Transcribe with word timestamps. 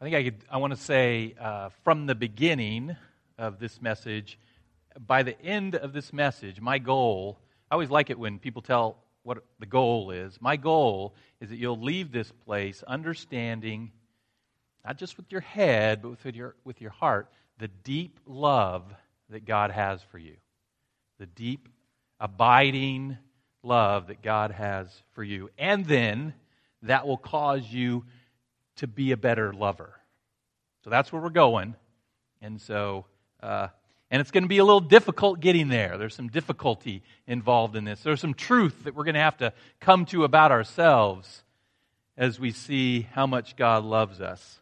I 0.00 0.04
think 0.04 0.16
I 0.16 0.24
could. 0.24 0.44
I 0.50 0.56
want 0.56 0.72
to 0.72 0.78
say 0.78 1.34
uh, 1.40 1.68
from 1.84 2.06
the 2.06 2.16
beginning 2.16 2.96
of 3.38 3.60
this 3.60 3.80
message, 3.80 4.38
by 4.98 5.22
the 5.22 5.40
end 5.40 5.76
of 5.76 5.92
this 5.92 6.12
message, 6.12 6.60
my 6.60 6.78
goal. 6.78 7.38
I 7.70 7.74
always 7.74 7.90
like 7.90 8.10
it 8.10 8.18
when 8.18 8.38
people 8.38 8.60
tell 8.60 8.98
what 9.22 9.38
the 9.60 9.66
goal 9.66 10.10
is. 10.10 10.40
My 10.40 10.56
goal 10.56 11.14
is 11.40 11.48
that 11.48 11.56
you'll 11.56 11.80
leave 11.80 12.10
this 12.10 12.30
place 12.44 12.82
understanding, 12.82 13.92
not 14.84 14.98
just 14.98 15.16
with 15.16 15.30
your 15.30 15.40
head, 15.40 16.02
but 16.02 16.10
with 16.24 16.34
your 16.34 16.56
with 16.64 16.80
your 16.80 16.90
heart, 16.90 17.30
the 17.58 17.68
deep 17.68 18.18
love 18.26 18.92
that 19.30 19.44
God 19.44 19.70
has 19.70 20.02
for 20.02 20.18
you, 20.18 20.34
the 21.20 21.26
deep, 21.26 21.68
abiding 22.18 23.16
love 23.62 24.08
that 24.08 24.22
God 24.22 24.50
has 24.50 24.88
for 25.12 25.22
you, 25.22 25.50
and 25.56 25.86
then 25.86 26.34
that 26.82 27.06
will 27.06 27.16
cause 27.16 27.64
you 27.70 28.04
to 28.76 28.86
be 28.86 29.12
a 29.12 29.16
better 29.16 29.52
lover. 29.52 29.94
So 30.82 30.90
that's 30.90 31.12
where 31.12 31.22
we're 31.22 31.30
going. 31.30 31.74
And 32.42 32.60
so, 32.60 33.06
uh, 33.42 33.68
and 34.10 34.20
it's 34.20 34.30
going 34.30 34.44
to 34.44 34.48
be 34.48 34.58
a 34.58 34.64
little 34.64 34.80
difficult 34.80 35.40
getting 35.40 35.68
there. 35.68 35.96
There's 35.96 36.14
some 36.14 36.28
difficulty 36.28 37.02
involved 37.26 37.76
in 37.76 37.84
this. 37.84 38.00
There's 38.00 38.20
some 38.20 38.34
truth 38.34 38.84
that 38.84 38.94
we're 38.94 39.04
going 39.04 39.14
to 39.14 39.20
have 39.20 39.38
to 39.38 39.52
come 39.80 40.04
to 40.06 40.24
about 40.24 40.52
ourselves 40.52 41.42
as 42.16 42.38
we 42.38 42.52
see 42.52 43.02
how 43.12 43.26
much 43.26 43.56
God 43.56 43.84
loves 43.84 44.20
us. 44.20 44.60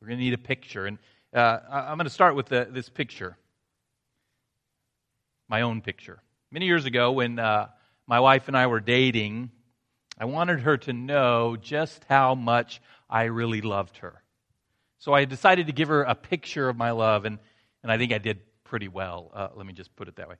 We're 0.00 0.08
going 0.08 0.18
to 0.18 0.24
need 0.24 0.34
a 0.34 0.38
picture. 0.38 0.86
And 0.86 0.98
uh, 1.32 1.60
I'm 1.70 1.96
going 1.96 2.04
to 2.04 2.10
start 2.10 2.34
with 2.34 2.46
the, 2.46 2.68
this 2.70 2.88
picture 2.88 3.36
my 5.48 5.62
own 5.62 5.80
picture. 5.80 6.20
Many 6.50 6.66
years 6.66 6.84
ago, 6.84 7.12
when 7.12 7.38
uh, 7.38 7.68
my 8.06 8.20
wife 8.20 8.48
and 8.48 8.56
I 8.56 8.66
were 8.66 8.80
dating, 8.80 9.50
I 10.18 10.26
wanted 10.26 10.60
her 10.60 10.76
to 10.78 10.92
know 10.92 11.56
just 11.56 12.04
how 12.08 12.34
much 12.34 12.80
I 13.10 13.24
really 13.24 13.60
loved 13.60 13.98
her. 13.98 14.22
So 14.98 15.12
I 15.12 15.24
decided 15.24 15.66
to 15.66 15.72
give 15.72 15.88
her 15.88 16.02
a 16.02 16.14
picture 16.14 16.68
of 16.68 16.76
my 16.76 16.92
love, 16.92 17.24
and, 17.24 17.38
and 17.82 17.90
I 17.90 17.98
think 17.98 18.12
I 18.12 18.18
did 18.18 18.40
pretty 18.62 18.88
well. 18.88 19.30
Uh, 19.34 19.48
let 19.54 19.66
me 19.66 19.72
just 19.72 19.94
put 19.96 20.08
it 20.08 20.16
that 20.16 20.28
way. 20.28 20.36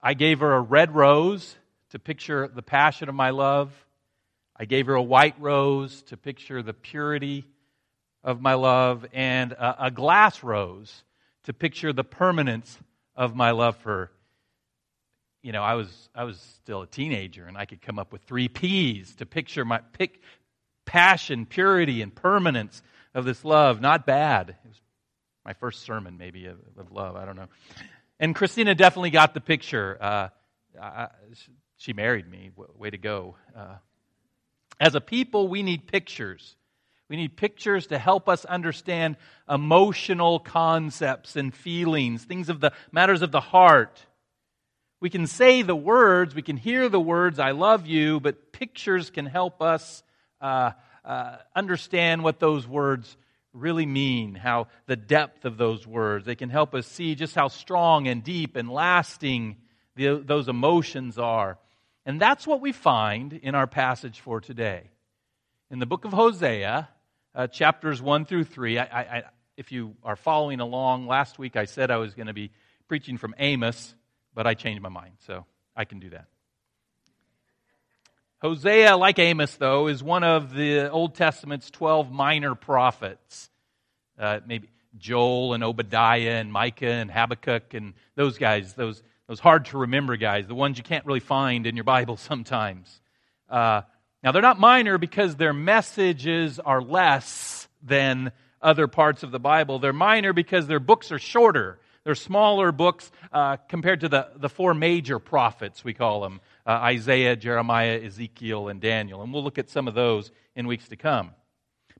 I 0.00 0.14
gave 0.14 0.40
her 0.40 0.52
a 0.54 0.60
red 0.60 0.94
rose 0.94 1.56
to 1.90 1.98
picture 1.98 2.48
the 2.48 2.62
passion 2.62 3.08
of 3.08 3.14
my 3.14 3.30
love. 3.30 3.72
I 4.56 4.64
gave 4.64 4.86
her 4.86 4.94
a 4.94 5.02
white 5.02 5.34
rose 5.38 6.02
to 6.04 6.16
picture 6.16 6.62
the 6.62 6.72
purity 6.72 7.44
of 8.24 8.40
my 8.40 8.54
love, 8.54 9.06
and 9.12 9.52
a, 9.52 9.86
a 9.86 9.90
glass 9.90 10.42
rose 10.42 11.04
to 11.44 11.52
picture 11.52 11.92
the 11.92 12.04
permanence 12.04 12.78
of 13.14 13.36
my 13.36 13.50
love 13.50 13.76
for 13.76 13.90
her 13.90 14.10
you 15.46 15.52
know, 15.52 15.62
I 15.62 15.74
was 15.74 16.08
I 16.12 16.24
was 16.24 16.40
still 16.56 16.82
a 16.82 16.88
teenager, 16.88 17.46
and 17.46 17.56
I 17.56 17.66
could 17.66 17.80
come 17.80 18.00
up 18.00 18.12
with 18.12 18.22
three 18.22 18.48
P's 18.48 19.14
to 19.14 19.26
picture 19.26 19.64
my 19.64 19.78
pick 19.78 20.20
passion, 20.86 21.46
purity, 21.46 22.02
and 22.02 22.12
permanence 22.12 22.82
of 23.14 23.24
this 23.24 23.44
love. 23.44 23.80
Not 23.80 24.06
bad. 24.06 24.48
It 24.48 24.56
was 24.66 24.80
my 25.44 25.52
first 25.52 25.82
sermon, 25.82 26.18
maybe 26.18 26.46
of, 26.46 26.58
of 26.76 26.90
love. 26.90 27.14
I 27.14 27.24
don't 27.24 27.36
know. 27.36 27.46
And 28.18 28.34
Christina 28.34 28.74
definitely 28.74 29.10
got 29.10 29.34
the 29.34 29.40
picture. 29.40 29.96
Uh, 30.00 30.28
I, 30.82 31.08
she 31.76 31.92
married 31.92 32.28
me. 32.28 32.50
Way 32.76 32.90
to 32.90 32.98
go. 32.98 33.36
Uh, 33.56 33.76
as 34.80 34.96
a 34.96 35.00
people, 35.00 35.46
we 35.46 35.62
need 35.62 35.86
pictures. 35.86 36.56
We 37.08 37.14
need 37.14 37.36
pictures 37.36 37.86
to 37.88 38.00
help 38.00 38.28
us 38.28 38.44
understand 38.44 39.16
emotional 39.48 40.40
concepts 40.40 41.36
and 41.36 41.54
feelings, 41.54 42.24
things 42.24 42.48
of 42.48 42.58
the 42.58 42.72
matters 42.90 43.22
of 43.22 43.30
the 43.30 43.40
heart. 43.40 44.04
We 45.00 45.10
can 45.10 45.26
say 45.26 45.60
the 45.60 45.76
words, 45.76 46.34
we 46.34 46.42
can 46.42 46.56
hear 46.56 46.88
the 46.88 47.00
words, 47.00 47.38
I 47.38 47.50
love 47.50 47.86
you, 47.86 48.18
but 48.18 48.52
pictures 48.52 49.10
can 49.10 49.26
help 49.26 49.60
us 49.60 50.02
uh, 50.40 50.70
uh, 51.04 51.36
understand 51.54 52.24
what 52.24 52.40
those 52.40 52.66
words 52.66 53.16
really 53.52 53.84
mean, 53.84 54.34
how 54.34 54.68
the 54.86 54.96
depth 54.96 55.44
of 55.44 55.58
those 55.58 55.86
words. 55.86 56.24
They 56.24 56.34
can 56.34 56.48
help 56.48 56.74
us 56.74 56.86
see 56.86 57.14
just 57.14 57.34
how 57.34 57.48
strong 57.48 58.08
and 58.08 58.24
deep 58.24 58.56
and 58.56 58.70
lasting 58.70 59.56
the, 59.96 60.22
those 60.24 60.48
emotions 60.48 61.18
are. 61.18 61.58
And 62.06 62.20
that's 62.20 62.46
what 62.46 62.60
we 62.60 62.72
find 62.72 63.32
in 63.32 63.54
our 63.54 63.66
passage 63.66 64.20
for 64.20 64.40
today. 64.40 64.90
In 65.70 65.78
the 65.78 65.86
book 65.86 66.04
of 66.04 66.12
Hosea, 66.12 66.88
uh, 67.34 67.46
chapters 67.48 68.00
1 68.00 68.24
through 68.24 68.44
3, 68.44 68.78
I, 68.78 68.84
I, 68.84 69.22
if 69.56 69.72
you 69.72 69.94
are 70.04 70.16
following 70.16 70.60
along, 70.60 71.06
last 71.06 71.38
week 71.38 71.56
I 71.56 71.64
said 71.64 71.90
I 71.90 71.96
was 71.96 72.14
going 72.14 72.28
to 72.28 72.32
be 72.32 72.50
preaching 72.88 73.18
from 73.18 73.34
Amos 73.38 73.94
but 74.36 74.46
I 74.46 74.54
changed 74.54 74.82
my 74.82 74.90
mind, 74.90 75.14
so 75.26 75.46
I 75.74 75.86
can 75.86 75.98
do 75.98 76.10
that. 76.10 76.26
Hosea, 78.42 78.96
like 78.96 79.18
Amos, 79.18 79.56
though, 79.56 79.88
is 79.88 80.04
one 80.04 80.22
of 80.22 80.54
the 80.54 80.90
Old 80.90 81.14
Testament's 81.14 81.70
12 81.70 82.12
minor 82.12 82.54
prophets. 82.54 83.48
Uh, 84.18 84.40
maybe 84.46 84.68
Joel 84.98 85.54
and 85.54 85.64
Obadiah 85.64 86.38
and 86.38 86.52
Micah 86.52 86.86
and 86.86 87.10
Habakkuk 87.10 87.72
and 87.72 87.94
those 88.14 88.36
guys, 88.36 88.74
those, 88.74 89.02
those 89.26 89.40
hard 89.40 89.64
to 89.66 89.78
remember 89.78 90.16
guys, 90.16 90.46
the 90.46 90.54
ones 90.54 90.76
you 90.76 90.84
can't 90.84 91.06
really 91.06 91.20
find 91.20 91.66
in 91.66 91.74
your 91.74 91.84
Bible 91.84 92.16
sometimes. 92.18 93.00
Uh, 93.48 93.82
now, 94.22 94.32
they're 94.32 94.42
not 94.42 94.60
minor 94.60 94.98
because 94.98 95.36
their 95.36 95.54
messages 95.54 96.60
are 96.60 96.82
less 96.82 97.68
than 97.82 98.32
other 98.60 98.86
parts 98.86 99.22
of 99.22 99.30
the 99.30 99.38
Bible. 99.38 99.78
They're 99.78 99.94
minor 99.94 100.34
because 100.34 100.66
their 100.66 100.80
books 100.80 101.10
are 101.10 101.18
shorter. 101.18 101.78
They're 102.06 102.14
smaller 102.14 102.70
books 102.70 103.10
uh, 103.32 103.56
compared 103.68 104.02
to 104.02 104.08
the, 104.08 104.28
the 104.36 104.48
four 104.48 104.74
major 104.74 105.18
prophets, 105.18 105.82
we 105.82 105.92
call 105.92 106.20
them 106.20 106.40
uh, 106.64 106.70
Isaiah, 106.70 107.34
Jeremiah, 107.34 108.00
Ezekiel, 108.00 108.68
and 108.68 108.80
Daniel. 108.80 109.22
And 109.22 109.34
we'll 109.34 109.42
look 109.42 109.58
at 109.58 109.70
some 109.70 109.88
of 109.88 109.94
those 109.94 110.30
in 110.54 110.68
weeks 110.68 110.86
to 110.90 110.96
come. 110.96 111.32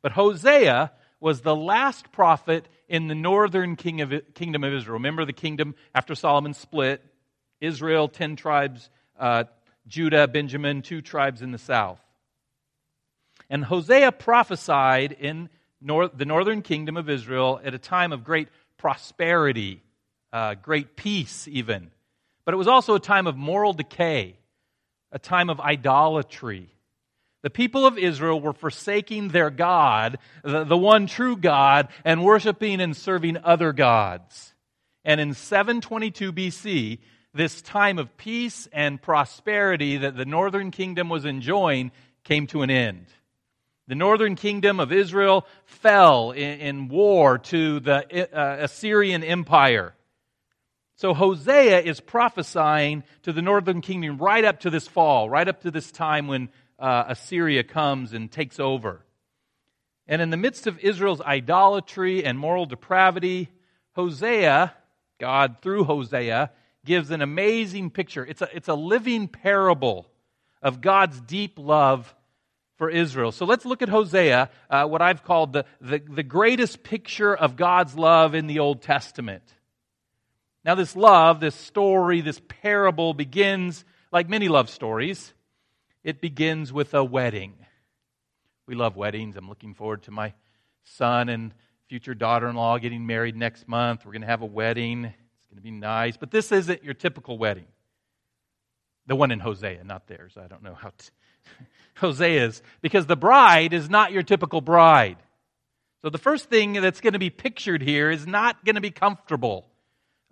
But 0.03 0.13
Hosea 0.13 0.93
was 1.19 1.41
the 1.41 1.57
last 1.57 2.13
prophet 2.13 2.69
in 2.89 3.09
the 3.09 3.17
northern 3.17 3.75
king 3.75 4.01
of, 4.01 4.13
kingdom 4.35 4.63
of 4.63 4.73
Israel. 4.73 4.93
Remember 4.93 5.25
the 5.25 5.33
kingdom 5.33 5.75
after 5.93 6.15
Solomon 6.15 6.55
split 6.55 7.03
Israel, 7.61 8.07
10 8.07 8.37
tribes, 8.37 8.89
uh, 9.19 9.43
Judah, 9.89 10.29
Benjamin, 10.29 10.83
two 10.83 11.03
tribes 11.03 11.43
in 11.43 11.51
the 11.51 11.59
south. 11.59 11.99
And 13.51 13.65
Hosea 13.65 14.13
prophesied 14.13 15.11
in 15.11 15.49
nor- 15.81 16.07
the 16.07 16.27
northern 16.27 16.63
kingdom 16.63 16.97
of 16.97 17.11
Israel 17.11 17.61
at 17.65 17.75
a 17.75 17.79
time 17.79 18.13
of 18.13 18.23
great 18.23 18.47
prosperity 18.79 19.83
uh, 20.37 20.55
great 20.55 20.97
peace, 20.97 21.49
even. 21.49 21.91
But 22.45 22.53
it 22.53 22.59
was 22.59 22.69
also 22.69 22.95
a 22.95 23.01
time 23.01 23.27
of 23.27 23.39
moral 23.39 23.73
decay, 23.73 24.37
a 25.11 25.19
time 25.19 25.49
of 25.49 25.61
idolatry. 25.61 26.69
The 27.43 27.49
people 27.49 27.87
of 27.87 27.97
Israel 27.97 28.39
were 28.39 28.53
forsaking 28.53 29.29
their 29.29 29.49
God, 29.49 30.19
the, 30.45 30.65
the 30.65 30.77
one 30.77 31.07
true 31.07 31.39
God, 31.39 31.89
and 32.05 32.23
worshiping 32.23 32.83
and 32.83 32.95
serving 32.95 33.39
other 33.45 33.73
gods. 33.73 34.53
And 35.07 35.23
in 35.23 35.33
722 35.33 36.35
BC, 36.35 36.99
this 37.33 37.63
time 37.63 37.99
of 37.99 38.15
peace 38.19 38.69
and 38.75 39.01
prosperity 39.01 39.97
that 39.97 40.19
the 40.19 40.27
northern 40.27 40.71
kingdom 40.71 41.09
was 41.09 41.25
enjoying 41.25 41.93
came 42.25 42.47
to 42.49 42.61
an 42.61 42.69
end. 42.69 43.07
The 43.89 43.95
northern 43.95 44.37
kingdom 44.37 44.81
of 44.81 44.93
Israel 44.93 45.47
fell 45.65 46.33
in, 46.33 46.61
in 46.61 46.89
war 46.89 47.39
to 47.39 47.81
the 47.81 48.39
uh, 48.39 48.65
Assyrian 48.65 49.25
Empire. 49.25 49.95
So 50.97 51.13
Hosea 51.13 51.81
is 51.81 52.01
prophesying 52.01 53.05
to 53.23 53.33
the 53.33 53.43
northern 53.43 53.83
kingdom 53.83 54.17
right 54.17 54.45
up 54.45 54.61
to 54.61 54.71
this 54.71 54.89
fall, 54.89 55.29
right 55.29 55.47
up 55.47 55.61
to 55.63 55.71
this 55.71 55.93
time 55.93 56.27
when 56.27 56.49
uh, 56.79 57.05
Assyria 57.09 57.65
comes 57.65 58.15
and 58.15 58.33
takes 58.33 58.59
over. 58.59 59.05
And 60.09 60.23
in 60.23 60.31
the 60.31 60.39
midst 60.39 60.67
of 60.67 60.79
Israel's 60.79 61.21
idolatry 61.21 62.25
and 62.25 62.39
moral 62.39 62.65
depravity, 62.65 63.51
Hosea, 63.93 64.73
God 65.19 65.57
through 65.61 65.85
Hosea, 65.85 66.51
gives 66.85 67.11
an 67.11 67.21
amazing 67.21 67.91
picture. 67.91 68.25
It's 68.25 68.41
a, 68.41 68.49
it's 68.55 68.69
a 68.69 68.75
living 68.75 69.29
parable 69.29 70.07
of 70.63 70.81
God's 70.81 71.21
deep 71.21 71.59
love 71.59 72.15
for 72.77 72.89
Israel. 72.89 73.33
So 73.33 73.45
let's 73.45 73.67
look 73.67 73.83
at 73.83 73.91
Hosea, 73.91 74.49
uh, 74.71 74.87
what 74.87 75.03
I've 75.03 75.25
called 75.25 75.53
the, 75.53 75.67
the, 75.81 75.99
the 75.99 76.23
greatest 76.23 76.83
picture 76.83 77.35
of 77.35 77.57
God's 77.57 77.97
love 77.97 78.35
in 78.35 78.47
the 78.47 78.61
Old 78.61 78.81
Testament. 78.81 79.43
Now, 80.67 80.75
this 80.75 80.97
love, 80.97 81.39
this 81.39 81.55
story, 81.55 82.23
this 82.23 82.41
parable 82.49 83.15
begins 83.15 83.85
like 84.11 84.29
many 84.29 84.49
love 84.49 84.69
stories. 84.69 85.33
It 86.03 86.21
begins 86.21 86.73
with 86.73 86.93
a 86.93 87.05
wedding. 87.05 87.55
We 88.67 88.75
love 88.75 88.97
weddings. 88.97 89.37
I'm 89.37 89.49
looking 89.49 89.75
forward 89.75 90.03
to 90.03 90.11
my 90.11 90.35
son 90.83 91.29
and 91.29 91.55
future 91.89 92.15
daughter 92.15 92.49
in 92.49 92.57
law 92.57 92.79
getting 92.79 93.07
married 93.07 93.37
next 93.37 93.69
month. 93.69 94.05
We're 94.05 94.11
going 94.11 94.23
to 94.23 94.27
have 94.27 94.43
a 94.43 94.47
wedding. 94.47 95.05
It's 95.05 95.47
going 95.47 95.59
to 95.59 95.63
be 95.63 95.71
nice. 95.71 96.17
But 96.17 96.33
this 96.33 96.51
isn't 96.51 96.83
your 96.83 96.95
typical 96.95 97.39
wedding. 97.39 97.67
The 99.07 99.15
one 99.15 99.31
in 99.31 99.39
Hosea, 99.39 99.85
not 99.85 100.09
theirs. 100.09 100.37
I 100.37 100.49
don't 100.49 100.65
know 100.65 100.75
how 100.75 100.89
t- 100.99 101.11
Hosea's. 101.95 102.61
Because 102.81 103.07
the 103.07 103.15
bride 103.15 103.73
is 103.73 103.89
not 103.89 104.11
your 104.11 104.25
typical 104.25 104.61
bride. 104.61 105.19
So 106.03 106.11
the 106.11 106.19
first 106.19 106.47
thing 106.47 106.73
that's 106.73 107.01
going 107.01 107.13
to 107.13 107.21
be 107.21 107.31
pictured 107.31 107.83
here 107.83 108.11
is 108.11 108.27
not 108.27 108.65
going 108.65 108.75
to 108.75 108.81
be 108.81 108.91
comfortable. 108.91 109.69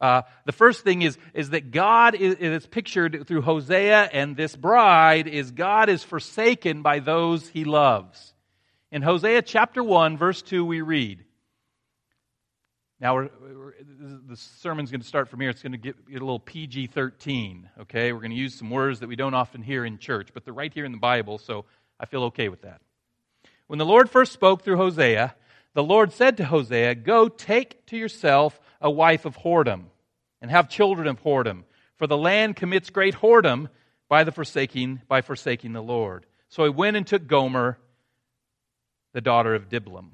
Uh, 0.01 0.23
the 0.45 0.53
first 0.53 0.83
thing 0.83 1.03
is, 1.03 1.17
is 1.33 1.51
that 1.51 1.71
God 1.71 2.15
is, 2.15 2.35
is 2.37 2.67
pictured 2.67 3.27
through 3.27 3.43
Hosea 3.43 4.09
and 4.13 4.37
this 4.37 4.55
bride 4.57 5.29
is 5.29 5.51
God 5.51 5.89
is 5.89 6.03
forsaken 6.03 6.83
by 6.83 6.99
those 6.99 7.49
he 7.49 7.65
loves. 7.65 8.35
In 8.91 9.03
Hosea 9.03 9.43
chapter 9.43 9.83
1, 9.83 10.19
verse 10.19 10.43
2, 10.43 10.65
we 10.65 10.81
read. 10.81 11.25
Now, 13.01 13.15
we're, 13.15 13.31
we're, 13.41 13.73
the 14.27 14.37
sermon's 14.37 14.91
going 14.91 15.01
to 15.01 15.07
start 15.07 15.29
from 15.29 15.41
here. 15.41 15.51
It's 15.51 15.63
going 15.63 15.73
to 15.73 15.79
get, 15.79 16.09
get 16.09 16.23
a 16.23 16.25
little 16.25 16.39
PG 16.39 16.89
13, 16.89 17.69
okay? 17.83 18.13
We're 18.13 18.21
going 18.21 18.31
to 18.31 18.37
use 18.37 18.55
some 18.55 18.71
words 18.71 19.01
that 19.01 19.09
we 19.09 19.17
don't 19.17 19.35
often 19.35 19.63
hear 19.63 19.85
in 19.85 19.99
church, 19.99 20.31
but 20.33 20.45
they're 20.45 20.55
right 20.55 20.73
here 20.73 20.85
in 20.85 20.93
the 20.93 20.99
Bible, 20.99 21.39
so 21.39 21.65
I 21.99 22.07
feel 22.07 22.25
okay 22.25 22.49
with 22.49 22.63
that. 22.63 22.81
When 23.67 23.79
the 23.79 23.85
Lord 23.87 24.11
first 24.11 24.33
spoke 24.33 24.63
through 24.63 24.77
Hosea, 24.77 25.35
the 25.75 25.83
Lord 25.83 26.13
said 26.13 26.37
to 26.37 26.45
Hosea, 26.45 26.95
Go 26.95 27.29
take 27.29 27.85
to 27.87 27.97
yourself 27.97 28.61
a 28.85 28.91
wife 28.91 29.25
of 29.25 29.37
whoredom, 29.39 29.87
and 30.43 30.51
have 30.51 30.69
children 30.69 31.09
of 31.09 31.21
whoredom, 31.23 31.65
for 31.97 32.07
the 32.07 32.19
land 32.19 32.55
commits 32.55 32.91
great 32.91 33.15
whoredom 33.15 33.69
by 34.11 34.25
the 34.25 34.31
forsaking 34.31 35.01
by 35.09 35.23
forsaking 35.23 35.73
the 35.73 35.83
Lord. 35.83 36.27
So 36.51 36.65
he 36.65 36.71
went 36.71 36.97
and 36.97 37.07
took 37.07 37.27
Gomer, 37.27 37.79
the 39.15 39.23
daughter 39.23 39.55
of 39.55 39.71
Diblaim. 39.71 40.11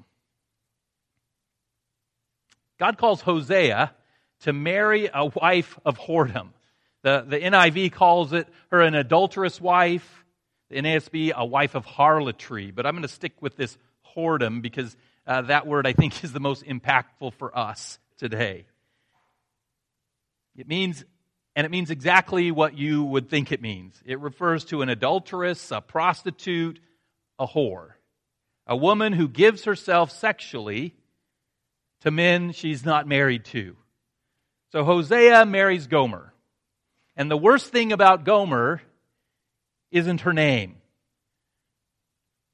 God 2.79 2.97
calls 2.97 3.21
Hosea 3.21 3.93
to 4.43 4.53
marry 4.53 5.09
a 5.13 5.25
wife 5.25 5.77
of 5.85 5.99
whoredom. 5.99 6.49
The, 7.03 7.25
the 7.27 7.39
NIV 7.39 7.91
calls 7.91 8.31
it 8.31 8.47
her 8.71 8.81
an 8.81 8.95
adulterous 8.95 9.59
wife, 9.59 10.23
the 10.69 10.77
NASB 10.77 11.33
a 11.33 11.45
wife 11.45 11.75
of 11.75 11.83
harlotry. 11.85 12.71
But 12.71 12.85
I'm 12.85 12.93
going 12.93 13.01
to 13.01 13.09
stick 13.09 13.33
with 13.41 13.57
this 13.57 13.77
whoredom 14.15 14.61
because 14.61 14.95
uh, 15.27 15.41
that 15.43 15.67
word 15.67 15.85
I 15.85 15.91
think 15.91 16.23
is 16.23 16.31
the 16.31 16.39
most 16.39 16.63
impactful 16.63 17.33
for 17.33 17.55
us 17.57 17.99
today. 18.21 18.67
It 20.55 20.67
means, 20.67 21.03
and 21.55 21.65
it 21.65 21.71
means 21.71 21.89
exactly 21.89 22.51
what 22.51 22.77
you 22.77 23.03
would 23.03 23.31
think 23.31 23.51
it 23.51 23.63
means. 23.63 23.99
It 24.05 24.19
refers 24.19 24.63
to 24.65 24.83
an 24.83 24.89
adulteress, 24.89 25.71
a 25.71 25.81
prostitute, 25.81 26.79
a 27.39 27.47
whore, 27.47 27.93
a 28.67 28.77
woman 28.77 29.13
who 29.13 29.27
gives 29.27 29.63
herself 29.63 30.11
sexually 30.11 30.93
to 32.01 32.11
men 32.11 32.51
she's 32.51 32.85
not 32.85 33.07
married 33.07 33.43
to. 33.45 33.75
So 34.71 34.83
Hosea 34.83 35.47
marries 35.47 35.87
Gomer. 35.87 36.31
And 37.15 37.29
the 37.29 37.37
worst 37.37 37.71
thing 37.71 37.91
about 37.91 38.23
Gomer 38.23 38.83
isn't 39.89 40.21
her 40.21 40.33
name. 40.33 40.75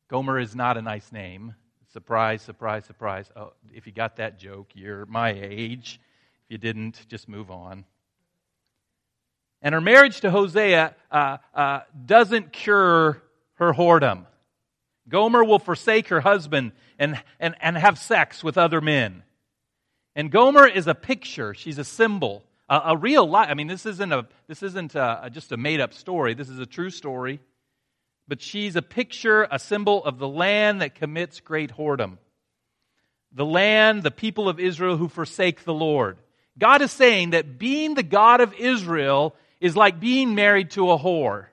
Gomer 0.10 0.40
is 0.40 0.56
not 0.56 0.78
a 0.78 0.82
nice 0.82 1.12
name. 1.12 1.56
Surprise, 1.98 2.44
surprise, 2.44 2.86
surprise. 2.86 3.32
Oh, 3.36 3.54
if 3.74 3.88
you 3.88 3.92
got 3.92 4.18
that 4.18 4.38
joke, 4.38 4.68
you're 4.76 5.08
my 5.08 5.32
age. 5.32 6.00
If 6.46 6.52
you 6.52 6.60
didn't, 6.60 7.04
just 7.08 7.28
move 7.28 7.50
on. 7.50 7.86
And 9.64 9.74
her 9.74 9.82
marriage 9.82 10.22
to 10.22 10.30
Hosea 10.30 10.96
uh, 11.12 11.38
uh, 11.56 11.80
doesn't 12.06 12.54
cure 12.54 13.24
her 13.56 13.74
whoredom. 13.74 14.28
Gomer 15.10 15.44
will 15.44 15.58
forsake 15.58 16.10
her 16.10 16.22
husband 16.22 16.74
and, 17.00 17.20
and, 17.40 17.56
and 17.62 17.76
have 17.76 17.98
sex 17.98 18.44
with 18.44 18.60
other 18.60 18.80
men. 18.80 19.24
And 20.16 20.30
Gomer 20.30 20.68
is 20.68 20.86
a 20.86 20.94
picture. 20.94 21.56
She's 21.56 21.80
a 21.80 21.84
symbol, 21.84 22.44
a, 22.70 22.80
a 22.90 22.96
real 22.96 23.28
life. 23.28 23.48
I 23.50 23.56
mean, 23.56 23.66
this 23.66 23.88
isn't 23.88 24.14
a 24.14 24.28
this 24.46 24.62
isn't 24.62 24.94
a, 24.94 25.32
just 25.34 25.52
a 25.52 25.58
made 25.58 25.80
up 25.82 25.96
story. 25.96 26.36
This 26.36 26.50
is 26.50 26.60
a 26.60 26.68
true 26.68 26.92
story. 26.92 27.40
But 28.28 28.42
she's 28.42 28.76
a 28.76 28.82
picture, 28.82 29.48
a 29.50 29.60
symbol 29.60 30.04
of 30.04 30.20
the 30.20 30.28
land 30.28 30.82
that 30.82 30.96
commits 30.96 31.40
great 31.40 31.72
whoredom. 31.72 32.18
The 33.32 33.46
land, 33.46 34.04
the 34.04 34.12
people 34.12 34.50
of 34.50 34.60
Israel 34.60 34.98
who 34.98 35.08
forsake 35.08 35.64
the 35.64 35.74
Lord. 35.74 36.18
God 36.58 36.82
is 36.82 36.92
saying 36.92 37.32
that 37.32 37.60
being 37.60 37.94
the 37.94 38.04
God 38.04 38.42
of 38.42 38.54
Israel 38.54 39.36
is 39.60 39.76
like 39.76 40.00
being 40.00 40.36
married 40.36 40.72
to 40.72 40.92
a 40.92 40.98
whore. 40.98 41.46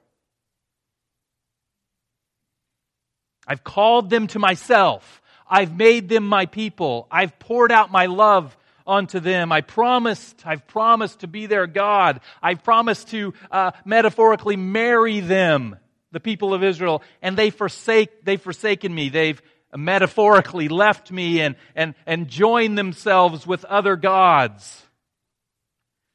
I've 3.46 3.64
called 3.64 4.10
them 4.10 4.26
to 4.28 4.38
myself. 4.38 5.20
I've 5.48 5.76
made 5.76 6.08
them 6.08 6.26
my 6.26 6.46
people. 6.46 7.06
I've 7.10 7.38
poured 7.38 7.70
out 7.70 7.92
my 7.92 8.06
love 8.06 8.56
onto 8.86 9.20
them. 9.20 9.52
I 9.52 9.60
promised, 9.60 10.42
I've 10.46 10.66
promised 10.66 11.20
to 11.20 11.26
be 11.26 11.46
their 11.46 11.66
God. 11.66 12.20
I've 12.42 12.62
promised 12.62 13.08
to 13.08 13.34
uh, 13.50 13.72
metaphorically 13.84 14.56
marry 14.56 15.20
them, 15.20 15.76
the 16.14 16.20
people 16.20 16.54
of 16.54 16.64
Israel, 16.64 17.02
and 17.20 17.36
they 17.36 17.50
forsake, 17.50 18.24
they've 18.24 18.40
forsaken 18.40 18.94
me. 18.94 19.10
They've 19.10 19.42
metaphorically 19.76 20.68
left 20.68 21.10
me 21.10 21.40
and, 21.40 21.56
and, 21.74 21.94
and 22.06 22.28
joined 22.28 22.78
themselves 22.78 23.46
with 23.46 23.64
other 23.66 23.96
gods. 23.96 24.82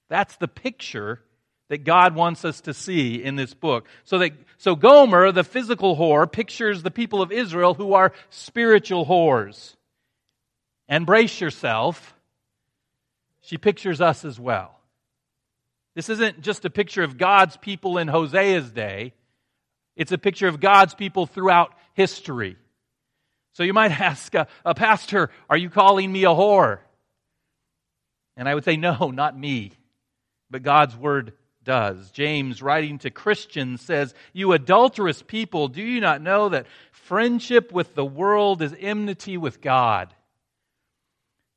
That's 0.10 0.36
the 0.38 0.48
picture 0.48 1.22
that 1.68 1.84
God 1.84 2.16
wants 2.16 2.44
us 2.44 2.62
to 2.62 2.74
see 2.74 3.24
in 3.24 3.36
this 3.36 3.54
book. 3.54 3.88
So 4.04 4.18
that 4.20 4.32
so 4.58 4.76
Gomer, 4.76 5.32
the 5.32 5.44
physical 5.44 5.96
whore, 5.96 6.30
pictures 6.30 6.82
the 6.82 6.92
people 6.92 7.22
of 7.22 7.32
Israel 7.32 7.76
who 7.76 7.94
are 7.94 8.12
spiritual 8.30 9.06
whores. 9.06 9.76
And 10.88 11.06
brace 11.06 11.40
yourself, 11.40 12.16
she 13.42 13.58
pictures 13.58 14.02
us 14.02 14.26
as 14.26 14.40
well. 14.40 14.80
This 15.96 16.10
isn't 16.10 16.42
just 16.42 16.66
a 16.66 16.70
picture 16.70 17.04
of 17.04 17.18
God's 17.18 17.58
people 17.58 17.98
in 17.98 18.08
Hosea's 18.08 18.72
day. 18.72 19.14
It's 20.00 20.14
a 20.14 20.18
picture 20.18 20.48
of 20.48 20.62
God's 20.62 20.96
people 20.96 21.28
throughout 21.28 21.74
history. 21.94 22.56
So 23.52 23.64
you 23.64 23.74
might 23.74 23.92
ask, 24.00 24.34
a, 24.34 24.48
a 24.64 24.74
pastor, 24.74 25.30
are 25.50 25.58
you 25.58 25.70
calling 25.70 26.10
me 26.12 26.24
a 26.24 26.30
whore? 26.30 26.80
And 28.38 28.48
I 28.48 28.56
would 28.56 28.64
say, 28.64 28.78
no, 28.78 29.12
not 29.12 29.38
me. 29.38 29.74
But 30.50 30.64
God's 30.64 30.96
word 30.96 31.34
does. 31.66 32.12
James, 32.12 32.62
writing 32.62 33.00
to 33.00 33.12
Christians, 33.12 33.82
says, 33.82 34.16
You 34.32 34.54
adulterous 34.54 35.22
people, 35.22 35.68
do 35.68 35.84
you 35.84 36.00
not 36.00 36.22
know 36.22 36.48
that 36.50 36.66
friendship 36.92 37.74
with 37.74 37.94
the 37.94 38.06
world 38.06 38.62
is 38.62 38.74
enmity 38.80 39.36
with 39.38 39.60
God? 39.60 40.16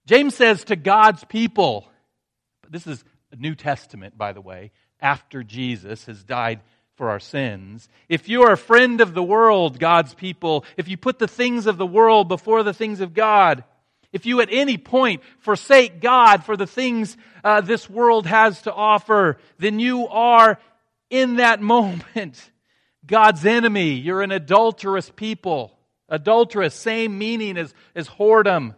James 0.05 0.35
says 0.35 0.65
to 0.65 0.75
God's 0.75 1.23
people, 1.25 1.87
this 2.69 2.89
is 2.89 3.05
New 3.39 3.55
Testament, 3.55 4.19
by 4.19 4.33
the 4.33 4.41
way, 4.41 4.73
after 5.01 5.45
Jesus 5.45 6.07
has 6.07 6.25
died 6.25 6.61
for 7.03 7.11
our 7.11 7.19
sins. 7.19 7.89
If 8.09 8.29
you 8.29 8.45
are 8.45 8.53
a 8.53 8.57
friend 8.57 9.01
of 9.01 9.13
the 9.13 9.25
world, 9.25 9.81
God's 9.81 10.15
people, 10.15 10.65
if 10.77 10.87
you 10.87 10.97
put 10.97 11.19
the 11.19 11.27
things 11.27 11.67
of 11.67 11.77
the 11.77 11.85
world 11.85 12.29
before 12.29 12.63
the 12.63 12.73
things 12.73 13.01
of 13.01 13.13
God, 13.13 13.65
if 14.13 14.25
you 14.25 14.41
at 14.41 14.51
any 14.53 14.79
point 14.79 15.21
forsake 15.41 16.01
God 16.01 16.45
for 16.45 16.57
the 16.57 16.65
things 16.65 17.17
uh, 17.43 17.61
this 17.61 17.91
world 17.91 18.29
has 18.29 18.63
to 18.63 18.73
offer, 18.73 19.37
then 19.59 19.81
you 19.81 20.07
are 20.07 20.61
in 21.11 21.39
that 21.39 21.61
moment 21.75 22.51
God's 23.05 23.45
enemy. 23.45 23.95
You're 23.95 24.23
an 24.23 24.31
adulterous 24.31 25.11
people. 25.11 25.77
Adulterous, 26.09 26.73
same 26.73 27.19
meaning 27.19 27.59
as, 27.59 27.75
as 27.97 28.09
whoredom. 28.09 28.77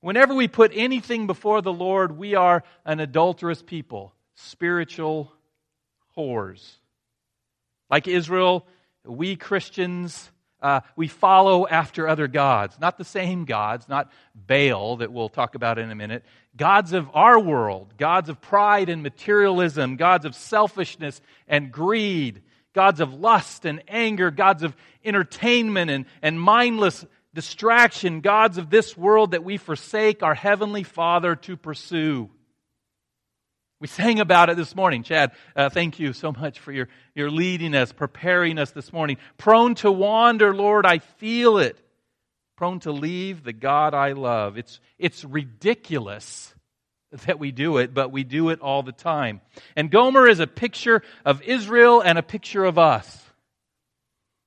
Whenever 0.00 0.32
we 0.32 0.46
put 0.46 0.70
anything 0.76 1.26
before 1.26 1.60
the 1.60 1.72
Lord, 1.72 2.16
we 2.16 2.36
are 2.36 2.62
an 2.84 3.00
adulterous 3.00 3.62
people, 3.62 4.14
spiritual 4.36 5.32
whores. 6.16 6.76
Like 7.90 8.06
Israel, 8.08 8.66
we 9.04 9.36
Christians 9.36 10.30
uh, 10.62 10.80
we 10.96 11.08
follow 11.08 11.66
after 11.66 12.06
other 12.06 12.28
gods. 12.28 12.78
Not 12.78 12.98
the 12.98 13.04
same 13.04 13.44
gods, 13.44 13.88
not 13.88 14.10
Baal 14.34 14.96
that 14.98 15.12
we'll 15.12 15.28
talk 15.28 15.54
about 15.54 15.78
in 15.78 15.90
a 15.90 15.94
minute. 15.94 16.24
Gods 16.56 16.92
of 16.92 17.08
our 17.14 17.38
world, 17.38 17.94
gods 17.96 18.28
of 18.28 18.40
pride 18.40 18.88
and 18.88 19.02
materialism, 19.02 19.96
gods 19.96 20.24
of 20.24 20.34
selfishness 20.34 21.20
and 21.48 21.72
greed, 21.72 22.42
gods 22.74 23.00
of 23.00 23.14
lust 23.14 23.64
and 23.64 23.82
anger, 23.88 24.30
gods 24.30 24.62
of 24.62 24.76
entertainment 25.04 25.90
and, 25.90 26.04
and 26.20 26.40
mindless 26.40 27.04
distraction, 27.32 28.20
gods 28.20 28.58
of 28.58 28.70
this 28.70 28.96
world 28.96 29.30
that 29.30 29.44
we 29.44 29.56
forsake 29.56 30.22
our 30.22 30.34
Heavenly 30.34 30.82
Father 30.82 31.36
to 31.36 31.56
pursue. 31.56 32.28
We 33.80 33.86
sang 33.86 34.20
about 34.20 34.50
it 34.50 34.58
this 34.58 34.76
morning. 34.76 35.02
Chad, 35.04 35.32
uh, 35.56 35.70
thank 35.70 35.98
you 35.98 36.12
so 36.12 36.32
much 36.32 36.58
for 36.58 36.70
your, 36.70 36.88
your 37.14 37.30
leading 37.30 37.74
us, 37.74 37.92
preparing 37.92 38.58
us 38.58 38.72
this 38.72 38.92
morning. 38.92 39.16
Prone 39.38 39.74
to 39.76 39.90
wander, 39.90 40.54
Lord, 40.54 40.84
I 40.84 40.98
feel 40.98 41.56
it. 41.56 41.80
Prone 42.56 42.80
to 42.80 42.92
leave 42.92 43.42
the 43.42 43.54
God 43.54 43.94
I 43.94 44.12
love. 44.12 44.58
It's, 44.58 44.80
it's 44.98 45.24
ridiculous 45.24 46.54
that 47.24 47.38
we 47.38 47.52
do 47.52 47.78
it, 47.78 47.94
but 47.94 48.12
we 48.12 48.22
do 48.22 48.50
it 48.50 48.60
all 48.60 48.82
the 48.82 48.92
time. 48.92 49.40
And 49.74 49.90
Gomer 49.90 50.28
is 50.28 50.40
a 50.40 50.46
picture 50.46 51.02
of 51.24 51.40
Israel 51.40 52.02
and 52.02 52.18
a 52.18 52.22
picture 52.22 52.66
of 52.66 52.78
us. 52.78 53.18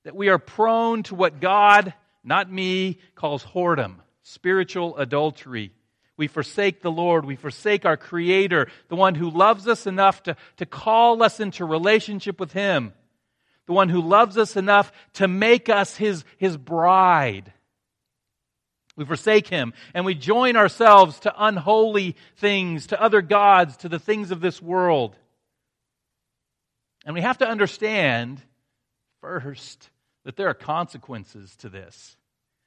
That 0.04 0.14
we 0.14 0.28
are 0.28 0.38
prone 0.38 1.02
to 1.04 1.16
what 1.16 1.40
God, 1.40 1.92
not 2.22 2.52
me, 2.52 3.00
calls 3.16 3.42
whoredom, 3.42 3.96
spiritual 4.22 4.96
adultery. 4.96 5.72
We 6.16 6.28
forsake 6.28 6.80
the 6.80 6.92
Lord. 6.92 7.24
We 7.24 7.36
forsake 7.36 7.84
our 7.84 7.96
Creator, 7.96 8.68
the 8.88 8.96
one 8.96 9.14
who 9.14 9.30
loves 9.30 9.66
us 9.66 9.86
enough 9.86 10.22
to, 10.24 10.36
to 10.58 10.66
call 10.66 11.22
us 11.22 11.40
into 11.40 11.64
relationship 11.64 12.38
with 12.38 12.52
Him, 12.52 12.92
the 13.66 13.72
one 13.72 13.88
who 13.88 14.00
loves 14.00 14.38
us 14.38 14.56
enough 14.56 14.92
to 15.14 15.26
make 15.26 15.68
us 15.68 15.96
His, 15.96 16.24
His 16.38 16.56
bride. 16.56 17.52
We 18.96 19.04
forsake 19.04 19.48
Him 19.48 19.74
and 19.92 20.04
we 20.04 20.14
join 20.14 20.56
ourselves 20.56 21.18
to 21.20 21.34
unholy 21.36 22.14
things, 22.36 22.88
to 22.88 23.00
other 23.00 23.22
gods, 23.22 23.76
to 23.78 23.88
the 23.88 23.98
things 23.98 24.30
of 24.30 24.40
this 24.40 24.62
world. 24.62 25.16
And 27.04 27.14
we 27.14 27.20
have 27.22 27.38
to 27.38 27.48
understand 27.48 28.40
first 29.20 29.90
that 30.24 30.36
there 30.36 30.48
are 30.48 30.54
consequences 30.54 31.56
to 31.56 31.68
this. 31.68 32.16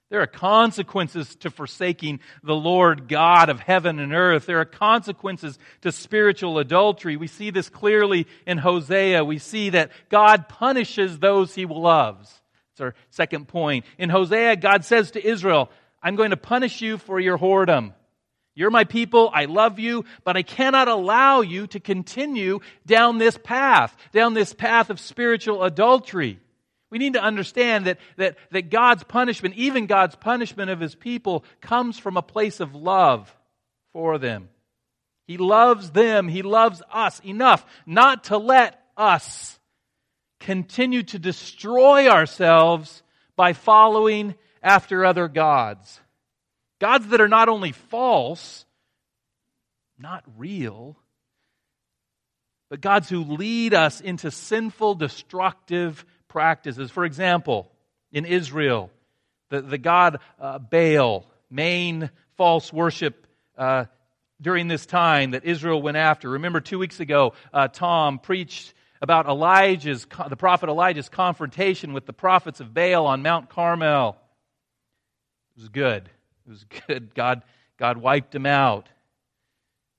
There 0.10 0.22
are 0.22 0.28
consequences 0.28 1.36
to 1.38 1.50
forsaking 1.50 2.22
the 2.42 2.56
Lord 2.56 3.10
God 3.10 3.50
of 3.50 3.60
heaven 3.60 4.00
and 4.00 4.14
earth. 4.14 4.46
There 4.46 4.62
are 4.62 4.66
consequences 4.66 5.60
to 5.82 5.92
spiritual 5.92 6.60
adultery. 6.60 7.18
We 7.18 7.28
see 7.28 7.50
this 7.50 7.68
clearly 7.68 8.26
in 8.46 8.58
Hosea. 8.58 9.26
We 9.26 9.38
see 9.38 9.72
that 9.72 9.92
God 10.10 10.48
punishes 10.48 11.20
those 11.20 11.54
he 11.54 11.66
loves. 11.66 12.30
That's 12.72 12.82
our 12.82 12.96
second 13.10 13.50
point. 13.50 13.86
In 13.98 14.10
Hosea, 14.10 14.56
God 14.56 14.86
says 14.86 15.12
to 15.12 15.26
Israel, 15.26 15.70
I'm 16.02 16.16
going 16.16 16.30
to 16.30 16.38
punish 16.38 16.82
you 16.82 16.98
for 16.98 17.20
your 17.20 17.38
whoredom. 17.38 17.94
You're 18.56 18.72
my 18.72 18.86
people. 18.86 19.30
I 19.34 19.46
love 19.46 19.78
you, 19.78 20.06
but 20.24 20.38
I 20.38 20.42
cannot 20.42 20.88
allow 20.88 21.42
you 21.42 21.68
to 21.68 21.82
continue 21.82 22.62
down 22.86 23.18
this 23.18 23.38
path, 23.38 23.96
down 24.14 24.34
this 24.34 24.54
path 24.54 24.90
of 24.90 25.02
spiritual 25.02 25.64
adultery. 25.64 26.40
We 26.90 27.00
need 27.00 27.14
to 27.14 27.22
understand 27.22 27.86
that, 27.86 27.98
that, 28.16 28.38
that 28.52 28.70
God's 28.70 29.04
punishment, 29.04 29.56
even 29.56 29.88
God's 29.88 30.16
punishment 30.16 30.72
of 30.72 30.80
his 30.80 30.96
people, 30.96 31.44
comes 31.60 32.00
from 32.00 32.16
a 32.16 32.22
place 32.22 32.60
of 32.60 32.76
love 32.76 33.36
for 33.92 34.18
them. 34.18 34.50
He 35.26 35.38
loves 35.38 35.92
them. 35.92 36.30
He 36.30 36.42
loves 36.42 36.82
us 36.92 37.20
enough 37.26 37.66
not 37.86 38.26
to 38.26 38.38
let 38.38 38.82
us 38.96 39.60
continue 40.40 41.04
to 41.04 41.20
destroy 41.20 42.08
ourselves 42.08 43.04
by 43.36 43.54
following 43.54 44.36
after 44.64 45.06
other 45.06 45.28
gods. 45.28 46.00
Gods 46.80 47.08
that 47.08 47.22
are 47.22 47.28
not 47.28 47.50
only 47.50 47.74
false, 47.74 48.66
not 50.00 50.24
real, 50.38 50.96
but 52.70 52.82
gods 52.82 53.10
who 53.10 53.24
lead 53.24 53.74
us 53.74 54.02
into 54.02 54.30
sinful, 54.30 54.96
destructive 54.96 56.06
practices. 56.38 56.92
For 56.92 57.04
example, 57.04 57.68
in 58.12 58.24
Israel, 58.24 58.92
the, 59.50 59.60
the 59.60 59.80
god 59.80 60.20
uh, 60.40 60.60
Baal, 60.60 61.26
main 61.50 62.12
false 62.36 62.72
worship 62.72 63.26
uh, 63.58 63.86
during 64.40 64.68
this 64.68 64.86
time 64.86 65.32
that 65.32 65.46
Israel 65.46 65.82
went 65.82 65.98
after. 65.98 66.30
Remember, 66.30 66.62
two 66.62 66.78
weeks 66.78 67.00
ago, 67.00 67.34
uh, 67.52 67.70
Tom 67.70 68.20
preached 68.20 68.76
about 69.02 69.26
Elijah's, 69.26 70.06
the 70.30 70.36
prophet 70.36 70.70
Elijah's 70.70 71.10
confrontation 71.10 71.92
with 71.92 72.06
the 72.06 72.14
prophets 72.14 72.60
of 72.60 72.72
Baal 72.72 73.08
on 73.08 73.24
Mount 73.24 73.50
Carmel. 73.50 74.16
It 75.56 75.62
was 75.62 75.70
good. 75.70 76.08
It 76.46 76.50
was 76.50 76.66
good. 76.88 77.16
God, 77.16 77.42
God 77.78 77.98
wiped 77.98 78.36
him 78.36 78.46
out. 78.46 78.90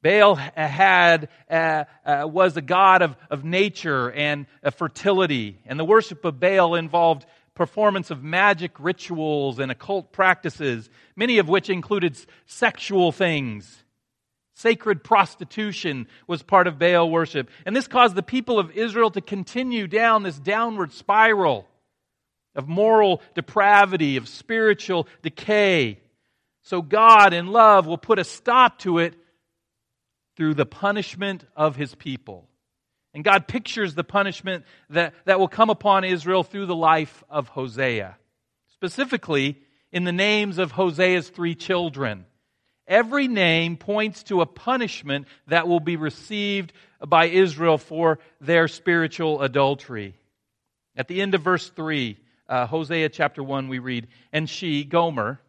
Baal 0.03 0.37
had, 0.37 1.29
uh, 1.51 1.85
uh, 2.05 2.29
was 2.29 2.57
a 2.57 2.63
god 2.63 3.03
of, 3.03 3.17
of 3.31 3.45
nature 3.45 4.11
and 4.11 4.47
of 4.63 4.75
fertility, 4.75 5.59
and 5.67 5.79
the 5.79 5.85
worship 5.85 6.25
of 6.25 6.39
Baal 6.39 6.77
involved 6.77 7.27
performance 7.55 8.13
of 8.13 8.23
magic 8.23 8.79
rituals 8.79 9.59
and 9.59 9.73
occult 9.73 10.13
practices, 10.13 10.89
many 11.17 11.39
of 11.39 11.49
which 11.49 11.69
included 11.69 12.17
sexual 12.47 13.11
things. 13.11 13.85
Sacred 14.55 15.03
prostitution 15.03 16.07
was 16.29 16.43
part 16.43 16.69
of 16.69 16.79
Baal 16.79 17.11
worship. 17.11 17.51
And 17.67 17.75
this 17.75 17.89
caused 17.89 18.15
the 18.15 18.23
people 18.23 18.59
of 18.61 18.71
Israel 18.73 19.11
to 19.11 19.21
continue 19.21 19.89
down 19.89 20.23
this 20.23 20.39
downward 20.39 20.93
spiral 20.93 21.67
of 22.55 22.69
moral 22.69 23.23
depravity, 23.35 24.17
of 24.17 24.29
spiritual 24.29 25.09
decay. 25.23 26.01
So 26.63 26.83
God, 26.83 27.33
in 27.33 27.49
love, 27.49 27.87
will 27.87 27.99
put 27.99 28.19
a 28.19 28.25
stop 28.25 28.79
to 28.81 28.99
it 28.99 29.15
through 30.39 30.55
the 30.55 30.65
punishment 30.65 31.45
of 31.57 31.75
his 31.75 31.97
people. 31.97 32.49
And 33.13 33.25
God 33.25 33.49
pictures 33.49 33.97
the 33.97 34.05
punishment 34.05 34.65
that, 34.91 35.13
that 35.25 35.41
will 35.41 35.49
come 35.49 35.69
upon 35.69 36.05
Israel 36.05 36.45
through 36.45 36.67
the 36.67 36.77
life 36.77 37.25
of 37.29 37.49
Hosea. 37.49 38.17
Specifically, 38.69 39.61
in 39.91 40.05
the 40.05 40.13
names 40.13 40.59
of 40.59 40.71
Hosea's 40.71 41.29
three 41.29 41.57
children. 41.57 42.25
Every 42.87 43.27
name 43.27 43.77
points 43.77 44.23
to 44.25 44.41
a 44.41 44.47
punishment 44.47 45.27
that 45.49 45.67
will 45.67 45.81
be 45.81 45.97
received 45.97 46.73
by 47.05 47.27
Israel 47.27 47.77
for 47.77 48.21
their 48.41 48.69
spiritual 48.69 49.43
adultery. 49.43 50.15
At 50.97 51.09
the 51.09 51.21
end 51.21 51.35
of 51.35 51.43
verse 51.43 51.69
3, 51.69 52.17
uh, 52.49 52.67
Hosea 52.67 53.09
chapter 53.09 53.43
1, 53.43 53.67
we 53.67 53.81
read, 53.81 54.07
And 54.33 54.49
she, 54.49 54.85
Gomer, 54.85 55.41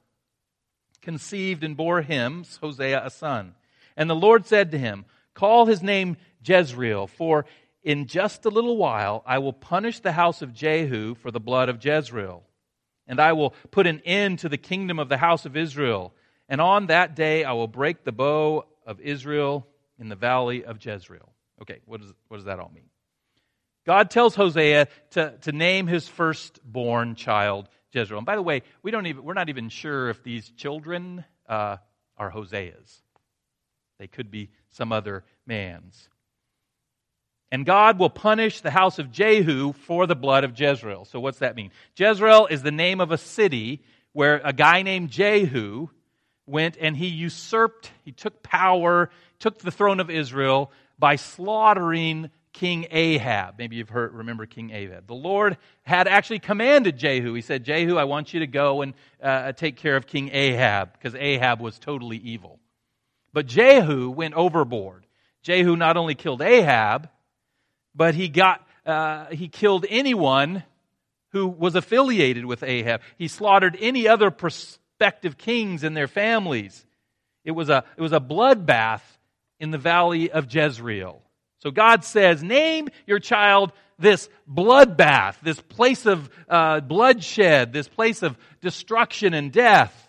conceived 1.03 1.63
and 1.63 1.77
bore 1.77 2.01
him, 2.01 2.43
Hosea, 2.59 3.05
a 3.05 3.11
son. 3.11 3.53
And 3.99 4.09
the 4.09 4.15
Lord 4.15 4.45
said 4.45 4.71
to 4.71 4.79
him, 4.79 5.03
Call 5.33 5.65
his 5.65 5.83
name 5.83 6.15
Jezreel, 6.43 7.05
for 7.05 7.45
in 7.83 8.07
just 8.07 8.45
a 8.45 8.49
little 8.49 8.77
while 8.77 9.21
I 9.27 9.39
will 9.39 9.51
punish 9.51 9.99
the 9.99 10.13
house 10.13 10.41
of 10.41 10.53
Jehu 10.53 11.15
for 11.15 11.31
the 11.31 11.39
blood 11.41 11.67
of 11.67 11.83
Jezreel. 11.83 12.43
And 13.07 13.19
I 13.19 13.33
will 13.33 13.53
put 13.71 13.87
an 13.87 14.01
end 14.05 14.39
to 14.39 14.49
the 14.49 14.57
kingdom 14.57 14.99
of 14.99 15.09
the 15.09 15.17
house 15.17 15.45
of 15.45 15.57
Israel. 15.57 16.13
And 16.47 16.61
on 16.61 16.87
that 16.87 17.15
day 17.15 17.43
I 17.43 17.51
will 17.51 17.67
break 17.67 18.05
the 18.05 18.13
bow 18.13 18.65
of 18.87 19.01
Israel 19.01 19.67
in 19.99 20.07
the 20.07 20.15
valley 20.15 20.63
of 20.63 20.83
Jezreel. 20.83 21.33
Okay, 21.61 21.79
what, 21.85 22.01
is, 22.01 22.13
what 22.29 22.37
does 22.37 22.45
that 22.45 22.59
all 22.59 22.71
mean? 22.73 22.89
God 23.85 24.11
tells 24.11 24.33
Hosea 24.33 24.87
to, 25.11 25.33
to 25.41 25.51
name 25.51 25.87
his 25.87 26.07
firstborn 26.07 27.15
child 27.15 27.67
Jezreel. 27.91 28.19
And 28.19 28.25
by 28.25 28.37
the 28.37 28.41
way, 28.41 28.63
we 28.81 28.91
don't 28.91 29.07
even, 29.07 29.23
we're 29.25 29.33
not 29.33 29.49
even 29.49 29.67
sure 29.67 30.09
if 30.09 30.23
these 30.23 30.49
children 30.51 31.25
uh, 31.49 31.77
are 32.17 32.29
Hosea's. 32.29 33.01
They 33.99 34.07
could 34.07 34.31
be 34.31 34.49
some 34.69 34.91
other 34.91 35.23
man's. 35.45 36.09
And 37.51 37.65
God 37.65 37.99
will 37.99 38.09
punish 38.09 38.61
the 38.61 38.71
house 38.71 38.99
of 38.99 39.11
Jehu 39.11 39.73
for 39.73 40.07
the 40.07 40.15
blood 40.15 40.43
of 40.43 40.59
Jezreel. 40.59 41.05
So, 41.05 41.19
what's 41.19 41.39
that 41.39 41.55
mean? 41.55 41.71
Jezreel 41.97 42.47
is 42.47 42.61
the 42.61 42.71
name 42.71 43.01
of 43.01 43.11
a 43.11 43.17
city 43.17 43.83
where 44.13 44.41
a 44.43 44.53
guy 44.53 44.83
named 44.83 45.09
Jehu 45.09 45.89
went 46.45 46.77
and 46.79 46.95
he 46.95 47.07
usurped, 47.07 47.91
he 48.05 48.11
took 48.11 48.41
power, 48.43 49.09
took 49.39 49.59
the 49.59 49.71
throne 49.71 49.99
of 49.99 50.09
Israel 50.09 50.71
by 50.97 51.15
slaughtering 51.15 52.29
King 52.53 52.87
Ahab. 52.91 53.55
Maybe 53.57 53.75
you've 53.77 53.89
heard, 53.89 54.13
remember 54.13 54.45
King 54.45 54.71
Ahab. 54.71 55.07
The 55.07 55.13
Lord 55.13 55.57
had 55.83 56.07
actually 56.07 56.39
commanded 56.39 56.97
Jehu. 56.97 57.33
He 57.33 57.41
said, 57.41 57.63
Jehu, 57.63 57.97
I 57.97 58.03
want 58.03 58.33
you 58.33 58.41
to 58.41 58.47
go 58.47 58.81
and 58.81 58.93
uh, 59.21 59.53
take 59.53 59.77
care 59.77 59.95
of 59.95 60.07
King 60.07 60.29
Ahab 60.33 60.93
because 60.93 61.15
Ahab 61.15 61.61
was 61.61 61.79
totally 61.79 62.17
evil. 62.17 62.59
But 63.33 63.45
Jehu 63.45 64.09
went 64.09 64.33
overboard. 64.33 65.05
Jehu 65.41 65.75
not 65.75 65.97
only 65.97 66.15
killed 66.15 66.41
Ahab, 66.41 67.09
but 67.95 68.15
he 68.15 68.29
got 68.29 68.65
uh, 68.85 69.25
he 69.27 69.47
killed 69.47 69.85
anyone 69.89 70.63
who 71.31 71.47
was 71.47 71.75
affiliated 71.75 72.45
with 72.45 72.63
Ahab. 72.63 73.01
He 73.17 73.27
slaughtered 73.27 73.77
any 73.79 74.07
other 74.07 74.31
prospective 74.31 75.37
kings 75.37 75.83
and 75.83 75.95
their 75.95 76.07
families. 76.07 76.85
It 77.45 77.51
was 77.51 77.69
a 77.69 77.83
it 77.97 78.01
was 78.01 78.13
a 78.13 78.19
bloodbath 78.19 79.01
in 79.59 79.71
the 79.71 79.77
valley 79.77 80.31
of 80.31 80.53
Jezreel. 80.53 81.21
So 81.59 81.71
God 81.71 82.05
says, 82.05 82.41
name 82.41 82.87
your 83.05 83.19
child 83.19 83.73
this 83.97 84.29
bloodbath, 84.49 85.35
this 85.43 85.59
place 85.59 86.05
of 86.05 86.29
uh, 86.47 86.79
bloodshed, 86.79 87.73
this 87.73 87.89
place 87.89 88.23
of 88.23 88.37
destruction 88.61 89.33
and 89.33 89.51
death 89.51 90.08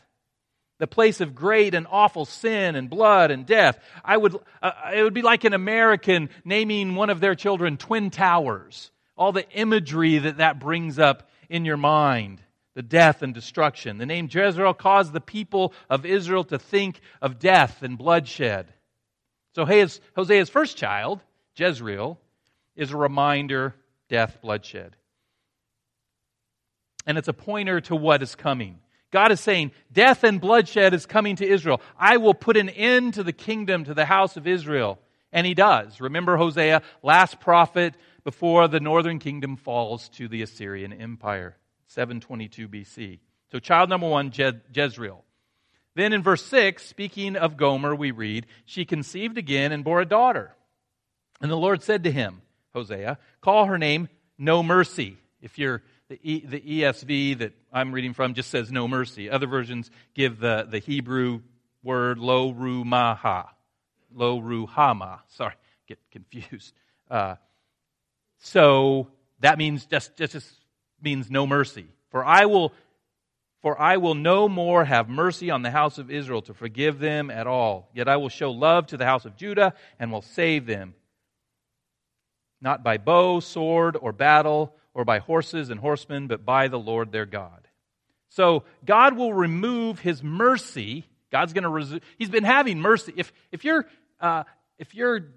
the 0.81 0.87
place 0.87 1.21
of 1.21 1.35
great 1.35 1.75
and 1.75 1.87
awful 1.91 2.25
sin 2.25 2.75
and 2.75 2.89
blood 2.89 3.31
and 3.31 3.45
death. 3.45 3.79
I 4.03 4.17
would, 4.17 4.35
uh, 4.63 4.73
it 4.95 5.03
would 5.03 5.15
be 5.15 5.23
like 5.23 5.45
an 5.45 5.53
American 5.53 6.31
naming 6.43 6.97
one 6.97 7.11
of 7.11 7.21
their 7.21 7.35
children 7.35 7.77
Twin 7.77 8.11
Towers. 8.11 8.91
All 9.15 9.31
the 9.31 9.49
imagery 9.51 10.17
that 10.17 10.39
that 10.39 10.59
brings 10.59 10.99
up 10.99 11.29
in 11.51 11.67
your 11.67 11.77
mind. 11.77 12.41
The 12.75 12.83
death 12.83 13.21
and 13.21 13.35
destruction. 13.35 13.99
The 13.99 14.07
name 14.07 14.31
Jezreel 14.33 14.73
caused 14.73 15.13
the 15.13 15.21
people 15.21 15.75
of 15.91 16.07
Israel 16.07 16.45
to 16.45 16.59
think 16.59 17.01
of 17.21 17.39
death 17.39 17.83
and 17.83 17.99
bloodshed. 17.99 18.73
So 19.55 19.67
Hosea's 19.67 20.49
first 20.49 20.79
child, 20.79 21.21
Jezreel, 21.57 22.19
is 22.75 22.91
a 22.91 22.97
reminder 22.97 23.75
death, 24.09 24.39
bloodshed. 24.41 24.97
And 27.07 27.19
it's 27.19 27.29
a 27.29 27.35
pointer 27.35 27.83
to 27.83 27.97
what 27.97 28.23
is 28.23 28.35
coming. 28.35 28.79
God 29.11 29.33
is 29.33 29.41
saying, 29.41 29.73
death 29.93 30.23
and 30.23 30.41
bloodshed 30.41 30.95
is 30.95 31.07
coming 31.07 31.37
to 31.37 31.47
Israel. 31.47 31.81
I 31.99 32.19
will 32.19 32.35
put 32.35 32.57
an 32.57 32.69
end 32.69 33.15
to 33.15 33.23
the 33.23 33.33
kingdom, 33.33 33.85
to 33.85 33.95
the 33.95 34.05
house 34.05 34.37
of 34.37 34.47
Israel. 34.47 34.99
And 35.33 35.47
he 35.47 35.55
does. 35.55 36.01
Remember 36.01 36.37
Hosea, 36.37 36.83
last 37.03 37.41
prophet 37.41 37.95
before 38.25 38.69
the 38.69 38.81
northern 38.81 39.19
kingdom 39.19 39.57
falls 39.57 40.09
to 40.11 40.29
the 40.29 40.43
Assyrian 40.43 40.93
Empire, 40.93 41.57
722 41.89 42.69
BC. 42.69 43.19
So, 43.51 43.59
child 43.59 43.89
number 43.89 44.09
one, 44.09 44.31
Je- 44.31 44.61
Jezreel. 44.73 45.25
Then 45.95 46.13
in 46.13 46.23
verse 46.23 46.45
6, 46.47 46.85
speaking 46.85 47.37
of 47.37 47.57
Gomer, 47.57 47.95
we 47.95 48.11
read, 48.13 48.47
She 48.65 48.85
conceived 48.85 49.39
again 49.39 49.73
and 49.73 49.83
bore 49.83 50.01
a 50.01 50.07
daughter. 50.07 50.55
And 51.41 51.51
the 51.51 51.57
Lord 51.57 51.83
said 51.83 52.05
to 52.05 52.13
him, 52.13 52.43
Hosea, 52.75 53.19
call 53.41 53.67
her 53.67 53.79
name 53.79 54.09
No 54.39 54.63
Mercy. 54.63 55.17
If 55.41 55.59
you're 55.59 55.83
the, 56.11 56.19
e, 56.25 56.45
the 56.45 56.61
ESV 56.61 57.39
that 57.39 57.53
I'm 57.73 57.93
reading 57.93 58.15
from 58.15 58.35
just 58.35 58.51
says 58.51 58.73
no 58.73 58.89
mercy. 58.89 59.31
Other 59.31 59.47
versions 59.47 59.93
give 60.13 60.41
the, 60.41 60.67
the 60.69 60.81
Hebrew 60.81 61.41
word 61.85 62.19
lo 62.19 62.53
rumaha. 62.53 63.47
Lo 64.13 64.41
ruhama. 64.41 65.21
Sorry, 65.29 65.55
get 65.87 65.99
confused. 66.11 66.75
Uh, 67.09 67.37
so 68.41 69.09
that 69.39 69.57
means 69.57 69.87
just, 69.87 70.17
just, 70.17 70.33
just 70.33 70.53
means 71.01 71.31
no 71.31 71.47
mercy. 71.47 71.87
For 72.11 72.25
I 72.25 72.47
will 72.47 72.73
For 73.63 73.81
I 73.81 73.99
will 73.99 74.17
no 74.17 74.49
more 74.49 74.85
have 74.85 75.09
mercy 75.09 75.49
on 75.51 75.63
the 75.63 75.71
house 75.71 75.99
of 75.99 76.11
Israel 76.11 76.43
to 76.43 76.55
forgive 76.55 76.99
them 76.99 77.31
at 77.31 77.47
all. 77.47 77.89
Yet 77.95 78.09
I 78.09 78.17
will 78.17 78.31
show 78.31 78.51
love 78.51 78.87
to 78.89 78.97
the 78.97 79.07
house 79.07 79.27
of 79.27 79.37
Judah 79.37 79.75
and 80.01 80.11
will 80.11 80.23
save 80.23 80.67
them. 80.67 80.95
Not 82.61 82.83
by 82.83 82.99
bow, 82.99 83.39
sword, 83.41 83.97
or 84.01 84.13
battle, 84.13 84.75
or 84.95 85.05
by 85.05 85.19
horses 85.19 85.71
and 85.71 85.81
horsemen, 85.81 86.27
but 86.27 86.45
by 86.45 86.69
the 86.69 86.79
Lord 86.79 87.13
their 87.13 87.27
God. 87.27 87.69
So 88.31 88.65
God 88.85 89.17
will 89.17 89.33
remove 89.33 89.99
his 89.99 90.23
mercy. 90.23 91.07
God's 91.31 91.53
going 91.53 91.65
to 91.65 91.69
resume. 91.69 92.01
He's 92.19 92.31
been 92.31 92.45
having 92.45 92.81
mercy. 92.81 93.13
If, 93.17 93.33
if, 93.53 93.65
you 93.65 93.85
uh, 94.21 94.45
if 94.79 94.95
your 94.95 95.33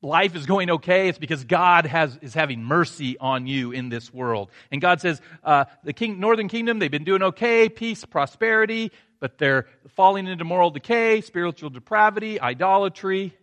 life 0.00 0.34
is 0.34 0.46
going 0.46 0.70
okay, 0.70 1.08
it's 1.08 1.18
because 1.18 1.44
God 1.44 1.86
has, 1.86 2.18
is 2.22 2.34
having 2.34 2.62
mercy 2.62 3.16
on 3.18 3.46
you 3.46 3.72
in 3.72 3.88
this 3.88 4.12
world. 4.12 4.50
And 4.70 4.80
God 4.80 5.00
says, 5.00 5.20
uh, 5.44 5.64
the 5.84 5.92
king, 5.92 6.18
northern 6.18 6.48
kingdom, 6.48 6.78
they've 6.78 6.90
been 6.90 7.04
doing 7.04 7.22
okay, 7.22 7.68
peace, 7.68 8.04
prosperity, 8.04 8.90
but 9.20 9.38
they're 9.38 9.66
falling 9.90 10.26
into 10.26 10.44
moral 10.44 10.70
decay, 10.70 11.20
spiritual 11.20 11.70
depravity, 11.70 12.40
idolatry. 12.40 13.36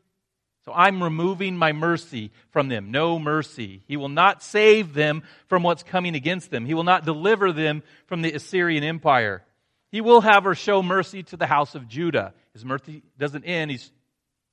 So 0.70 0.76
I'm 0.76 1.02
removing 1.02 1.58
my 1.58 1.74
mercy 1.74 2.30
from 2.52 2.68
them. 2.70 2.92
No 2.92 3.18
mercy. 3.18 3.82
He 3.88 3.98
will 3.98 4.08
not 4.08 4.44
save 4.44 4.94
them 4.94 5.24
from 5.48 5.64
what's 5.64 5.82
coming 5.82 6.14
against 6.14 6.52
them. 6.52 6.68
He 6.68 6.76
will 6.76 6.84
not 6.84 7.06
deliver 7.06 7.52
them 7.52 7.82
from 8.06 8.22
the 8.22 8.34
Assyrian 8.34 8.84
Empire. 8.84 9.44
He 9.92 10.00
will, 10.00 10.22
have 10.22 10.32
however, 10.32 10.54
show 10.54 10.84
mercy 10.84 11.24
to 11.24 11.38
the 11.38 11.48
house 11.48 11.74
of 11.74 11.88
Judah. 11.88 12.36
His 12.54 12.64
mercy 12.64 13.02
doesn't 13.18 13.46
end. 13.46 13.72
He's 13.72 13.92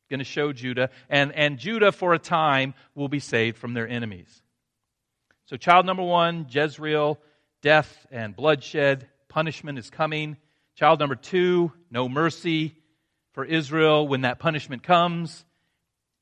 going 0.09 0.21
to 0.21 0.25
show 0.25 0.55
Judah. 0.55 0.89
And, 1.11 1.33
and 1.33 1.59
Judah, 1.59 1.93
for 1.93 2.15
a 2.15 2.19
time, 2.19 2.73
will 2.95 3.09
be 3.09 3.21
saved 3.21 3.59
from 3.59 3.75
their 3.75 3.87
enemies. 3.87 4.41
So, 5.51 5.59
child 5.59 5.85
number 5.85 6.03
one, 6.03 6.47
Jezreel, 6.49 7.19
death 7.61 8.07
and 8.11 8.35
bloodshed, 8.35 9.07
punishment 9.29 9.79
is 9.79 9.91
coming. 9.91 10.39
Child 10.77 10.99
number 10.99 11.17
two, 11.17 11.73
no 11.91 12.09
mercy 12.09 12.75
for 13.35 13.45
Israel 13.45 14.09
when 14.09 14.23
that 14.23 14.39
punishment 14.39 14.83
comes. 14.83 15.45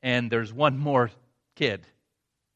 And 0.05 0.31
there's 0.31 0.53
one 0.53 0.79
more 0.79 1.11
kid. 1.57 1.87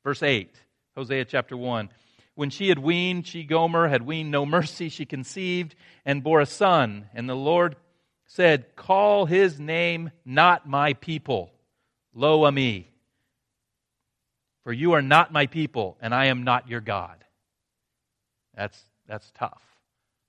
Verse 0.04 0.22
8, 0.22 0.54
Hosea 0.94 1.24
chapter 1.24 1.56
1. 1.56 1.88
When 2.34 2.50
she 2.50 2.68
had 2.68 2.78
weaned, 2.78 3.26
she, 3.26 3.42
Gomer, 3.42 3.88
had 3.88 4.02
weaned 4.02 4.30
no 4.30 4.44
mercy. 4.44 4.90
She 4.90 5.06
conceived 5.06 5.74
and 6.04 6.22
bore 6.22 6.40
a 6.42 6.46
son. 6.46 7.06
And 7.14 7.26
the 7.26 7.34
Lord 7.34 7.74
said, 8.26 8.76
Call 8.76 9.24
his 9.24 9.58
name 9.58 10.10
not 10.26 10.68
my 10.68 10.92
people, 10.92 11.50
lo 12.14 12.44
ami. 12.44 12.90
For 14.62 14.72
you 14.72 14.92
are 14.92 15.02
not 15.02 15.32
my 15.32 15.46
people, 15.46 15.96
and 16.02 16.14
I 16.14 16.26
am 16.26 16.44
not 16.44 16.68
your 16.68 16.82
God. 16.82 17.24
That's, 18.54 18.78
that's 19.06 19.32
tough. 19.34 19.62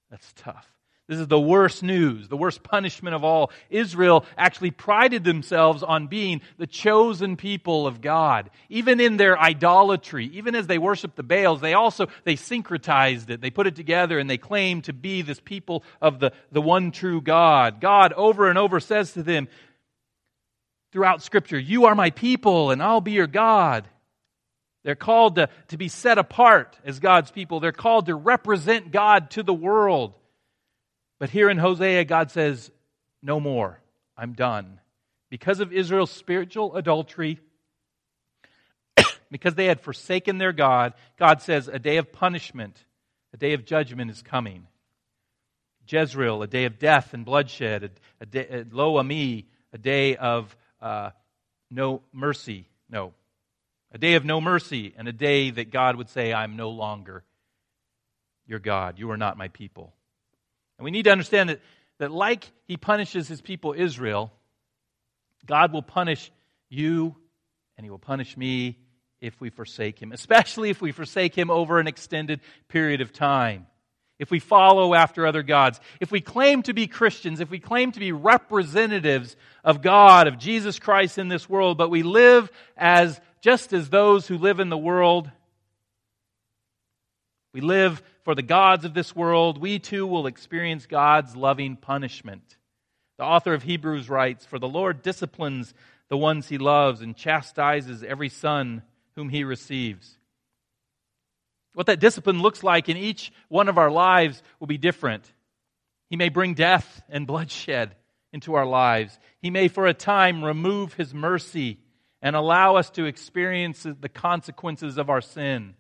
That's 0.10 0.32
tough. 0.38 0.68
This 1.10 1.18
is 1.18 1.28
the 1.28 1.40
worst 1.40 1.82
news, 1.82 2.28
the 2.28 2.38
worst 2.38 2.62
punishment 2.62 3.16
of 3.16 3.24
all. 3.24 3.50
Israel 3.72 4.26
actually 4.38 4.70
prided 4.70 5.24
themselves 5.24 5.82
on 5.82 6.06
being 6.06 6.42
the 6.60 6.68
chosen 6.68 7.36
people 7.36 7.88
of 7.88 8.00
God. 8.00 8.52
Even 8.70 9.00
in 9.00 9.18
their 9.18 9.36
idolatry, 9.36 10.28
even 10.34 10.54
as 10.54 10.68
they 10.68 10.78
worshiped 10.78 11.16
the 11.16 11.24
Baals, 11.24 11.62
they 11.62 11.74
also, 11.74 12.10
they 12.26 12.36
syncretized 12.36 13.32
it. 13.32 13.42
They 13.42 13.50
put 13.50 13.66
it 13.66 13.76
together 13.76 14.20
and 14.20 14.30
they 14.30 14.38
claimed 14.38 14.84
to 14.84 14.94
be 14.94 15.24
this 15.24 15.40
people 15.40 15.84
of 16.00 16.20
the, 16.20 16.32
the 16.52 16.62
one 16.62 16.92
true 16.92 17.24
God. 17.24 17.82
God 17.82 18.14
over 18.14 18.48
and 18.48 18.60
over 18.60 18.80
says 18.80 19.14
to 19.14 19.24
them 19.24 19.48
throughout 20.92 21.24
scripture, 21.24 21.58
you 21.58 21.86
are 21.86 21.96
my 21.96 22.12
people 22.12 22.70
and 22.70 22.84
I'll 22.84 23.02
be 23.02 23.14
your 23.14 23.26
God. 23.26 23.88
They're 24.84 24.94
called 24.94 25.38
to, 25.38 25.50
to 25.70 25.78
be 25.78 25.88
set 25.88 26.20
apart 26.20 26.78
as 26.86 27.00
God's 27.00 27.32
people. 27.32 27.60
They're 27.60 27.72
called 27.72 28.06
to 28.06 28.16
represent 28.16 28.92
God 28.92 29.32
to 29.32 29.42
the 29.42 29.56
world. 29.56 30.14
But 31.20 31.30
here 31.30 31.50
in 31.50 31.58
Hosea, 31.58 32.06
God 32.06 32.32
says, 32.32 32.72
No 33.22 33.40
more. 33.40 33.80
I'm 34.18 34.34
done. 34.34 34.80
Because 35.30 35.60
of 35.60 35.72
Israel's 35.72 36.12
spiritual 36.12 36.76
adultery, 36.76 37.40
because 39.32 39.56
they 39.56 39.66
had 39.66 39.82
forsaken 39.82 40.38
their 40.38 40.54
God, 40.54 40.94
God 41.18 41.42
says, 41.42 41.68
A 41.68 41.78
day 41.78 41.98
of 41.98 42.12
punishment, 42.12 42.84
a 43.34 43.38
day 43.38 43.54
of 43.54 43.66
judgment 43.66 44.10
is 44.10 44.22
coming. 44.22 44.68
Jezreel, 45.88 46.42
a 46.42 46.48
day 46.48 46.66
of 46.66 46.80
death 46.80 47.14
and 47.14 47.26
bloodshed, 47.26 47.84
a, 47.84 47.90
a 48.22 48.26
day, 48.26 48.48
a, 48.50 48.66
lo 48.72 48.98
ami, 48.98 49.48
a 49.74 49.78
day 49.78 50.16
of 50.16 50.56
uh, 50.82 51.10
no 51.70 52.02
mercy. 52.14 52.68
No. 52.90 53.14
A 53.92 53.98
day 53.98 54.14
of 54.14 54.24
no 54.24 54.40
mercy, 54.40 54.94
and 54.98 55.08
a 55.08 55.14
day 55.14 55.50
that 55.50 55.72
God 55.72 55.96
would 55.96 56.10
say, 56.10 56.32
I'm 56.32 56.56
no 56.56 56.70
longer 56.70 57.24
your 58.46 58.60
God. 58.60 59.00
You 59.00 59.10
are 59.12 59.18
not 59.18 59.38
my 59.38 59.48
people. 59.48 59.94
And 60.80 60.86
we 60.86 60.92
need 60.92 61.04
to 61.04 61.12
understand 61.12 61.50
that, 61.50 61.60
that 61.98 62.10
like 62.10 62.50
he 62.66 62.78
punishes 62.78 63.28
his 63.28 63.42
people 63.42 63.76
Israel, 63.78 64.32
God 65.46 65.74
will 65.74 65.82
punish 65.82 66.32
you 66.70 67.18
and 67.78 67.86
he 67.86 67.90
will 67.90 68.00
punish 68.00 68.38
me 68.38 68.78
if 69.20 69.42
we 69.42 69.50
forsake 69.50 70.02
him, 70.02 70.14
especially 70.14 70.70
if 70.70 70.82
we 70.82 70.94
forsake 70.94 71.38
him 71.38 71.52
over 71.52 71.80
an 71.80 71.88
extended 71.88 72.40
period 72.70 73.02
of 73.02 73.12
time. 73.12 73.68
If 74.20 74.32
we 74.32 74.40
follow 74.40 74.94
after 74.94 75.28
other 75.28 75.44
gods, 75.44 75.82
if 76.00 76.12
we 76.12 76.22
claim 76.22 76.64
to 76.64 76.74
be 76.74 76.88
Christians, 76.88 77.42
if 77.42 77.50
we 77.50 77.60
claim 77.60 77.92
to 77.92 78.00
be 78.00 78.14
representatives 78.14 79.36
of 79.66 79.82
God, 79.82 80.28
of 80.28 80.38
Jesus 80.38 80.80
Christ 80.80 81.18
in 81.18 81.28
this 81.28 81.50
world, 81.50 81.78
but 81.78 81.90
we 81.90 82.04
live 82.04 82.50
as 82.78 83.20
just 83.42 83.74
as 83.74 83.90
those 83.90 84.28
who 84.28 84.38
live 84.38 84.62
in 84.62 84.70
the 84.70 84.78
world, 84.78 85.30
we 87.54 87.62
live 87.62 88.02
for 88.24 88.36
the 88.36 88.42
gods 88.42 88.86
of 88.86 88.94
this 88.94 89.16
world, 89.16 89.60
we 89.60 89.80
too 89.80 90.06
will 90.06 90.28
experience 90.28 90.86
God's 90.86 91.36
loving 91.36 91.76
punishment. 91.76 92.58
The 93.18 93.26
author 93.26 93.54
of 93.54 93.64
Hebrews 93.64 94.10
writes, 94.10 94.46
For 94.46 94.60
the 94.60 94.68
Lord 94.68 95.02
disciplines 95.02 95.74
the 96.10 96.18
ones 96.18 96.48
he 96.48 96.58
loves 96.58 97.02
and 97.02 97.16
chastises 97.16 98.04
every 98.04 98.30
son 98.30 98.84
whom 99.16 99.30
he 99.30 99.44
receives. 99.44 100.18
What 101.74 101.88
that 101.88 102.00
discipline 102.00 102.42
looks 102.42 102.64
like 102.64 102.90
in 102.90 102.98
each 102.98 103.32
one 103.48 103.68
of 103.68 103.78
our 103.78 103.92
lives 103.92 104.42
will 104.60 104.68
be 104.68 104.78
different. 104.78 105.32
He 106.10 106.18
may 106.18 106.30
bring 106.30 106.54
death 106.54 107.02
and 107.10 107.28
bloodshed 107.28 107.96
into 108.34 108.56
our 108.56 108.66
lives. 108.66 109.18
He 109.42 109.50
may, 109.50 109.68
for 109.68 109.86
a 109.86 109.94
time, 109.94 110.44
remove 110.44 110.94
his 110.94 111.14
mercy 111.14 111.80
and 112.22 112.36
allow 112.36 112.76
us 112.76 112.90
to 112.92 113.06
experience 113.06 113.84
the 113.84 114.10
consequences 114.10 114.98
of 114.98 115.10
our 115.10 115.22
sin. 115.22 115.76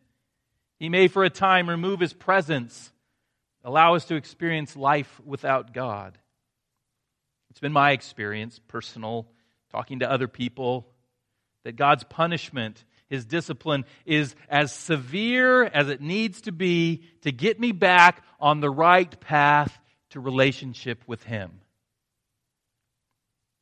He 0.79 0.89
may, 0.89 1.09
for 1.09 1.23
a 1.23 1.29
time, 1.29 1.69
remove 1.69 1.99
his 1.99 2.13
presence, 2.13 2.91
allow 3.63 3.95
us 3.95 4.05
to 4.05 4.15
experience 4.15 4.75
life 4.75 5.19
without 5.25 5.73
God. 5.73 6.17
It's 7.49 7.59
been 7.59 7.73
my 7.73 7.91
experience, 7.91 8.59
personal, 8.67 9.27
talking 9.71 9.99
to 9.99 10.09
other 10.09 10.27
people, 10.27 10.87
that 11.65 11.75
God's 11.75 12.05
punishment, 12.05 12.83
his 13.09 13.25
discipline, 13.25 13.83
is 14.05 14.35
as 14.47 14.71
severe 14.71 15.65
as 15.65 15.89
it 15.89 15.99
needs 15.99 16.41
to 16.41 16.51
be 16.51 17.03
to 17.23 17.31
get 17.31 17.59
me 17.59 17.73
back 17.73 18.23
on 18.39 18.61
the 18.61 18.69
right 18.69 19.19
path 19.19 19.77
to 20.11 20.19
relationship 20.19 21.03
with 21.07 21.23
him. 21.23 21.59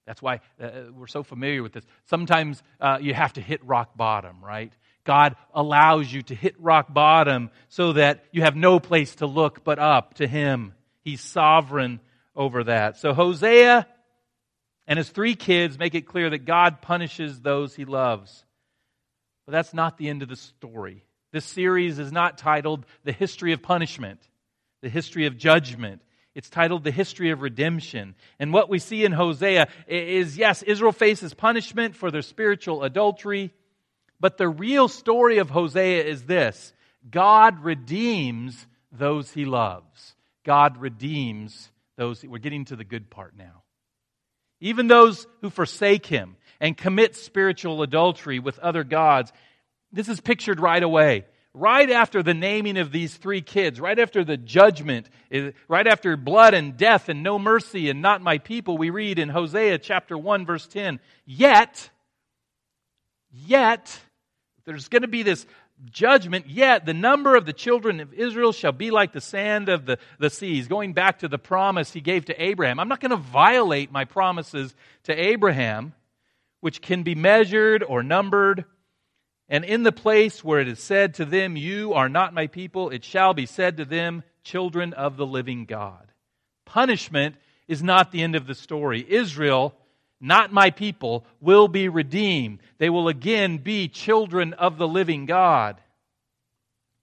That's 0.06 0.22
why 0.22 0.40
uh, 0.62 0.70
we're 0.94 1.08
so 1.08 1.24
familiar 1.24 1.62
with 1.64 1.74
this. 1.74 1.84
Sometimes 2.06 2.64
uh, 2.80 3.00
you 3.02 3.14
have 3.14 3.34
to 3.34 3.42
hit 3.42 3.66
rock 3.66 3.98
bottom, 3.98 4.38
right? 4.42 4.72
God 5.08 5.36
allows 5.56 6.14
you 6.14 6.22
to 6.24 6.36
hit 6.36 6.54
rock 6.60 6.94
bottom 6.94 7.50
so 7.70 7.94
that 7.94 8.24
you 8.32 8.44
have 8.44 8.56
no 8.56 8.80
place 8.80 9.16
to 9.16 9.26
look 9.26 9.64
but 9.64 9.80
up 9.80 10.16
to 10.16 10.28
Him. 10.28 10.74
He's 11.02 11.22
sovereign 11.22 12.02
over 12.36 12.66
that. 12.66 12.98
So 12.98 13.14
Hosea 13.14 13.88
and 14.88 14.98
his 14.98 15.10
three 15.10 15.36
kids 15.36 15.80
make 15.80 15.96
it 15.96 16.08
clear 16.08 16.30
that 16.30 16.46
God 16.46 16.82
punishes 16.82 17.42
those 17.42 17.76
he 17.76 17.86
loves. 17.86 18.46
But 19.46 19.54
that's 19.54 19.74
not 19.74 19.98
the 19.98 20.10
end 20.10 20.22
of 20.22 20.30
the 20.30 20.36
story. 20.36 21.04
This 21.32 21.46
series 21.46 22.00
is 22.00 22.12
not 22.12 22.38
titled 22.38 22.86
The 23.04 23.12
History 23.12 23.54
of 23.54 23.62
Punishment, 23.62 24.20
The 24.82 24.90
History 24.90 25.26
of 25.26 25.38
Judgment. 25.38 26.02
It's 26.36 26.50
titled 26.50 26.84
The 26.84 26.92
History 26.92 27.32
of 27.32 27.42
Redemption. 27.42 28.16
And 28.40 28.54
what 28.54 28.70
we 28.70 28.80
see 28.80 29.04
in 29.04 29.12
Hosea 29.12 29.68
is 29.88 30.38
yes, 30.38 30.64
Israel 30.64 30.92
faces 30.92 31.34
punishment 31.34 31.96
for 31.96 32.12
their 32.12 32.22
spiritual 32.22 32.84
adultery. 32.84 33.54
But 34.20 34.38
the 34.38 34.50
real 34.50 34.88
story 34.88 35.38
of 35.38 35.50
Hosea 35.50 36.04
is 36.04 36.24
this 36.24 36.74
God 37.10 37.64
redeems 37.64 38.66
those 38.92 39.32
he 39.32 39.46
loves. 39.46 40.16
God 40.44 40.78
redeems 40.78 41.72
those. 41.98 42.24
We're 42.24 42.40
getting 42.40 42.66
to 42.66 42.76
the 42.76 42.84
good 42.84 43.10
part 43.10 43.36
now. 43.38 43.64
Even 44.60 44.88
those 44.88 45.28
who 45.42 45.50
forsake 45.50 46.06
him 46.06 46.36
and 46.60 46.76
commit 46.76 47.16
spiritual 47.16 47.84
adultery 47.84 48.40
with 48.40 48.58
other 48.60 48.84
gods, 48.84 49.32
this 49.92 50.10
is 50.10 50.20
pictured 50.20 50.60
right 50.60 50.82
away. 50.82 51.26
Right 51.54 51.90
after 51.90 52.22
the 52.22 52.34
naming 52.34 52.78
of 52.78 52.92
these 52.92 53.16
three 53.16 53.42
kids, 53.42 53.80
right 53.80 53.98
after 53.98 54.24
the 54.24 54.38
judgment, 54.38 55.10
eh, 55.32 55.52
right 55.68 55.88
after 55.88 56.16
blood 56.16 56.54
and 56.54 56.78
death 56.78 57.10
and 57.10 57.24
no 57.24 57.40
mercy 57.40 57.90
and 57.90 58.02
not 58.02 58.22
my 58.22 58.38
people, 58.38 58.78
we 58.78 58.92
read 58.92 59.18
in 59.18 59.30
Hosea 59.30 59.80
chapter 59.80 60.18
1 60.18 60.46
verse 60.46 60.68
10, 60.68 61.00
yet, 61.26 61.90
yet, 63.32 64.00
there's 64.68 64.90
going 64.90 65.04
to 65.04 65.08
be 65.08 65.24
this 65.24 65.46
judgment, 65.90 66.50
yet 66.50 66.86
the 66.86 66.94
number 66.94 67.38
of 67.38 67.46
the 67.46 67.54
children 67.54 68.02
of 68.02 68.14
Israel 68.14 68.52
shall 68.52 68.74
be 68.74 68.92
like 68.92 69.14
the 69.14 69.22
sand 69.22 69.70
of 69.70 69.86
the, 69.86 69.98
the 70.20 70.30
seas. 70.30 70.68
Going 70.68 70.92
back 70.92 71.20
to 71.20 71.30
the 71.30 71.38
promise 71.38 71.94
he 71.94 72.02
gave 72.02 72.26
to 72.26 72.44
Abraham. 72.44 72.78
I'm 72.78 72.90
not 72.90 73.00
going 73.00 73.12
to 73.12 73.16
violate 73.16 73.94
my 73.94 74.04
promises 74.04 74.76
to 75.04 75.14
Abraham, 75.14 75.94
which 76.60 76.82
can 76.82 77.04
be 77.04 77.16
measured 77.16 77.82
or 77.82 78.04
numbered. 78.04 78.66
And 79.48 79.64
in 79.64 79.84
the 79.84 79.94
place 79.94 80.44
where 80.44 80.60
it 80.60 80.68
is 80.68 80.84
said 80.84 81.14
to 81.14 81.26
them, 81.26 81.56
You 81.56 81.94
are 81.94 82.10
not 82.10 82.34
my 82.34 82.48
people, 82.48 82.90
it 82.90 83.06
shall 83.06 83.34
be 83.34 83.46
said 83.46 83.78
to 83.78 83.86
them, 83.86 84.22
Children 84.44 84.92
of 84.92 85.16
the 85.16 85.26
living 85.26 85.64
God. 85.64 86.12
Punishment 86.66 87.36
is 87.70 87.82
not 87.82 88.12
the 88.12 88.22
end 88.22 88.36
of 88.36 88.48
the 88.48 88.56
story. 88.56 89.06
Israel 89.08 89.74
not 90.20 90.52
my 90.52 90.72
people, 90.72 91.26
will 91.42 91.68
be 91.68 91.90
redeemed. 91.90 92.60
They 92.78 92.90
will 92.90 93.08
again 93.08 93.58
be 93.58 93.88
children 93.88 94.54
of 94.54 94.78
the 94.78 94.88
living 94.88 95.26
God. 95.26 95.80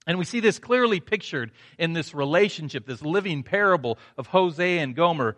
And 0.07 0.18
we 0.18 0.24
see 0.24 0.40
this 0.40 0.59
clearly 0.59 1.00
pictured 1.00 1.50
in 1.79 1.92
this 1.92 2.14
relationship, 2.14 2.87
this 2.87 3.03
living 3.03 3.42
parable 3.42 3.98
of 4.18 4.27
Hosea 4.27 4.83
and 4.83 4.94
Gomer. 4.94 5.37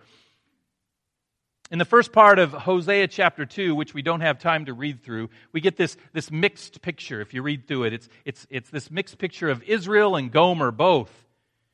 In 1.71 1.79
the 1.79 1.85
first 1.85 2.13
part 2.13 2.39
of 2.39 2.53
Hosea 2.53 3.09
chapter 3.09 3.45
2, 3.45 3.75
which 3.75 3.93
we 3.93 4.03
don't 4.03 4.21
have 4.21 4.39
time 4.39 4.67
to 4.67 4.73
read 4.73 5.03
through, 5.03 5.31
we 5.53 5.61
get 5.61 5.77
this, 5.77 5.97
this 6.13 6.31
mixed 6.31 6.81
picture 6.81 7.21
if 7.21 7.35
you 7.35 7.43
read 7.43 7.67
through 7.67 7.85
it. 7.85 7.93
It's, 7.93 8.09
it's, 8.25 8.47
it's 8.51 8.71
this 8.71 8.91
mixed 8.91 9.19
picture 9.19 9.49
of 9.49 9.63
Israel 9.65 10.17
and 10.17 10.31
Gomer 10.31 10.71
both. 10.71 11.11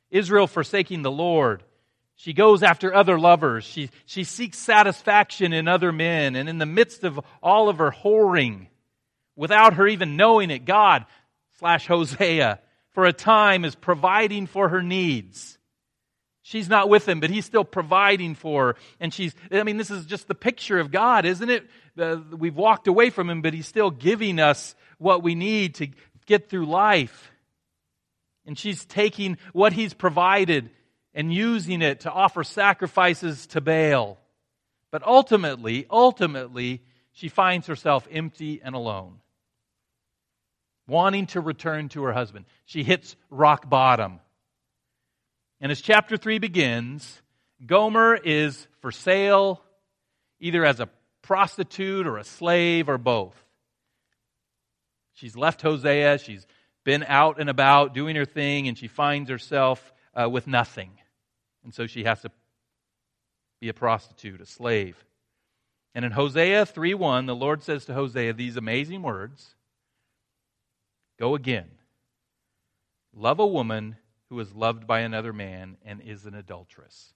Israel 0.09 0.47
forsaking 0.47 1.01
the 1.01 1.11
Lord, 1.11 1.63
she 2.15 2.33
goes 2.33 2.63
after 2.63 2.93
other 2.93 3.19
lovers. 3.19 3.63
She, 3.63 3.89
she 4.05 4.23
seeks 4.23 4.57
satisfaction 4.57 5.53
in 5.53 5.67
other 5.67 5.91
men. 5.91 6.35
And 6.35 6.47
in 6.47 6.57
the 6.57 6.65
midst 6.65 7.03
of 7.03 7.19
all 7.41 7.69
of 7.69 7.79
her 7.79 7.91
whoring, 7.91 8.67
without 9.35 9.73
her 9.73 9.87
even 9.87 10.15
knowing 10.15 10.51
it, 10.51 10.65
God 10.65 11.05
slash 11.59 11.87
Hosea 11.87 12.59
for 12.91 13.05
a 13.05 13.13
time 13.13 13.65
is 13.65 13.75
providing 13.75 14.47
for 14.47 14.69
her 14.69 14.83
needs. 14.83 15.57
She's 16.43 16.69
not 16.69 16.89
with 16.89 17.07
him, 17.07 17.19
but 17.19 17.29
he's 17.29 17.45
still 17.45 17.63
providing 17.63 18.35
for 18.35 18.67
her. 18.67 18.75
And 18.99 19.13
she's, 19.13 19.33
I 19.49 19.63
mean, 19.63 19.77
this 19.77 19.89
is 19.89 20.05
just 20.05 20.27
the 20.27 20.35
picture 20.35 20.77
of 20.77 20.91
God, 20.91 21.25
isn't 21.25 21.49
it? 21.49 21.65
Uh, 21.97 22.17
we've 22.37 22.55
walked 22.55 22.87
away 22.87 23.09
from 23.09 23.29
him, 23.29 23.41
but 23.41 23.53
he's 23.53 23.67
still 23.67 23.89
giving 23.89 24.39
us 24.39 24.75
what 24.97 25.23
we 25.23 25.35
need 25.35 25.75
to 25.75 25.87
get 26.25 26.49
through 26.49 26.65
life. 26.65 27.31
And 28.45 28.59
she's 28.59 28.85
taking 28.85 29.37
what 29.53 29.71
he's 29.71 29.93
provided 29.93 30.69
and 31.13 31.33
using 31.33 31.81
it 31.81 32.01
to 32.01 32.11
offer 32.11 32.43
sacrifices 32.43 33.47
to 33.47 33.61
Baal. 33.61 34.17
But 34.91 35.03
ultimately, 35.03 35.85
ultimately, 35.89 36.81
she 37.11 37.29
finds 37.29 37.67
herself 37.67 38.07
empty 38.11 38.61
and 38.63 38.75
alone, 38.75 39.19
wanting 40.87 41.27
to 41.27 41.41
return 41.41 41.89
to 41.89 42.03
her 42.03 42.13
husband. 42.13 42.45
She 42.65 42.83
hits 42.83 43.15
rock 43.29 43.69
bottom. 43.69 44.19
And 45.61 45.71
as 45.71 45.81
chapter 45.81 46.17
3 46.17 46.39
begins, 46.39 47.21
Gomer 47.65 48.15
is 48.15 48.67
for 48.81 48.91
sale 48.91 49.61
either 50.39 50.65
as 50.65 50.79
a 50.79 50.89
prostitute 51.21 52.05
or 52.05 52.17
a 52.17 52.23
slave 52.23 52.89
or 52.89 52.97
both. 52.97 53.35
She's 55.13 55.35
left 55.35 55.61
Hosea, 55.61 56.17
she's 56.17 56.45
been 56.83 57.05
out 57.07 57.39
and 57.39 57.49
about 57.49 57.93
doing 57.93 58.15
her 58.15 58.25
thing, 58.25 58.67
and 58.67 58.77
she 58.77 58.87
finds 58.87 59.29
herself 59.29 59.93
uh, 60.13 60.29
with 60.29 60.47
nothing. 60.47 60.91
And 61.63 61.73
so 61.73 61.87
she 61.87 62.03
has 62.03 62.21
to 62.21 62.31
be 63.61 63.69
a 63.69 63.73
prostitute, 63.73 64.41
a 64.41 64.45
slave. 64.45 65.05
And 65.95 66.03
in 66.03 66.11
Hosea 66.11 66.65
3:1, 66.65 67.27
the 67.27 67.35
Lord 67.35 67.63
says 67.63 67.85
to 67.85 67.93
Hosea 67.93 68.33
these 68.33 68.57
amazing 68.57 69.01
words 69.01 69.55
Go 71.19 71.35
again. 71.35 71.69
Love 73.15 73.39
a 73.39 73.45
woman 73.45 73.97
who 74.29 74.39
is 74.39 74.53
loved 74.53 74.87
by 74.87 75.01
another 75.01 75.31
man 75.31 75.77
and 75.85 76.01
is 76.01 76.25
an 76.25 76.33
adulteress. 76.33 77.13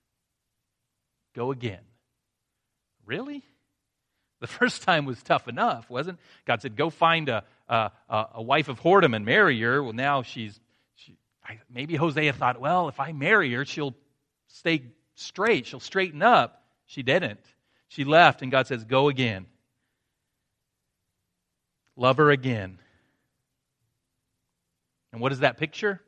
Go 1.34 1.52
again. 1.52 1.84
Really? 3.06 3.44
The 4.40 4.48
first 4.60 4.84
time 4.84 5.06
was 5.06 5.22
tough 5.24 5.48
enough, 5.48 5.90
wasn't? 5.90 6.20
God 6.46 6.62
said, 6.62 6.76
"Go 6.76 6.90
find 6.90 7.28
a 7.28 7.44
a, 7.68 7.92
a 8.10 8.42
wife 8.42 8.70
of 8.70 8.80
whoredom 8.80 9.16
and 9.16 9.26
marry 9.26 9.60
her." 9.62 9.84
Well, 9.84 9.94
now 9.94 10.22
she's 10.22 10.60
she, 10.96 11.18
maybe 11.70 11.96
Hosea 11.96 12.34
thought, 12.34 12.62
"Well, 12.62 12.88
if 12.88 13.00
I 13.00 13.12
marry 13.12 13.52
her, 13.54 13.66
she'll 13.66 13.96
stay 14.48 14.84
straight. 15.16 15.66
She'll 15.66 15.80
straighten 15.80 16.22
up. 16.22 16.64
She 16.86 17.04
didn't. 17.04 17.40
She 17.88 18.04
left, 18.04 18.42
and 18.42 18.52
God 18.52 18.68
says, 18.68 18.84
Go 18.84 19.10
again. 19.10 19.46
Love 21.96 22.18
her 22.18 22.30
again. 22.32 22.80
And 25.12 25.22
what 25.22 25.32
is 25.32 25.40
that 25.40 25.58
picture? 25.58 26.02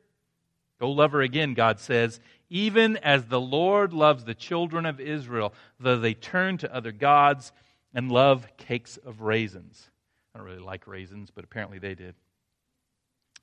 Go 0.78 0.92
love 0.92 1.12
her 1.12 1.20
again, 1.20 1.52
God 1.54 1.78
says, 1.78 2.20
even 2.48 2.96
as 2.96 3.26
the 3.26 3.40
Lord 3.40 3.92
loves 3.92 4.24
the 4.24 4.34
children 4.34 4.86
of 4.86 4.98
Israel, 4.98 5.52
though 5.78 5.98
they 5.98 6.14
turn 6.14 6.56
to 6.58 6.74
other 6.74 6.90
gods 6.90 7.52
and 7.92 8.10
love 8.10 8.46
cakes 8.56 8.96
of 8.96 9.20
raisins. 9.20 9.90
I 10.34 10.38
don't 10.38 10.46
really 10.46 10.60
like 10.60 10.86
raisins, 10.86 11.30
but 11.34 11.44
apparently 11.44 11.78
they 11.78 11.94
did. 11.94 12.14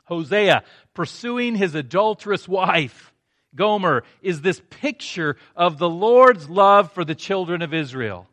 Hosea 0.06 0.64
pursuing 0.94 1.56
his 1.56 1.76
adulterous 1.76 2.48
wife 2.48 3.14
Gomer 3.56 4.04
is 4.22 4.42
this 4.42 4.62
picture 4.70 5.38
of 5.56 5.78
the 5.78 5.90
Lord's 5.90 6.50
love 6.50 6.92
for 6.92 7.04
the 7.06 7.16
children 7.16 7.62
of 7.62 7.74
Israel. 7.74 8.28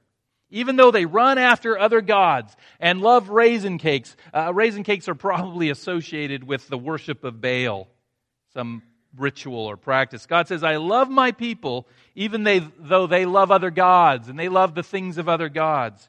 Even 0.51 0.77
though 0.77 0.91
they 0.91 1.07
run 1.07 1.39
after 1.39 1.79
other 1.79 2.01
gods 2.01 2.55
and 2.79 3.01
love 3.01 3.29
raisin 3.29 3.79
cakes, 3.79 4.17
uh, 4.33 4.53
raisin 4.55 4.85
cakes 4.85 5.09
are 5.09 5.15
probably 5.15 5.71
associated 5.71 6.45
with 6.45 6.69
the 6.69 6.79
worship 6.79 7.25
of 7.25 7.41
Baal, 7.41 7.89
some 8.53 8.83
ritual 9.17 9.67
or 9.67 9.77
practice. 9.77 10.27
God 10.27 10.47
says, 10.49 10.63
I 10.63 10.77
love 10.77 11.09
my 11.09 11.33
people 11.33 11.87
even 12.15 12.45
they, 12.45 12.61
though 12.79 13.07
they 13.07 13.27
love 13.27 13.51
other 13.51 13.71
gods 13.71 14.29
and 14.29 14.39
they 14.39 14.49
love 14.49 14.75
the 14.75 14.83
things 14.83 15.19
of 15.19 15.29
other 15.29 15.49
gods. 15.49 16.09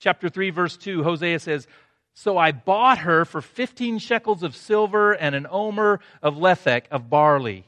Chapter 0.00 0.28
3, 0.28 0.50
verse 0.50 0.76
2, 0.76 1.02
Hosea 1.02 1.38
says, 1.38 1.66
So 2.14 2.38
I 2.38 2.52
bought 2.52 2.98
her 2.98 3.24
for 3.24 3.40
15 3.40 3.98
shekels 3.98 4.42
of 4.42 4.56
silver 4.56 5.12
and 5.12 5.34
an 5.34 5.46
omer 5.50 6.00
of 6.22 6.36
lethech 6.36 6.84
of 6.90 7.10
barley. 7.10 7.64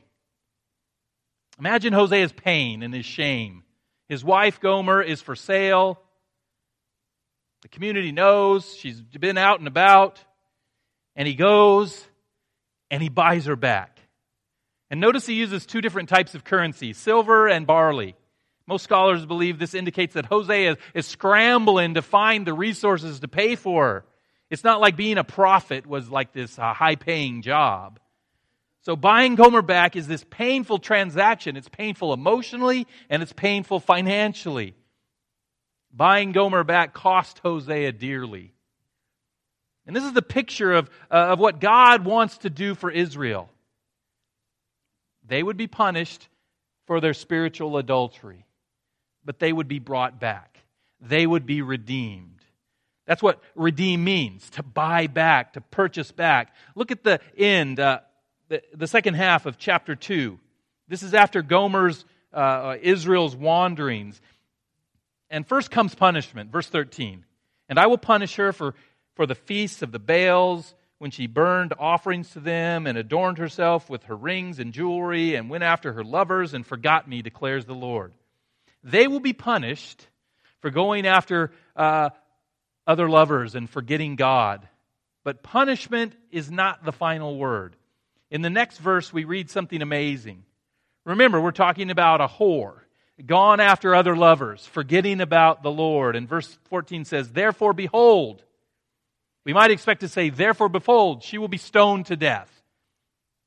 Imagine 1.59 1.93
Hosea's 1.93 2.33
pain 2.33 2.83
and 2.83 2.95
his 2.95 3.05
shame. 3.05 3.65
His 4.09 4.25
wife, 4.25 4.61
Gomer, 4.61 5.03
is 5.03 5.21
for 5.21 5.35
sale. 5.35 6.01
The 7.63 7.69
community 7.69 8.13
knows 8.13 8.77
she's 8.77 9.01
been 9.01 9.39
out 9.39 9.59
and 9.59 9.69
about. 9.69 10.21
And 11.17 11.27
he 11.27 11.35
goes 11.35 12.05
and 12.91 13.03
he 13.03 13.09
buys 13.09 13.47
her 13.47 13.57
back. 13.57 13.99
And 14.91 15.01
notice 15.01 15.27
he 15.27 15.35
uses 15.35 15.67
two 15.67 15.81
different 15.81 16.09
types 16.09 16.35
of 16.35 16.45
currency 16.45 16.93
silver 16.93 17.49
and 17.49 17.67
barley. 17.67 18.15
Most 18.67 18.85
scholars 18.85 19.25
believe 19.27 19.59
this 19.59 19.75
indicates 19.75 20.15
that 20.15 20.27
Hosea 20.27 20.77
is, 20.95 21.07
scrambling 21.07 21.95
to 21.95 22.03
find 22.03 22.47
the 22.47 22.53
resources 22.53 23.21
to 23.21 23.29
pay 23.29 23.57
for 23.57 23.87
her. 23.87 24.05
It's 24.51 24.65
not 24.65 24.81
like 24.81 24.97
being 24.97 25.19
a 25.19 25.25
prophet 25.25 25.87
was 25.87 26.11
like 26.11 26.33
this 26.33 26.59
uh, 26.59 26.73
high 26.73 26.97
paying 26.97 27.43
job. 27.43 27.99
So 28.89 28.97
buying 28.97 29.35
Gomer 29.35 29.61
back 29.61 29.97
is 29.97 30.07
this 30.07 30.25
painful 30.31 30.79
transaction. 30.79 31.59
It's 31.59 31.69
painful 31.69 32.15
emotionally 32.15 32.87
and 33.11 33.23
it's 33.23 33.35
painful 33.35 33.81
financially. 33.81 34.75
Buying 35.93 36.33
Gomer 36.33 36.65
back 36.65 36.95
cost 36.95 37.39
Hosea 37.41 37.93
dearly. 37.93 38.55
And 39.87 39.95
this 39.95 40.05
is 40.05 40.15
the 40.15 40.23
picture 40.23 40.73
of, 40.73 40.89
uh, 41.11 41.17
of 41.17 41.39
what 41.39 41.61
God 41.61 42.07
wants 42.07 42.39
to 42.39 42.49
do 42.49 42.75
for 42.75 42.91
Israel. 42.91 43.51
They 45.27 45.43
would 45.43 45.59
be 45.59 45.67
punished 45.67 46.27
for 46.87 46.99
their 47.03 47.13
spiritual 47.13 47.77
adultery, 47.77 48.47
but 49.23 49.39
they 49.39 49.53
would 49.53 49.69
be 49.69 49.81
brought 49.81 50.19
back. 50.19 50.61
They 50.99 51.27
would 51.27 51.45
be 51.45 51.61
redeemed. 51.61 52.41
That's 53.05 53.23
what 53.23 53.43
redeem 53.55 54.03
means 54.03 54.49
to 54.51 54.63
buy 54.63 55.09
back, 55.09 55.53
to 55.55 55.61
purchase 55.61 56.11
back. 56.11 56.55
Look 56.75 56.91
at 56.91 57.05
the 57.05 57.21
end. 57.37 57.81
Uh, 57.81 58.01
the, 58.49 58.63
the 58.75 58.87
second 58.87 59.15
half 59.15 59.47
of 59.47 59.59
chapter 59.59 59.95
2. 59.95 60.39
This 60.89 61.03
is 61.03 61.15
after 61.15 61.43
Gomer's, 61.43 62.05
uh, 62.33 62.37
uh, 62.37 62.77
Israel's 62.81 63.37
wanderings. 63.37 64.21
And 65.31 65.47
first 65.47 65.71
comes 65.71 65.95
punishment, 65.95 66.51
verse 66.51 66.69
13. 66.69 67.25
And 67.69 67.79
I 67.79 67.87
will 67.87 67.99
punish 67.99 68.37
her 68.37 68.53
for, 68.53 68.75
for 69.15 69.27
the 69.27 69.35
feasts 69.35 69.83
of 69.83 69.93
the 69.93 69.99
Baals, 69.99 70.75
when 70.99 71.11
she 71.13 71.27
burned 71.27 71.73
offerings 71.79 72.31
to 72.31 72.41
them 72.41 72.87
and 72.87 72.99
adorned 72.99 73.39
herself 73.39 73.89
with 73.89 74.05
her 74.05 74.17
rings 74.17 74.59
and 74.59 74.73
jewelry 74.73 75.37
and 75.37 75.49
went 75.49 75.65
after 75.65 75.93
her 75.93 76.05
lovers 76.05 76.55
and 76.55 76.67
forgot 76.67 77.09
me, 77.09 77.23
declares 77.23 77.65
the 77.65 77.75
Lord. 77.75 78.13
They 78.83 79.07
will 79.07 79.21
be 79.21 79.33
punished 79.33 80.07
for 80.61 80.71
going 80.71 81.07
after 81.07 81.53
uh, 81.77 82.11
other 82.87 83.09
lovers 83.09 83.55
and 83.55 83.71
forgetting 83.71 84.17
God. 84.17 84.69
But 85.23 85.43
punishment 85.43 86.17
is 86.31 86.51
not 86.51 86.85
the 86.85 86.93
final 86.93 87.37
word. 87.37 87.77
In 88.31 88.43
the 88.43 88.51
next 88.51 88.79
verse, 88.79 89.13
we 89.13 89.25
read 89.25 89.51
something 89.51 89.81
amazing. 89.81 90.45
Remember, 91.05 91.41
we're 91.41 91.53
talking 91.53 91.91
about 91.91 92.21
a 92.21 92.29
whore, 92.29 92.81
gone 93.25 93.61
after 93.61 93.95
other 93.95 94.15
lovers, 94.15 94.67
forgetting 94.67 95.21
about 95.21 95.63
the 95.63 95.71
Lord. 95.71 96.17
And 96.17 96.29
verse 96.29 96.59
14 96.65 97.05
says, 97.05 97.31
Therefore, 97.31 97.73
behold, 97.73 98.43
We 99.47 99.55
might 99.55 99.71
expect 99.71 100.01
to 100.01 100.09
say, 100.09 100.29
Therefore, 100.29 100.69
behold, 100.69 101.23
she 101.23 101.39
will 101.39 101.49
be 101.49 101.57
stoned 101.57 102.07
to 102.07 102.17
death. 102.17 102.53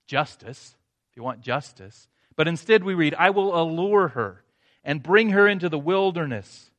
Justice, 0.08 0.76
if 1.12 1.16
you 1.16 1.22
want 1.22 1.42
justice. 1.42 2.08
But 2.36 2.48
instead, 2.48 2.84
we 2.84 2.96
read, 2.96 3.14
I 3.14 3.30
will 3.30 3.56
allure 3.56 4.08
her 4.10 4.44
and 4.84 5.04
bring 5.04 5.30
her 5.30 5.48
into 5.48 5.70
the 5.70 5.78
wilderness 5.78 6.72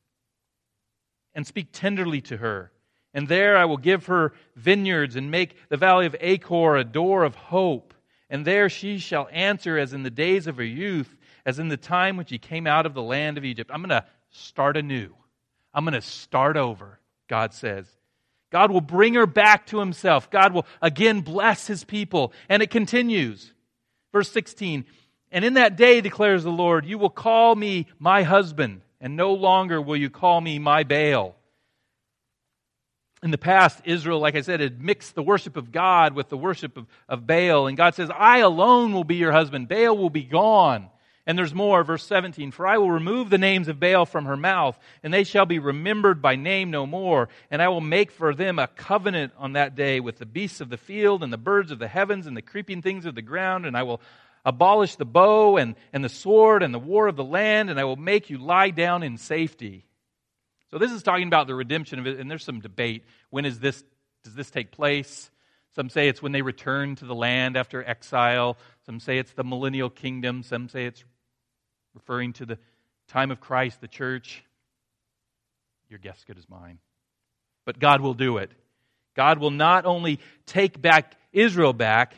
and 1.33 1.47
speak 1.47 1.69
tenderly 1.71 2.19
to 2.21 2.37
her. 2.37 2.71
And 3.13 3.27
there 3.27 3.55
I 3.55 3.65
will 3.65 3.77
give 3.77 4.07
her 4.07 4.33
vineyards 4.55 5.15
and 5.15 5.31
make 5.31 5.55
the 5.69 5.77
valley 5.77 6.05
of 6.05 6.15
Achor 6.19 6.75
a 6.75 6.83
door 6.83 7.23
of 7.23 7.35
hope. 7.35 7.92
And 8.33 8.43
there 8.43 8.67
she 8.67 8.97
shall 8.97 9.29
answer 9.31 9.77
as 9.77 9.93
in 9.93 10.01
the 10.01 10.09
days 10.09 10.47
of 10.47 10.57
her 10.57 10.63
youth, 10.63 11.15
as 11.45 11.59
in 11.59 11.67
the 11.67 11.77
time 11.77 12.17
when 12.17 12.25
she 12.25 12.39
came 12.39 12.65
out 12.65 12.87
of 12.87 12.95
the 12.95 13.01
land 13.03 13.37
of 13.37 13.45
Egypt. 13.45 13.69
I'm 13.71 13.81
going 13.81 13.89
to 13.89 14.07
start 14.31 14.75
anew. 14.75 15.13
I'm 15.71 15.85
going 15.85 15.93
to 15.93 16.01
start 16.01 16.57
over, 16.57 16.99
God 17.27 17.53
says. 17.53 17.85
God 18.49 18.71
will 18.71 18.81
bring 18.81 19.13
her 19.13 19.27
back 19.27 19.67
to 19.67 19.77
himself. 19.77 20.31
God 20.31 20.51
will 20.51 20.65
again 20.81 21.21
bless 21.21 21.67
his 21.67 21.83
people. 21.83 22.33
And 22.49 22.63
it 22.63 22.71
continues. 22.71 23.53
Verse 24.11 24.31
16 24.31 24.85
And 25.31 25.45
in 25.45 25.53
that 25.53 25.75
day, 25.75 26.01
declares 26.01 26.43
the 26.43 26.49
Lord, 26.49 26.87
you 26.87 26.97
will 26.97 27.11
call 27.11 27.55
me 27.55 27.85
my 27.99 28.23
husband, 28.23 28.81
and 28.99 29.15
no 29.15 29.35
longer 29.35 29.79
will 29.79 29.97
you 29.97 30.09
call 30.09 30.41
me 30.41 30.57
my 30.57 30.81
Baal. 30.81 31.35
In 33.23 33.31
the 33.31 33.37
past, 33.37 33.79
Israel, 33.85 34.19
like 34.19 34.35
I 34.35 34.41
said, 34.41 34.59
had 34.59 34.81
mixed 34.81 35.15
the 35.15 35.23
worship 35.23 35.55
of 35.55 35.71
God 35.71 36.13
with 36.13 36.27
the 36.27 36.35
worship 36.35 36.75
of, 36.75 36.87
of 37.07 37.25
Baal. 37.25 37.67
And 37.67 37.77
God 37.77 37.95
says, 37.95 38.09
I 38.13 38.39
alone 38.39 38.91
will 38.91 39.05
be 39.05 39.15
your 39.15 39.31
husband. 39.31 39.69
Baal 39.69 39.97
will 39.97 40.09
be 40.09 40.25
gone. 40.25 40.89
And 41.25 41.37
there's 41.37 41.53
more, 41.53 41.85
verse 41.85 42.05
17. 42.05 42.51
For 42.51 42.67
I 42.67 42.77
will 42.77 42.91
remove 42.91 43.29
the 43.29 43.37
names 43.37 43.69
of 43.69 43.79
Baal 43.79 44.05
from 44.05 44.25
her 44.25 44.35
mouth, 44.35 44.77
and 45.03 45.13
they 45.13 45.23
shall 45.23 45.45
be 45.45 45.59
remembered 45.59 46.21
by 46.21 46.35
name 46.35 46.69
no 46.69 46.85
more. 46.85 47.29
And 47.49 47.61
I 47.61 47.69
will 47.69 47.79
make 47.79 48.11
for 48.11 48.35
them 48.35 48.59
a 48.59 48.67
covenant 48.67 49.31
on 49.37 49.53
that 49.53 49.73
day 49.73 50.01
with 50.01 50.17
the 50.17 50.25
beasts 50.25 50.59
of 50.59 50.69
the 50.69 50.75
field, 50.75 51.23
and 51.23 51.31
the 51.31 51.37
birds 51.37 51.71
of 51.71 51.79
the 51.79 51.87
heavens, 51.87 52.27
and 52.27 52.35
the 52.35 52.41
creeping 52.41 52.81
things 52.81 53.05
of 53.05 53.15
the 53.15 53.21
ground. 53.21 53.65
And 53.65 53.77
I 53.77 53.83
will 53.83 54.01
abolish 54.43 54.97
the 54.97 55.05
bow, 55.05 55.55
and, 55.55 55.75
and 55.93 56.03
the 56.03 56.09
sword, 56.09 56.61
and 56.61 56.73
the 56.73 56.79
war 56.79 57.07
of 57.07 57.15
the 57.15 57.23
land, 57.23 57.69
and 57.69 57.79
I 57.79 57.85
will 57.85 57.95
make 57.95 58.29
you 58.29 58.37
lie 58.37 58.71
down 58.71 59.01
in 59.01 59.17
safety. 59.17 59.85
So 60.73 60.79
this 60.79 60.91
is 60.91 61.03
talking 61.03 61.27
about 61.27 61.45
the 61.45 61.53
redemption 61.53 61.99
of 61.99 62.07
it, 62.07 62.19
and 62.19 62.31
there's 62.31 62.43
some 62.43 62.59
debate. 62.59 63.03
When 63.29 63.45
is 63.45 63.59
this, 63.59 63.83
does 64.23 64.33
this 64.33 64.49
take 64.49 64.71
place? 64.71 65.29
Some 65.75 65.87
say 65.87 66.07
it's 66.07 66.19
when 66.19 66.31
they 66.31 66.41
return 66.41 66.95
to 66.95 67.05
the 67.05 67.13
land 67.13 67.55
after 67.55 67.87
exile. 67.87 68.57
Some 68.87 68.99
say 68.99 69.19
it's 69.19 69.33
the 69.33 69.43
millennial 69.43 69.91
kingdom. 69.91 70.41
Some 70.41 70.69
say 70.69 70.87
it's 70.87 71.03
referring 71.93 72.33
to 72.33 72.47
the 72.47 72.57
time 73.07 73.29
of 73.29 73.39
Christ, 73.39 73.81
the 73.81 73.87
church. 73.87 74.43
Your 75.89 75.99
guess 75.99 76.23
good 76.25 76.39
as 76.39 76.49
mine. 76.49 76.79
But 77.65 77.77
God 77.77 78.01
will 78.01 78.15
do 78.15 78.37
it. 78.37 78.49
God 79.15 79.37
will 79.37 79.51
not 79.51 79.85
only 79.85 80.19
take 80.47 80.81
back 80.81 81.15
Israel 81.31 81.73
back, 81.73 82.15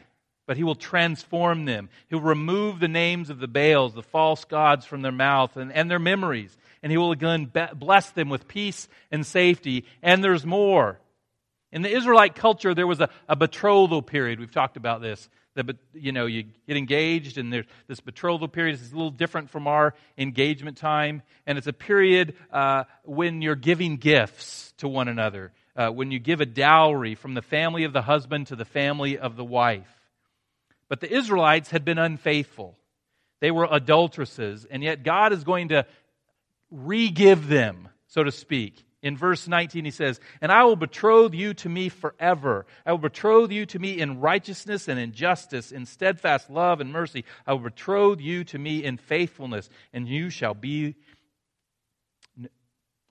but 0.48 0.56
he 0.56 0.64
will 0.64 0.76
transform 0.76 1.66
them. 1.66 1.90
He'll 2.08 2.22
remove 2.22 2.80
the 2.80 2.88
names 2.88 3.30
of 3.30 3.40
the 3.40 3.50
Baals, 3.50 3.94
the 3.94 4.02
false 4.02 4.46
gods, 4.46 4.86
from 4.86 5.02
their 5.02 5.12
mouth 5.12 5.58
and, 5.58 5.74
and 5.74 5.92
their 5.92 6.00
memories. 6.00 6.58
And 6.86 6.92
he 6.92 7.00
will 7.00 7.12
again 7.12 7.52
bless 7.74 8.12
them 8.12 8.30
with 8.30 8.48
peace 8.48 8.88
and 9.10 9.26
safety. 9.26 9.86
And 10.04 10.24
there's 10.24 10.46
more. 10.46 11.00
In 11.72 11.82
the 11.82 11.90
Israelite 11.90 12.36
culture, 12.36 12.76
there 12.76 12.86
was 12.86 13.02
a, 13.02 13.10
a 13.28 13.36
betrothal 13.36 14.04
period. 14.04 14.40
We've 14.40 14.52
talked 14.52 14.78
about 14.78 15.02
this 15.02 15.28
that 15.56 15.66
you 15.96 16.12
know 16.12 16.28
you 16.28 16.44
get 16.68 16.78
engaged 16.78 17.40
and 17.40 17.52
there's 17.52 17.66
this 17.88 18.02
betrothal 18.02 18.48
period 18.48 18.76
is 18.76 18.92
a 18.92 18.96
little 18.96 19.10
different 19.10 19.50
from 19.50 19.66
our 19.66 19.96
engagement 20.16 20.78
time 20.78 21.24
and 21.48 21.58
it's 21.58 21.66
a 21.66 21.74
period 21.74 22.36
uh, 22.52 22.84
when 23.04 23.42
you're 23.42 23.56
giving 23.56 23.96
gifts 23.96 24.74
to 24.78 24.88
one 24.88 25.08
another 25.08 25.54
uh, 25.76 25.90
when 25.90 26.12
you 26.12 26.20
give 26.20 26.40
a 26.40 26.46
dowry 26.46 27.16
from 27.16 27.34
the 27.34 27.42
family 27.42 27.86
of 27.86 27.94
the 27.94 28.02
husband 28.02 28.48
to 28.48 28.56
the 28.56 28.66
family 28.66 29.18
of 29.18 29.38
the 29.38 29.46
wife 29.46 29.88
but 30.90 31.00
the 31.00 31.10
israelites 31.12 31.72
had 31.72 31.86
been 31.86 31.98
unfaithful 31.98 32.78
they 33.40 33.50
were 33.50 33.68
adulteresses 33.72 34.66
and 34.70 34.84
yet 34.84 35.04
god 35.04 35.32
is 35.32 35.46
going 35.46 35.70
to 35.70 35.86
re-give 36.76 37.48
them 37.48 37.90
so 38.08 38.24
to 38.24 38.32
speak 38.32 38.86
in 39.06 39.16
verse 39.16 39.48
19, 39.48 39.86
he 39.86 39.92
says, 39.92 40.20
And 40.42 40.52
I 40.52 40.64
will 40.64 40.76
betroth 40.76 41.36
you 41.36 41.54
to 41.54 41.70
me 41.70 41.90
forever. 41.90 42.66
I 42.88 42.92
will 42.92 42.98
betroth 42.98 43.52
you 43.52 43.68
to 43.68 43.78
me 43.78 44.00
in 44.00 44.20
righteousness 44.20 44.88
and 44.88 45.00
in 45.00 45.12
justice, 45.12 45.72
in 45.72 45.86
steadfast 45.86 46.50
love 46.50 46.82
and 46.82 46.92
mercy. 46.92 47.24
I 47.46 47.54
will 47.54 47.60
betroth 47.60 48.20
you 48.20 48.44
to 48.46 48.58
me 48.58 48.84
in 48.84 48.98
faithfulness, 48.98 49.70
and 49.94 50.08
you 50.08 50.32
shall 50.32 50.56
be, 50.56 50.96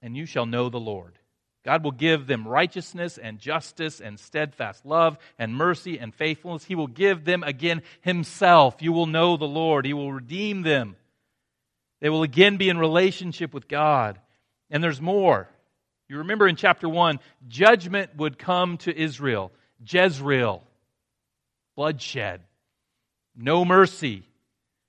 and 0.03 0.17
you 0.17 0.27
shall 0.27 0.47
know 0.47 0.69
the 0.69 0.81
Lord. 0.81 1.17
God 1.65 1.85
will 1.85 1.93
give 1.93 2.27
them 2.27 2.49
righteousness 2.49 3.17
and 3.17 3.39
justice 3.39 4.01
and 4.01 4.19
steadfast 4.19 4.85
love 4.85 5.17
and 5.39 5.55
mercy 5.55 6.01
and 6.01 6.13
faithfulness. 6.13 6.65
He 6.65 6.75
will 6.75 6.89
give 6.89 7.25
them 7.25 7.45
again 7.45 7.83
Himself. 8.01 8.83
You 8.83 8.93
will 8.93 9.07
know 9.07 9.37
the 9.37 9.45
Lord. 9.45 9.87
He 9.87 9.95
will 9.95 10.13
redeem 10.13 10.63
them. 10.63 10.97
They 12.05 12.11
will 12.11 12.23
again 12.23 12.59
be 12.59 12.69
in 12.69 12.77
relationship 12.77 13.55
with 13.55 13.67
God. 13.67 14.21
And 14.71 14.85
there's 14.85 15.01
more. 15.01 15.49
You 16.07 16.19
remember 16.19 16.47
in 16.47 16.55
chapter 16.55 16.87
1, 16.87 17.19
judgment 17.49 18.15
would 18.19 18.39
come 18.39 18.77
to 18.79 18.95
Israel. 18.95 19.53
Jezreel, 19.83 20.63
bloodshed, 21.75 22.43
no 23.35 23.65
mercy. 23.65 24.23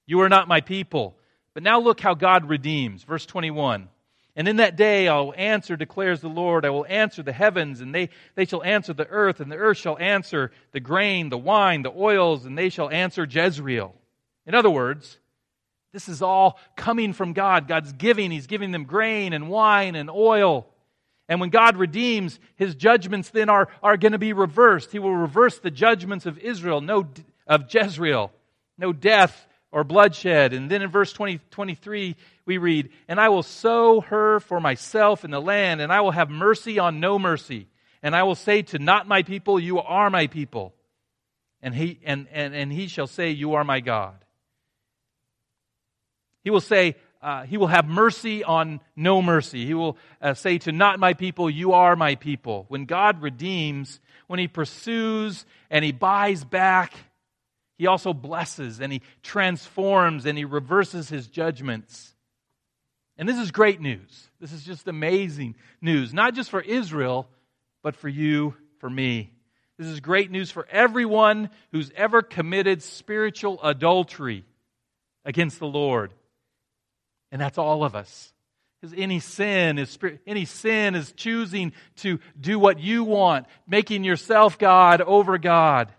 You 0.06 0.20
are 0.24 0.30
not 0.30 0.50
my 0.50 0.60
people. 0.60 1.16
But 1.54 1.64
now 1.64 1.80
look 1.80 2.02
how 2.02 2.16
God 2.16 2.50
redeems. 2.50 3.04
Verse 3.04 3.26
21. 3.26 3.88
And 4.36 4.50
in 4.50 4.58
that 4.58 4.76
day 4.76 5.08
I 5.08 5.18
will 5.22 5.34
answer, 5.38 5.78
declares 5.78 6.20
the 6.20 6.28
Lord. 6.28 6.66
I 6.66 6.72
will 6.72 6.86
answer 6.86 7.24
the 7.24 7.32
heavens, 7.32 7.80
and 7.80 7.96
they, 7.96 8.10
they 8.36 8.44
shall 8.44 8.62
answer 8.62 8.92
the 8.92 9.08
earth, 9.08 9.40
and 9.40 9.50
the 9.50 9.56
earth 9.56 9.78
shall 9.78 9.98
answer 9.98 10.52
the 10.74 10.82
grain, 10.82 11.30
the 11.30 11.38
wine, 11.38 11.82
the 11.82 11.94
oils, 11.96 12.44
and 12.44 12.58
they 12.58 12.68
shall 12.68 12.90
answer 12.90 13.24
Jezreel. 13.24 13.96
In 14.46 14.54
other 14.54 14.70
words, 14.70 15.18
this 15.96 16.10
is 16.10 16.22
all 16.22 16.60
coming 16.76 17.14
from 17.14 17.32
God. 17.32 17.70
God's 17.70 17.94
giving. 17.94 18.30
He's 18.30 18.48
giving 18.48 18.72
them 18.72 18.84
grain 18.84 19.32
and 19.32 19.48
wine 19.50 19.96
and 19.96 20.10
oil. 20.10 20.68
And 21.30 21.40
when 21.40 21.52
God 21.52 21.78
redeems, 21.78 22.38
his 22.58 22.76
judgments 22.76 23.30
then 23.30 23.48
are, 23.48 23.70
are 23.82 23.96
going 23.96 24.12
to 24.12 24.18
be 24.18 24.34
reversed. 24.34 24.92
He 24.92 25.00
will 25.00 25.16
reverse 25.16 25.58
the 25.58 25.72
judgments 25.72 26.26
of 26.26 26.38
Israel, 26.38 26.82
no, 26.82 27.08
of 27.48 27.74
Jezreel, 27.74 28.34
no 28.78 28.92
death 28.92 29.48
or 29.72 29.86
bloodshed. 29.86 30.52
And 30.52 30.70
then 30.70 30.82
in 30.82 30.90
verse 30.90 31.14
20, 31.14 31.40
23, 31.50 32.18
we 32.46 32.58
read, 32.58 32.90
And 33.08 33.18
I 33.18 33.30
will 33.30 33.42
sow 33.42 34.02
her 34.02 34.42
for 34.42 34.60
myself 34.60 35.24
in 35.24 35.32
the 35.32 35.42
land, 35.42 35.80
and 35.80 35.94
I 35.94 36.02
will 36.02 36.12
have 36.12 36.30
mercy 36.30 36.78
on 36.78 37.00
no 37.00 37.18
mercy. 37.18 37.70
And 38.04 38.14
I 38.14 38.24
will 38.24 38.36
say 38.36 38.64
to 38.64 38.80
not 38.80 39.08
my 39.08 39.24
people, 39.24 39.62
You 39.62 39.80
are 39.80 40.10
my 40.10 40.28
people. 40.28 40.76
And 41.62 41.74
he, 41.74 42.02
and, 42.04 42.28
and, 42.34 42.54
and 42.54 42.70
he 42.70 42.90
shall 42.90 43.08
say, 43.08 43.32
You 43.32 43.54
are 43.54 43.64
my 43.64 43.80
God. 43.80 44.25
He 46.46 46.52
will 46.52 46.62
say, 46.62 46.96
uh, 47.24 47.44
he 47.44 47.58
will 47.58 47.68
have 47.68 47.88
mercy 47.88 48.44
on 48.44 48.80
no 48.96 49.20
mercy. 49.20 49.66
He 49.66 49.74
will 49.74 49.98
uh, 50.22 50.36
say 50.36 50.60
to 50.60 50.72
not 50.72 51.00
my 51.00 51.14
people, 51.14 51.50
you 51.50 51.74
are 51.74 51.96
my 51.96 52.14
people. 52.14 52.66
When 52.68 52.86
God 52.86 53.24
redeems, 53.24 54.00
when 54.28 54.40
he 54.40 54.48
pursues 54.48 55.44
and 55.72 55.84
he 55.84 55.92
buys 55.92 56.44
back, 56.44 56.94
he 57.80 57.88
also 57.88 58.14
blesses 58.14 58.80
and 58.80 58.94
he 58.94 59.02
transforms 59.24 60.28
and 60.28 60.38
he 60.38 60.46
reverses 60.46 61.10
his 61.10 61.28
judgments. 61.28 62.14
And 63.18 63.28
this 63.28 63.40
is 63.40 63.50
great 63.50 63.82
news. 63.82 64.30
This 64.40 64.54
is 64.54 64.64
just 64.64 64.88
amazing 64.88 65.56
news, 65.82 66.14
not 66.14 66.36
just 66.36 66.52
for 66.52 66.62
Israel, 66.62 67.28
but 67.82 67.96
for 67.96 68.08
you, 68.08 68.56
for 68.78 68.90
me. 68.90 69.32
This 69.80 69.88
is 69.88 70.00
great 70.00 70.30
news 70.30 70.52
for 70.52 70.68
everyone 70.70 71.50
who's 71.72 71.92
ever 71.96 72.22
committed 72.22 72.84
spiritual 72.84 73.60
adultery 73.64 74.46
against 75.26 75.58
the 75.58 75.66
Lord. 75.66 76.14
And 77.32 77.42
that's 77.42 77.58
all 77.58 77.84
of 77.84 77.96
us. 77.96 78.34
Because 78.80 78.96
any 78.98 79.20
sin 79.20 79.80
is 79.80 79.98
any 80.28 80.46
sin 80.46 80.96
is 80.96 81.12
choosing 81.14 81.74
to 81.98 82.20
do 82.40 82.60
what 82.60 82.80
you 82.80 83.04
want, 83.04 83.48
making 83.68 84.04
yourself 84.04 84.60
God 84.60 85.02
over 85.02 85.38
God. 85.38 85.92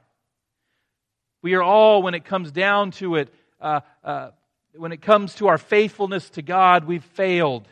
We 1.42 1.54
are 1.54 1.62
all, 1.62 2.02
when 2.02 2.14
it 2.14 2.24
comes 2.24 2.52
down 2.52 2.92
to 2.92 3.16
it, 3.16 3.32
uh, 3.60 3.80
uh, 4.04 4.30
when 4.76 4.92
it 4.92 5.00
comes 5.00 5.34
to 5.36 5.48
our 5.48 5.58
faithfulness 5.58 6.30
to 6.30 6.42
God, 6.42 6.84
we've 6.84 7.04
failed. 7.04 7.66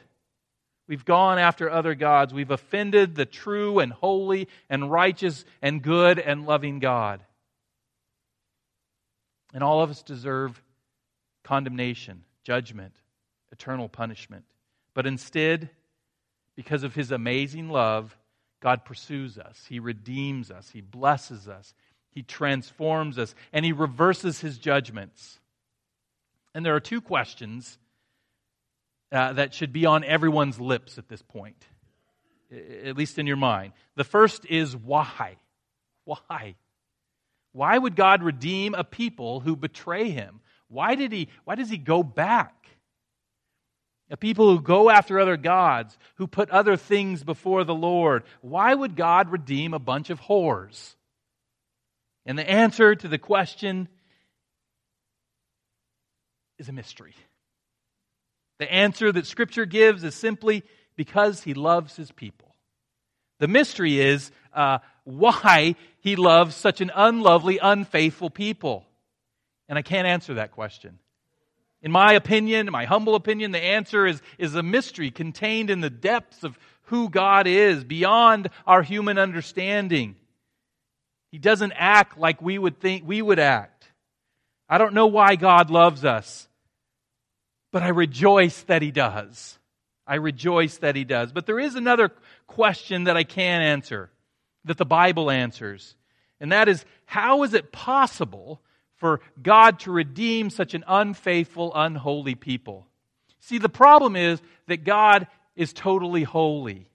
We've 0.88 1.04
gone 1.04 1.38
after 1.38 1.70
other 1.70 1.94
gods. 1.94 2.34
We've 2.34 2.50
offended 2.50 3.14
the 3.14 3.24
true 3.24 3.78
and 3.78 3.92
holy 3.92 4.48
and 4.68 4.90
righteous 4.90 5.44
and 5.62 5.82
good 5.82 6.18
and 6.18 6.44
loving 6.44 6.78
God. 6.78 7.20
And 9.52 9.62
all 9.62 9.82
of 9.82 9.90
us 9.90 10.02
deserve 10.02 10.60
condemnation, 11.44 12.24
judgment 12.42 12.94
eternal 13.54 13.88
punishment. 13.88 14.44
But 14.94 15.06
instead, 15.06 15.70
because 16.56 16.82
of 16.82 16.94
his 16.94 17.12
amazing 17.12 17.68
love, 17.70 18.16
God 18.60 18.84
pursues 18.84 19.38
us. 19.38 19.64
He 19.68 19.78
redeems 19.78 20.50
us. 20.50 20.70
He 20.70 20.80
blesses 20.80 21.48
us. 21.48 21.72
He 22.10 22.22
transforms 22.22 23.18
us. 23.18 23.34
And 23.52 23.64
he 23.64 23.72
reverses 23.72 24.40
his 24.40 24.58
judgments. 24.58 25.38
And 26.54 26.66
there 26.66 26.74
are 26.74 26.80
two 26.80 27.00
questions 27.00 27.78
uh, 29.12 29.34
that 29.34 29.54
should 29.54 29.72
be 29.72 29.86
on 29.86 30.04
everyone's 30.04 30.60
lips 30.60 30.98
at 30.98 31.08
this 31.08 31.22
point. 31.22 31.64
at 32.86 32.96
least 32.96 33.18
in 33.18 33.26
your 33.26 33.36
mind. 33.36 33.72
The 33.96 34.04
first 34.04 34.46
is 34.46 34.76
why? 34.76 35.36
Why? 36.04 36.54
Why 37.52 37.78
would 37.78 37.96
God 37.96 38.22
redeem 38.22 38.74
a 38.74 38.84
people 38.84 39.40
who 39.40 39.56
betray 39.56 40.10
him? 40.10 40.40
Why 40.68 40.94
did 40.94 41.12
he 41.12 41.28
why 41.44 41.54
does 41.54 41.70
he 41.70 41.78
go 41.78 42.02
back? 42.02 42.63
A 44.14 44.16
people 44.16 44.48
who 44.48 44.62
go 44.62 44.90
after 44.90 45.18
other 45.18 45.36
gods, 45.36 45.98
who 46.18 46.28
put 46.28 46.48
other 46.50 46.76
things 46.76 47.24
before 47.24 47.64
the 47.64 47.74
Lord. 47.74 48.22
Why 48.42 48.72
would 48.72 48.94
God 48.94 49.32
redeem 49.32 49.74
a 49.74 49.80
bunch 49.80 50.08
of 50.08 50.20
whores? 50.20 50.94
And 52.24 52.38
the 52.38 52.48
answer 52.48 52.94
to 52.94 53.08
the 53.08 53.18
question 53.18 53.88
is 56.60 56.68
a 56.68 56.72
mystery. 56.72 57.16
The 58.60 58.72
answer 58.72 59.10
that 59.10 59.26
Scripture 59.26 59.66
gives 59.66 60.04
is 60.04 60.14
simply 60.14 60.62
because 60.94 61.42
He 61.42 61.52
loves 61.52 61.96
His 61.96 62.12
people. 62.12 62.54
The 63.40 63.48
mystery 63.48 63.98
is 63.98 64.30
uh, 64.52 64.78
why 65.02 65.74
He 65.98 66.14
loves 66.14 66.54
such 66.54 66.80
an 66.80 66.92
unlovely, 66.94 67.58
unfaithful 67.60 68.30
people. 68.30 68.86
And 69.68 69.76
I 69.76 69.82
can't 69.82 70.06
answer 70.06 70.34
that 70.34 70.52
question. 70.52 71.00
In 71.84 71.92
my 71.92 72.14
opinion, 72.14 72.70
my 72.72 72.86
humble 72.86 73.14
opinion, 73.14 73.52
the 73.52 73.62
answer 73.62 74.06
is, 74.06 74.22
is 74.38 74.54
a 74.54 74.62
mystery 74.62 75.10
contained 75.10 75.68
in 75.68 75.82
the 75.82 75.90
depths 75.90 76.42
of 76.42 76.58
who 76.84 77.10
God 77.10 77.46
is, 77.46 77.84
beyond 77.84 78.48
our 78.66 78.82
human 78.82 79.18
understanding. 79.18 80.16
He 81.30 81.38
doesn't 81.38 81.74
act 81.76 82.18
like 82.18 82.40
we 82.40 82.58
would 82.58 82.80
think 82.80 83.06
we 83.06 83.20
would 83.20 83.38
act. 83.38 83.90
I 84.66 84.78
don't 84.78 84.94
know 84.94 85.08
why 85.08 85.36
God 85.36 85.68
loves 85.68 86.06
us, 86.06 86.48
but 87.70 87.82
I 87.82 87.88
rejoice 87.88 88.62
that 88.62 88.80
He 88.80 88.90
does. 88.90 89.58
I 90.06 90.14
rejoice 90.14 90.78
that 90.78 90.96
He 90.96 91.04
does. 91.04 91.32
But 91.32 91.44
there 91.44 91.60
is 91.60 91.74
another 91.74 92.10
question 92.46 93.04
that 93.04 93.16
I 93.18 93.24
can't 93.24 93.62
answer, 93.62 94.10
that 94.64 94.78
the 94.78 94.86
Bible 94.86 95.30
answers. 95.30 95.96
And 96.40 96.50
that 96.50 96.66
is 96.66 96.82
how 97.04 97.42
is 97.42 97.52
it 97.52 97.72
possible 97.72 98.62
for 99.04 99.20
God 99.42 99.80
to 99.80 99.92
redeem 99.92 100.48
such 100.48 100.72
an 100.72 100.82
unfaithful, 100.88 101.72
unholy 101.74 102.34
people? 102.34 102.86
See, 103.38 103.58
the 103.58 103.68
problem 103.68 104.16
is 104.16 104.40
that 104.66 104.82
God 104.82 105.26
is 105.54 105.74
totally 105.74 106.22
holy. 106.22 106.88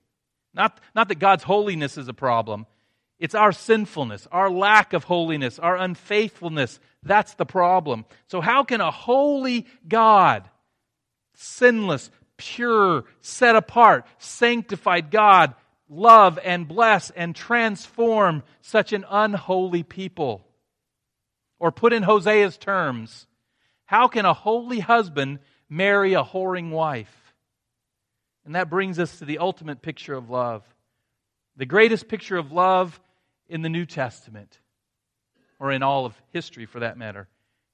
Not, 0.55 0.79
not 0.95 1.09
that 1.09 1.19
God's 1.19 1.43
holiness 1.43 1.99
is 1.99 2.07
a 2.07 2.13
problem. 2.15 2.65
It's 3.19 3.35
our 3.35 3.51
sinfulness, 3.51 4.27
our 4.31 4.49
lack 4.49 4.93
of 4.93 5.03
holiness, 5.03 5.59
our 5.59 5.77
unfaithfulness. 5.77 6.79
That's 7.03 7.35
the 7.35 7.45
problem. 7.45 8.05
So, 8.25 8.41
how 8.41 8.63
can 8.63 8.81
a 8.81 8.89
holy 8.89 9.67
God, 9.87 10.49
sinless, 11.35 12.09
pure, 12.37 13.03
set 13.21 13.55
apart, 13.55 14.07
sanctified 14.17 15.11
God 15.11 15.53
love 15.87 16.39
and 16.43 16.67
bless 16.67 17.11
and 17.11 17.35
transform 17.35 18.41
such 18.61 18.93
an 18.93 19.05
unholy 19.11 19.83
people? 19.83 20.43
Or 21.59 21.71
put 21.71 21.93
in 21.93 22.03
Hosea's 22.03 22.57
terms, 22.57 23.27
how 23.85 24.07
can 24.07 24.25
a 24.25 24.33
holy 24.33 24.79
husband 24.79 25.39
marry 25.69 26.13
a 26.13 26.23
whoring 26.23 26.71
wife? 26.71 27.33
And 28.45 28.55
that 28.55 28.69
brings 28.69 28.97
us 28.97 29.19
to 29.19 29.25
the 29.25 29.39
ultimate 29.39 29.81
picture 29.81 30.13
of 30.13 30.29
love. 30.29 30.63
The 31.57 31.65
greatest 31.65 32.07
picture 32.07 32.37
of 32.37 32.51
love 32.51 32.99
in 33.47 33.61
the 33.61 33.69
New 33.69 33.85
Testament, 33.85 34.59
or 35.59 35.71
in 35.71 35.83
all 35.83 36.05
of 36.05 36.19
history 36.31 36.65
for 36.65 36.79
that 36.79 36.97
matter. 36.97 37.27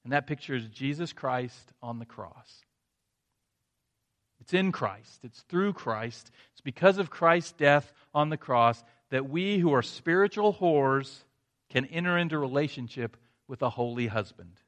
And 0.03 0.13
that 0.13 0.27
picture 0.27 0.55
is 0.55 0.67
Jesus 0.67 1.13
Christ 1.13 1.73
on 1.83 1.99
the 1.99 2.05
cross. 2.05 2.65
It's 4.41 4.53
in 4.53 4.71
Christ, 4.71 5.21
it's 5.23 5.41
through 5.49 5.73
Christ, 5.73 6.29
it's 6.51 6.61
because 6.61 6.97
of 6.97 7.09
Christ's 7.09 7.53
death 7.53 7.91
on 8.13 8.29
the 8.29 8.37
cross 8.37 8.83
that 9.09 9.29
we 9.29 9.57
who 9.57 9.73
are 9.73 9.81
spiritual 9.81 10.53
whores 10.53 11.23
can 11.69 11.85
enter 11.85 12.17
into 12.17 12.37
relationship 12.37 13.17
with 13.47 13.61
a 13.61 13.69
holy 13.69 14.07
husband. 14.07 14.59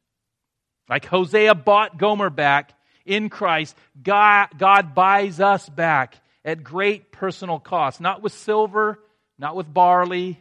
Like 0.89 1.05
Hosea 1.05 1.55
bought 1.55 1.97
Gomer 1.97 2.29
back 2.29 2.73
in 3.05 3.29
Christ, 3.29 3.75
God, 4.01 4.49
God 4.57 4.93
buys 4.93 5.39
us 5.39 5.67
back 5.69 6.15
at 6.43 6.63
great 6.63 7.11
personal 7.11 7.59
cost, 7.59 8.01
not 8.01 8.21
with 8.21 8.33
silver, 8.33 8.99
not 9.39 9.55
with 9.55 9.73
barley, 9.73 10.39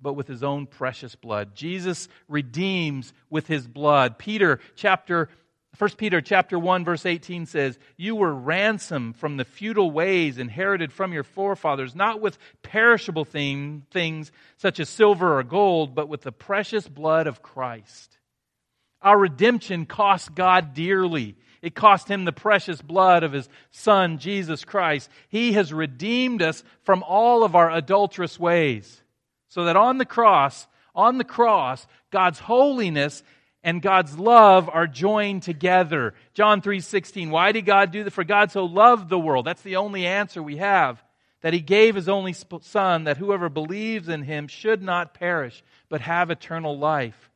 but 0.00 0.14
with 0.14 0.26
his 0.26 0.42
own 0.42 0.66
precious 0.66 1.14
blood. 1.14 1.54
Jesus 1.54 2.08
redeems 2.28 3.12
with 3.30 3.46
his 3.46 3.66
blood. 3.66 4.18
Peter 4.18 4.60
chapter 4.74 5.28
1 5.78 5.90
Peter 5.96 6.20
chapter 6.20 6.58
1 6.58 6.84
verse 6.84 7.04
18 7.04 7.46
says, 7.46 7.78
"You 7.96 8.16
were 8.16 8.34
ransomed 8.34 9.16
from 9.16 9.36
the 9.36 9.44
futile 9.44 9.90
ways 9.90 10.38
inherited 10.38 10.92
from 10.92 11.12
your 11.12 11.24
forefathers, 11.24 11.94
not 11.94 12.20
with 12.20 12.38
perishable 12.62 13.24
thing, 13.24 13.84
things 13.90 14.32
such 14.56 14.80
as 14.80 14.88
silver 14.88 15.38
or 15.38 15.42
gold, 15.42 15.94
but 15.94 16.08
with 16.08 16.22
the 16.22 16.32
precious 16.32 16.88
blood 16.88 17.26
of 17.26 17.42
Christ." 17.42 18.18
Our 19.02 19.18
redemption 19.18 19.86
cost 19.86 20.34
God 20.34 20.72
dearly. 20.72 21.36
It 21.62 21.74
cost 21.74 22.08
him 22.10 22.24
the 22.24 22.32
precious 22.32 22.80
blood 22.80 23.22
of 23.22 23.32
his 23.32 23.48
son 23.70 24.18
Jesus 24.18 24.64
Christ. 24.64 25.10
He 25.28 25.52
has 25.52 25.72
redeemed 25.72 26.42
us 26.42 26.64
from 26.82 27.02
all 27.02 27.44
of 27.44 27.54
our 27.54 27.70
adulterous 27.70 28.38
ways. 28.38 29.02
So 29.48 29.64
that 29.64 29.76
on 29.76 29.98
the 29.98 30.04
cross, 30.04 30.66
on 30.94 31.18
the 31.18 31.24
cross, 31.24 31.86
God's 32.10 32.38
holiness 32.38 33.22
and 33.66 33.82
God's 33.82 34.16
love 34.16 34.70
are 34.72 34.86
joined 34.86 35.42
together. 35.42 36.14
John 36.34 36.62
3:16. 36.62 37.30
Why 37.30 37.50
did 37.50 37.66
God 37.66 37.90
do 37.90 38.04
that? 38.04 38.12
For 38.12 38.22
God 38.22 38.52
so 38.52 38.64
loved 38.64 39.08
the 39.08 39.18
world. 39.18 39.44
That's 39.44 39.62
the 39.62 39.74
only 39.74 40.06
answer 40.06 40.40
we 40.40 40.58
have. 40.58 41.02
That 41.40 41.52
he 41.52 41.60
gave 41.60 41.96
his 41.96 42.08
only 42.08 42.32
son 42.32 43.04
that 43.04 43.16
whoever 43.16 43.48
believes 43.48 44.08
in 44.08 44.22
him 44.22 44.46
should 44.46 44.82
not 44.82 45.14
perish 45.14 45.64
but 45.88 46.00
have 46.00 46.30
eternal 46.30 46.78
life. 46.78 47.28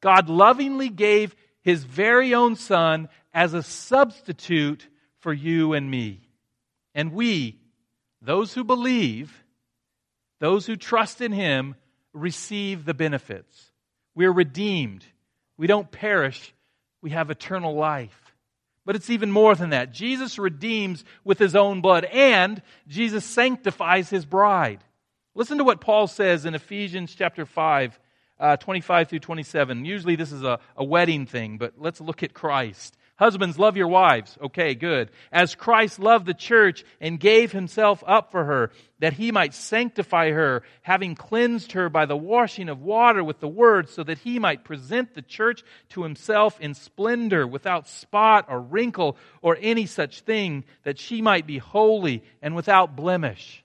God 0.00 0.30
lovingly 0.30 0.88
gave 0.88 1.36
his 1.60 1.84
very 1.84 2.34
own 2.34 2.56
son 2.56 3.10
as 3.34 3.52
a 3.52 3.62
substitute 3.62 4.88
for 5.18 5.32
you 5.32 5.74
and 5.74 5.90
me. 5.90 6.26
And 6.94 7.12
we, 7.12 7.60
those 8.22 8.54
who 8.54 8.64
believe, 8.64 9.44
those 10.38 10.64
who 10.64 10.76
trust 10.76 11.20
in 11.20 11.32
him, 11.32 11.74
receive 12.14 12.86
the 12.86 12.94
benefits. 12.94 13.72
We're 14.14 14.32
redeemed. 14.32 15.04
We 15.56 15.66
don't 15.66 15.90
perish, 15.90 16.54
we 17.00 17.10
have 17.10 17.30
eternal 17.30 17.74
life. 17.74 18.20
But 18.86 18.96
it's 18.96 19.10
even 19.10 19.30
more 19.30 19.54
than 19.54 19.70
that. 19.70 19.92
Jesus 19.92 20.38
redeems 20.38 21.04
with 21.24 21.38
his 21.38 21.56
own 21.56 21.80
blood, 21.80 22.04
and 22.04 22.60
Jesus 22.86 23.24
sanctifies 23.24 24.10
his 24.10 24.26
bride. 24.26 24.80
Listen 25.34 25.58
to 25.58 25.64
what 25.64 25.80
Paul 25.80 26.06
says 26.06 26.44
in 26.44 26.54
Ephesians 26.54 27.14
chapter 27.14 27.46
5, 27.46 27.98
uh, 28.38 28.56
25 28.58 29.08
through 29.08 29.18
27. 29.20 29.84
Usually 29.84 30.16
this 30.16 30.32
is 30.32 30.42
a, 30.42 30.60
a 30.76 30.84
wedding 30.84 31.26
thing, 31.26 31.56
but 31.56 31.74
let's 31.78 32.00
look 32.00 32.22
at 32.22 32.34
Christ. 32.34 32.96
Husbands, 33.16 33.60
love 33.60 33.76
your 33.76 33.86
wives. 33.86 34.36
Okay, 34.42 34.74
good. 34.74 35.08
As 35.30 35.54
Christ 35.54 36.00
loved 36.00 36.26
the 36.26 36.34
church 36.34 36.84
and 37.00 37.20
gave 37.20 37.52
himself 37.52 38.02
up 38.08 38.32
for 38.32 38.44
her, 38.44 38.72
that 38.98 39.12
he 39.12 39.30
might 39.30 39.54
sanctify 39.54 40.32
her, 40.32 40.64
having 40.82 41.14
cleansed 41.14 41.72
her 41.72 41.88
by 41.88 42.06
the 42.06 42.16
washing 42.16 42.68
of 42.68 42.82
water 42.82 43.22
with 43.22 43.38
the 43.38 43.46
word, 43.46 43.88
so 43.88 44.02
that 44.02 44.18
he 44.18 44.40
might 44.40 44.64
present 44.64 45.14
the 45.14 45.22
church 45.22 45.62
to 45.90 46.02
himself 46.02 46.58
in 46.58 46.74
splendor, 46.74 47.46
without 47.46 47.86
spot 47.86 48.46
or 48.48 48.60
wrinkle 48.60 49.16
or 49.42 49.56
any 49.60 49.86
such 49.86 50.22
thing, 50.22 50.64
that 50.82 50.98
she 50.98 51.22
might 51.22 51.46
be 51.46 51.58
holy 51.58 52.24
and 52.42 52.56
without 52.56 52.96
blemish. 52.96 53.64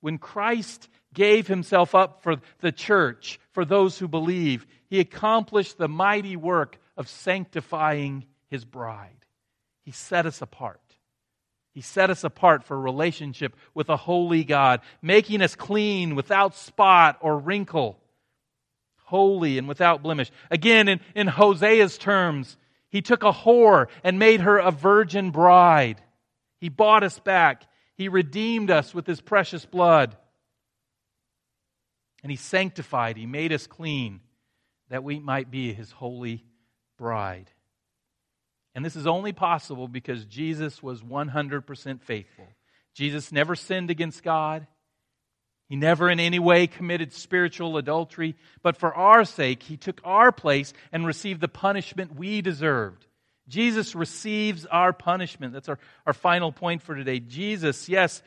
When 0.00 0.16
Christ 0.16 0.88
gave 1.12 1.46
himself 1.46 1.94
up 1.94 2.22
for 2.22 2.36
the 2.60 2.72
church, 2.72 3.38
for 3.50 3.66
those 3.66 3.98
who 3.98 4.08
believe, 4.08 4.66
he 4.88 4.98
accomplished 4.98 5.76
the 5.76 5.88
mighty 5.88 6.36
work 6.36 6.78
of 7.02 7.08
sanctifying 7.08 8.24
his 8.46 8.64
bride. 8.64 9.26
He 9.82 9.90
set 9.90 10.24
us 10.24 10.40
apart. 10.40 10.80
He 11.72 11.80
set 11.80 12.10
us 12.10 12.22
apart 12.22 12.62
for 12.62 12.78
relationship 12.78 13.56
with 13.74 13.88
a 13.88 13.96
holy 13.96 14.44
God, 14.44 14.82
making 15.02 15.42
us 15.42 15.56
clean 15.56 16.14
without 16.14 16.54
spot 16.54 17.18
or 17.20 17.36
wrinkle, 17.36 17.98
holy 19.06 19.58
and 19.58 19.66
without 19.66 20.04
blemish. 20.04 20.30
Again, 20.48 20.86
in, 20.86 21.00
in 21.16 21.26
Hosea's 21.26 21.98
terms, 21.98 22.56
he 22.88 23.02
took 23.02 23.24
a 23.24 23.32
whore 23.32 23.88
and 24.04 24.20
made 24.20 24.42
her 24.42 24.58
a 24.58 24.70
virgin 24.70 25.32
bride. 25.32 26.00
He 26.60 26.68
bought 26.68 27.02
us 27.02 27.18
back. 27.18 27.64
He 27.96 28.08
redeemed 28.08 28.70
us 28.70 28.94
with 28.94 29.08
his 29.08 29.20
precious 29.20 29.66
blood. 29.66 30.16
And 32.22 32.30
he 32.30 32.36
sanctified, 32.36 33.16
he 33.16 33.26
made 33.26 33.52
us 33.52 33.66
clean 33.66 34.20
that 34.88 35.02
we 35.02 35.18
might 35.18 35.50
be 35.50 35.72
his 35.72 35.90
holy 35.90 36.44
bride. 37.02 37.50
And 38.76 38.84
this 38.84 38.94
is 38.94 39.08
only 39.08 39.32
possible 39.32 39.88
because 39.88 40.24
Jesus 40.24 40.80
was 40.80 41.02
100% 41.02 42.00
faithful. 42.00 42.46
Jesus 42.94 43.32
never 43.32 43.56
sinned 43.56 43.90
against 43.90 44.22
God. 44.22 44.68
He 45.68 45.74
never 45.74 46.08
in 46.08 46.20
any 46.20 46.38
way 46.38 46.68
committed 46.68 47.12
spiritual 47.12 47.76
adultery. 47.76 48.36
But 48.62 48.76
for 48.76 48.94
our 48.94 49.24
sake, 49.24 49.64
he 49.64 49.76
took 49.76 50.00
our 50.04 50.30
place 50.30 50.72
and 50.92 51.04
received 51.04 51.40
the 51.40 51.48
punishment 51.48 52.14
we 52.14 52.40
deserved. 52.40 53.04
Jesus 53.48 53.96
receives 53.96 54.64
our 54.66 54.92
punishment. 54.92 55.54
That's 55.54 55.68
our, 55.68 55.80
our 56.06 56.12
final 56.12 56.52
point 56.52 56.82
for 56.82 56.94
today. 56.94 57.18
Jesus, 57.18 57.88
yes, 57.88 58.22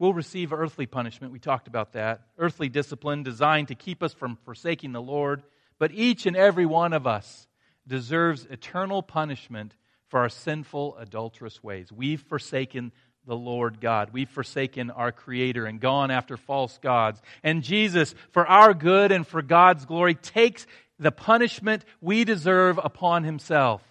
will 0.00 0.14
receive 0.14 0.52
earthly 0.52 0.86
punishment. 0.86 1.32
We 1.32 1.38
talked 1.38 1.68
about 1.68 1.92
that. 1.92 2.22
Earthly 2.38 2.68
discipline 2.68 3.22
designed 3.22 3.68
to 3.68 3.76
keep 3.76 4.02
us 4.02 4.14
from 4.14 4.38
forsaking 4.44 4.92
the 4.92 5.02
Lord. 5.02 5.42
But 5.78 5.92
each 5.92 6.26
and 6.26 6.36
every 6.36 6.66
one 6.66 6.92
of 6.94 7.06
us 7.06 7.46
deserves 7.86 8.46
eternal 8.50 9.02
punishment 9.02 9.76
for 10.08 10.20
our 10.20 10.30
sinful, 10.30 10.96
adulterous 10.96 11.62
ways. 11.62 11.92
We've 11.92 12.20
forsaken 12.20 12.92
the 13.26 13.36
Lord 13.36 13.80
God. 13.80 14.10
We've 14.12 14.28
forsaken 14.28 14.90
our 14.90 15.12
Creator 15.12 15.66
and 15.66 15.78
gone 15.78 16.10
after 16.10 16.38
false 16.38 16.78
gods. 16.78 17.20
And 17.42 17.62
Jesus, 17.62 18.14
for 18.32 18.46
our 18.46 18.72
good 18.72 19.12
and 19.12 19.26
for 19.26 19.42
God's 19.42 19.84
glory, 19.84 20.14
takes 20.14 20.66
the 20.98 21.12
punishment 21.12 21.84
we 22.00 22.24
deserve 22.24 22.80
upon 22.82 23.24
Himself. 23.24 23.82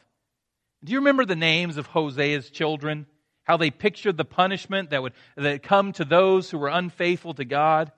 Do 0.83 0.91
you 0.91 0.99
remember 0.99 1.25
the 1.25 1.35
names 1.35 1.77
of 1.77 1.87
Hosea's 1.87 2.49
children? 2.49 3.05
How 3.49 3.57
they 3.57 3.71
pictured 3.71 4.15
the 4.15 4.25
punishment 4.25 4.91
that 4.91 5.01
would 5.01 5.13
that 5.35 5.63
come 5.63 5.91
to 5.93 6.05
those 6.05 6.51
who 6.51 6.59
were 6.59 6.67
unfaithful 6.67 7.33
to 7.33 7.43
God? 7.43 7.91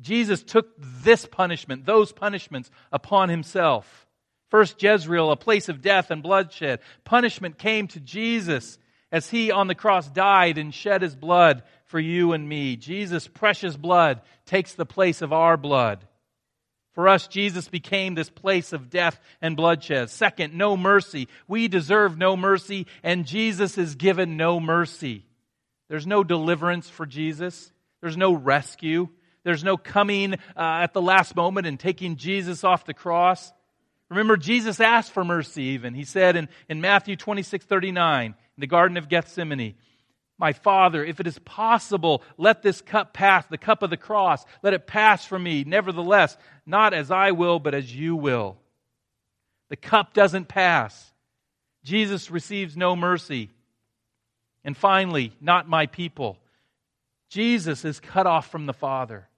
Jesus 0.00 0.42
took 0.42 0.74
this 0.76 1.24
punishment, 1.24 1.86
those 1.86 2.10
punishments, 2.10 2.68
upon 2.90 3.28
Himself. 3.28 4.08
First, 4.50 4.82
Jezreel, 4.82 5.30
a 5.30 5.36
place 5.36 5.68
of 5.68 5.82
death 5.82 6.10
and 6.10 6.20
bloodshed. 6.20 6.80
Punishment 7.04 7.58
came 7.58 7.86
to 7.86 8.00
Jesus 8.00 8.76
as 9.12 9.30
he 9.30 9.52
on 9.52 9.68
the 9.68 9.76
cross 9.76 10.08
died 10.08 10.58
and 10.58 10.74
shed 10.74 11.02
his 11.02 11.14
blood 11.14 11.62
for 11.84 12.00
you 12.00 12.32
and 12.32 12.48
me. 12.48 12.74
Jesus' 12.74 13.28
precious 13.28 13.76
blood 13.76 14.20
takes 14.46 14.74
the 14.74 14.84
place 14.84 15.22
of 15.22 15.32
our 15.32 15.56
blood. 15.56 16.08
For 16.92 17.08
us, 17.08 17.26
Jesus 17.26 17.68
became 17.68 18.14
this 18.14 18.28
place 18.28 18.72
of 18.72 18.90
death 18.90 19.18
and 19.40 19.56
bloodshed. 19.56 20.10
Second, 20.10 20.54
no 20.54 20.76
mercy. 20.76 21.28
We 21.48 21.68
deserve 21.68 22.18
no 22.18 22.36
mercy, 22.36 22.86
and 23.02 23.26
Jesus 23.26 23.78
is 23.78 23.94
given 23.94 24.36
no 24.36 24.60
mercy. 24.60 25.24
There's 25.88 26.06
no 26.06 26.22
deliverance 26.22 26.90
for 26.90 27.06
Jesus. 27.06 27.72
There's 28.00 28.16
no 28.16 28.34
rescue. 28.34 29.08
There's 29.44 29.64
no 29.64 29.76
coming 29.76 30.34
uh, 30.34 30.36
at 30.56 30.92
the 30.92 31.02
last 31.02 31.34
moment 31.34 31.66
and 31.66 31.80
taking 31.80 32.16
Jesus 32.16 32.62
off 32.62 32.84
the 32.84 32.94
cross. 32.94 33.52
Remember, 34.10 34.36
Jesus 34.36 34.78
asked 34.78 35.12
for 35.12 35.24
mercy 35.24 35.62
even. 35.62 35.94
He 35.94 36.04
said 36.04 36.36
in, 36.36 36.48
in 36.68 36.82
Matthew 36.82 37.16
26, 37.16 37.64
39, 37.64 38.26
in 38.26 38.34
the 38.58 38.66
Garden 38.66 38.98
of 38.98 39.08
Gethsemane. 39.08 39.74
My 40.42 40.52
Father, 40.52 41.04
if 41.04 41.20
it 41.20 41.28
is 41.28 41.38
possible, 41.38 42.20
let 42.36 42.62
this 42.62 42.80
cup 42.80 43.12
pass, 43.12 43.46
the 43.46 43.56
cup 43.56 43.84
of 43.84 43.90
the 43.90 43.96
cross, 43.96 44.44
let 44.60 44.74
it 44.74 44.88
pass 44.88 45.24
from 45.24 45.44
me. 45.44 45.62
Nevertheless, 45.62 46.36
not 46.66 46.92
as 46.92 47.12
I 47.12 47.30
will, 47.30 47.60
but 47.60 47.74
as 47.74 47.94
you 47.94 48.16
will. 48.16 48.56
The 49.70 49.76
cup 49.76 50.14
doesn't 50.14 50.48
pass. 50.48 51.12
Jesus 51.84 52.28
receives 52.28 52.76
no 52.76 52.96
mercy. 52.96 53.50
And 54.64 54.76
finally, 54.76 55.32
not 55.40 55.68
my 55.68 55.86
people. 55.86 56.38
Jesus 57.30 57.84
is 57.84 58.00
cut 58.00 58.26
off 58.26 58.50
from 58.50 58.66
the 58.66 58.72
Father. 58.72 59.28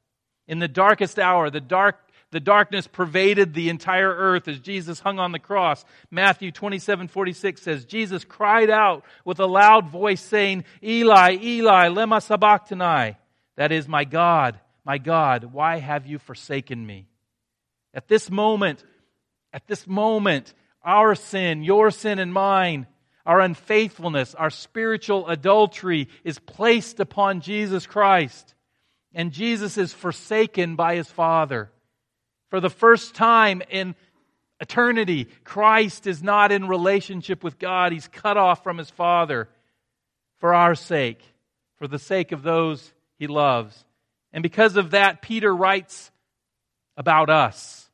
In 0.49 0.59
the 0.59 0.69
darkest 0.69 1.19
hour, 1.19 1.51
the 1.51 1.61
dark 1.61 1.99
the 2.35 2.41
darkness 2.41 2.89
pervaded 2.89 3.55
the 3.55 3.69
entire 3.69 4.13
earth 4.13 4.49
as 4.49 4.59
Jesus 4.59 4.99
hung 4.99 5.21
on 5.21 5.31
the 5.31 5.39
cross. 5.39 5.85
Matthew 6.11 6.51
27 6.51 7.07
46 7.07 7.63
says, 7.63 7.85
Jesus 7.85 8.25
cried 8.25 8.71
out 8.71 9.05
with 9.25 9.39
a 9.39 9.47
loud 9.47 9.89
voice, 9.89 10.21
saying, 10.21 10.65
Eli, 10.83 11.39
Eli, 11.41 11.89
lema 11.91 12.21
sabachthani. 12.21 13.17
That 13.57 13.71
is, 13.71 13.87
my 13.87 14.03
God, 14.03 14.59
my 14.85 14.99
God, 14.99 15.45
why 15.53 15.79
have 15.79 16.09
you 16.09 16.19
forsaken 16.19 16.85
me? 16.85 17.07
At 17.95 18.09
this 18.09 18.29
moment, 18.29 18.83
at 19.53 19.69
this 19.69 19.87
moment, 19.87 20.55
our 20.83 21.15
sin, 21.15 21.63
your 21.63 21.93
sin 21.93 22.19
and 22.19 22.33
mine, 22.33 22.89
our 23.25 23.39
unfaithfulness, 23.39 24.35
our 24.35 24.51
spiritual 24.51 25.29
adultery 25.29 26.09
is 26.25 26.41
placed 26.41 26.99
upon 26.99 27.43
Jesus 27.43 27.87
Christ. 27.87 28.57
And 29.15 29.31
Jesus 29.31 29.79
is 29.79 29.93
forsaken 29.93 30.75
by 30.75 30.97
his 30.97 31.09
Father. 31.09 31.71
For 32.55 32.61
the 32.61 32.71
first 32.71 33.17
time 33.17 33.63
in 33.69 33.97
eternity, 34.61 35.25
Christ 35.43 36.07
is 36.07 36.23
not 36.23 36.53
in 36.53 36.69
relationship 36.69 37.43
with 37.43 37.59
God. 37.59 37.91
He's 37.91 38.07
cut 38.07 38.37
off 38.37 38.63
from 38.63 38.79
his 38.79 38.91
Father 38.91 39.49
for 40.39 40.55
our 40.55 40.77
sake, 40.77 41.21
for 41.79 41.89
the 41.89 41.99
sake 41.99 42.31
of 42.31 42.45
those 42.45 42.93
he 43.19 43.27
loves. 43.27 43.85
And 44.33 44.41
because 44.41 44.77
of 44.77 44.93
that, 44.93 45.21
Peter 45.21 45.53
writes 45.53 46.13
about 46.97 47.29
us. 47.29 47.91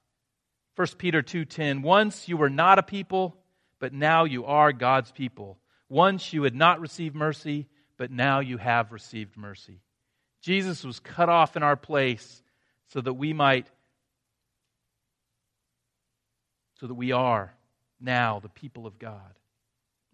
1 0.76 0.98
Peter 0.98 1.22
2:10 1.22 1.80
Once 1.80 2.28
you 2.28 2.36
were 2.36 2.50
not 2.50 2.78
a 2.78 2.82
people, 2.82 3.38
but 3.78 3.94
now 3.94 4.24
you 4.24 4.44
are 4.44 4.74
God's 4.74 5.10
people. 5.10 5.58
Once 5.88 6.34
you 6.34 6.42
had 6.42 6.54
not 6.54 6.80
received 6.80 7.14
mercy, 7.14 7.66
but 7.96 8.10
now 8.10 8.40
you 8.40 8.58
have 8.58 8.92
received 8.92 9.38
mercy. 9.38 9.80
Jesus 10.42 10.84
was 10.84 11.00
cut 11.00 11.30
off 11.30 11.56
in 11.56 11.62
our 11.62 11.76
place 11.76 12.42
so 12.88 13.00
that 13.00 13.14
we 13.14 13.32
might 13.32 13.66
so 16.80 16.86
that 16.86 16.94
we 16.94 17.12
are 17.12 17.54
now 18.00 18.40
the 18.40 18.48
people 18.48 18.86
of 18.86 18.98
God. 18.98 19.38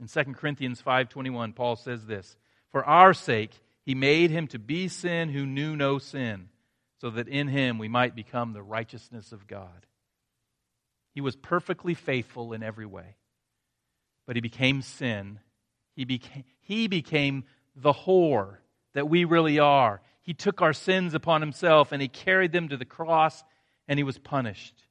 In 0.01 0.09
2 0.09 0.35
Corinthians 0.35 0.83
5:21 0.83 1.53
Paul 1.53 1.77
says 1.77 2.07
this, 2.07 2.37
"For 2.71 2.85
our 2.85 3.15
sake 3.15 3.61
he 3.83 3.95
made 3.95 4.31
him 4.31 4.49
to 4.49 4.59
be 4.59 4.89
sin 4.89 5.29
who 5.29 5.47
knew 5.47 5.77
no 5.77 5.99
sin, 5.99 6.51
so 6.99 7.09
that 7.11 7.29
in 7.29 7.47
him 7.47 7.79
we 7.79 7.87
might 7.87 8.17
become 8.17 8.53
the 8.53 8.65
righteousness 8.65 9.31
of 9.31 9.47
God." 9.47 9.87
He 11.13 11.21
was 11.21 11.37
perfectly 11.37 11.95
faithful 11.95 12.53
in 12.53 12.65
every 12.65 12.85
way. 12.85 13.17
But 14.27 14.35
he 14.37 14.43
became 14.43 14.83
sin. 14.83 15.39
He 15.95 16.05
became, 16.05 16.45
he 16.61 16.89
became 16.89 17.45
the 17.77 17.93
whore 17.93 18.59
that 18.93 19.09
we 19.09 19.25
really 19.25 19.61
are. 19.61 20.03
He 20.21 20.35
took 20.35 20.61
our 20.61 20.73
sins 20.73 21.15
upon 21.15 21.43
himself 21.43 21.93
and 21.93 22.03
he 22.03 22.09
carried 22.09 22.51
them 22.51 22.69
to 22.69 22.77
the 22.77 22.85
cross 22.85 23.45
and 23.87 24.01
he 24.01 24.03
was 24.03 24.19
punished. 24.19 24.86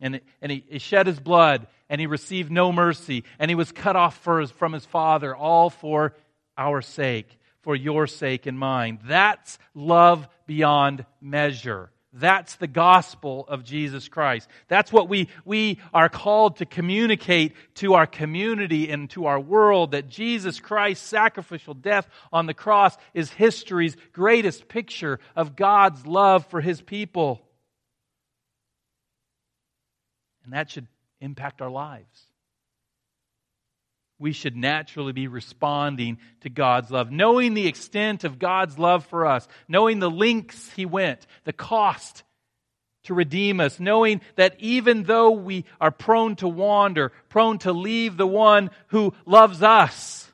And, 0.00 0.20
and 0.42 0.52
he, 0.52 0.64
he, 0.68 0.78
shed 0.78 1.06
his 1.06 1.18
blood, 1.18 1.66
and 1.88 2.00
he 2.00 2.06
received 2.06 2.50
no 2.50 2.70
mercy, 2.70 3.24
and 3.38 3.50
he 3.50 3.54
was 3.54 3.72
cut 3.72 3.96
off 3.96 4.22
his, 4.24 4.50
from 4.50 4.72
his 4.72 4.84
Father, 4.84 5.34
all 5.34 5.70
for 5.70 6.14
our 6.58 6.82
sake, 6.82 7.38
for 7.62 7.74
your 7.74 8.06
sake 8.06 8.46
and 8.46 8.58
mine. 8.58 8.98
That's 9.04 9.58
love 9.74 10.28
beyond 10.46 11.06
measure. 11.20 11.90
That's 12.18 12.56
the 12.56 12.66
gospel 12.66 13.44
of 13.46 13.62
Jesus 13.62 14.08
Christ. 14.08 14.48
That's 14.68 14.90
what 14.90 15.08
we, 15.08 15.28
we 15.44 15.80
are 15.92 16.08
called 16.08 16.56
to 16.56 16.66
communicate 16.66 17.52
to 17.74 17.92
our 17.92 18.06
community 18.06 18.90
and 18.90 19.10
to 19.10 19.26
our 19.26 19.38
world 19.38 19.90
that 19.90 20.08
Jesus 20.08 20.58
Christ's 20.58 21.06
sacrificial 21.06 21.74
death 21.74 22.08
on 22.32 22.46
the 22.46 22.54
cross 22.54 22.96
is 23.12 23.30
history's 23.30 23.98
greatest 24.14 24.66
picture 24.66 25.20
of 25.34 25.56
God's 25.56 26.06
love 26.06 26.46
for 26.46 26.62
his 26.62 26.80
people. 26.80 27.45
And 30.46 30.54
that 30.54 30.70
should 30.70 30.86
impact 31.20 31.60
our 31.60 31.70
lives. 31.70 32.22
We 34.18 34.32
should 34.32 34.56
naturally 34.56 35.12
be 35.12 35.28
responding 35.28 36.18
to 36.40 36.48
God's 36.48 36.90
love, 36.90 37.10
knowing 37.10 37.52
the 37.52 37.66
extent 37.66 38.24
of 38.24 38.38
God's 38.38 38.78
love 38.78 39.04
for 39.04 39.26
us, 39.26 39.46
knowing 39.68 39.98
the 39.98 40.10
lengths 40.10 40.70
He 40.72 40.86
went, 40.86 41.26
the 41.44 41.52
cost 41.52 42.22
to 43.04 43.14
redeem 43.14 43.60
us, 43.60 43.78
knowing 43.78 44.20
that 44.36 44.56
even 44.58 45.02
though 45.02 45.32
we 45.32 45.64
are 45.80 45.90
prone 45.90 46.36
to 46.36 46.48
wander, 46.48 47.12
prone 47.28 47.58
to 47.58 47.72
leave 47.72 48.16
the 48.16 48.26
one 48.26 48.70
who 48.88 49.12
loves 49.26 49.62
us, 49.62 50.25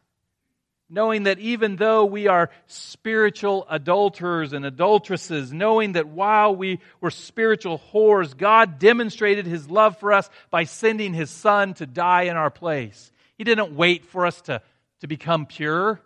knowing 0.92 1.22
that 1.22 1.38
even 1.38 1.76
though 1.76 2.04
we 2.04 2.26
are 2.26 2.50
spiritual 2.66 3.66
adulterers 3.70 4.52
and 4.52 4.66
adulteresses, 4.66 5.50
knowing 5.50 5.92
that 5.92 6.06
while 6.06 6.54
we 6.54 6.80
were 7.00 7.10
spiritual 7.10 7.80
whores, 7.92 8.36
God 8.36 8.78
demonstrated 8.78 9.46
his 9.46 9.70
love 9.70 9.96
for 9.96 10.12
us 10.12 10.28
by 10.50 10.64
sending 10.64 11.14
his 11.14 11.30
son 11.30 11.72
to 11.74 11.86
die 11.86 12.24
in 12.24 12.36
our 12.36 12.50
place. 12.50 13.10
He 13.38 13.44
didn't 13.44 13.74
wait 13.74 14.04
for 14.04 14.26
us 14.26 14.38
to, 14.42 14.60
to 15.00 15.06
become 15.06 15.46
pure. 15.46 15.98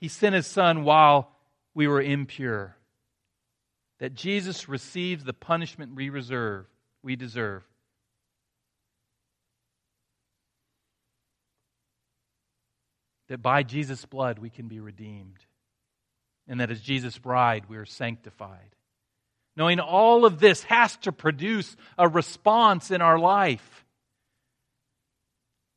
He 0.00 0.08
sent 0.08 0.34
his 0.34 0.46
son 0.46 0.84
while 0.84 1.30
we 1.74 1.86
were 1.86 2.00
impure. 2.00 2.74
That 3.98 4.14
Jesus 4.14 4.66
receives 4.66 5.24
the 5.24 5.34
punishment 5.34 5.94
we 5.94 6.08
reserve, 6.08 6.64
we 7.02 7.16
deserve. 7.16 7.64
That 13.32 13.40
by 13.40 13.62
Jesus' 13.62 14.04
blood 14.04 14.38
we 14.38 14.50
can 14.50 14.68
be 14.68 14.78
redeemed, 14.78 15.38
and 16.46 16.60
that 16.60 16.70
as 16.70 16.82
Jesus' 16.82 17.16
bride 17.16 17.64
we 17.66 17.78
are 17.78 17.86
sanctified. 17.86 18.76
Knowing 19.56 19.80
all 19.80 20.26
of 20.26 20.38
this 20.38 20.64
has 20.64 20.98
to 20.98 21.12
produce 21.12 21.74
a 21.96 22.06
response 22.06 22.90
in 22.90 23.00
our 23.00 23.18
life. 23.18 23.86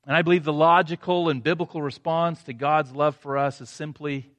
And 0.06 0.18
I 0.18 0.22
believe 0.22 0.44
the 0.44 0.52
logical 0.52 1.30
and 1.30 1.42
biblical 1.42 1.82
response 1.82 2.44
to 2.44 2.52
God's 2.52 2.92
love 2.92 3.16
for 3.16 3.38
us 3.38 3.62
is 3.62 3.70
simply 3.70 4.30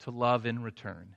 to 0.00 0.10
love 0.10 0.44
in 0.44 0.64
return. 0.64 1.14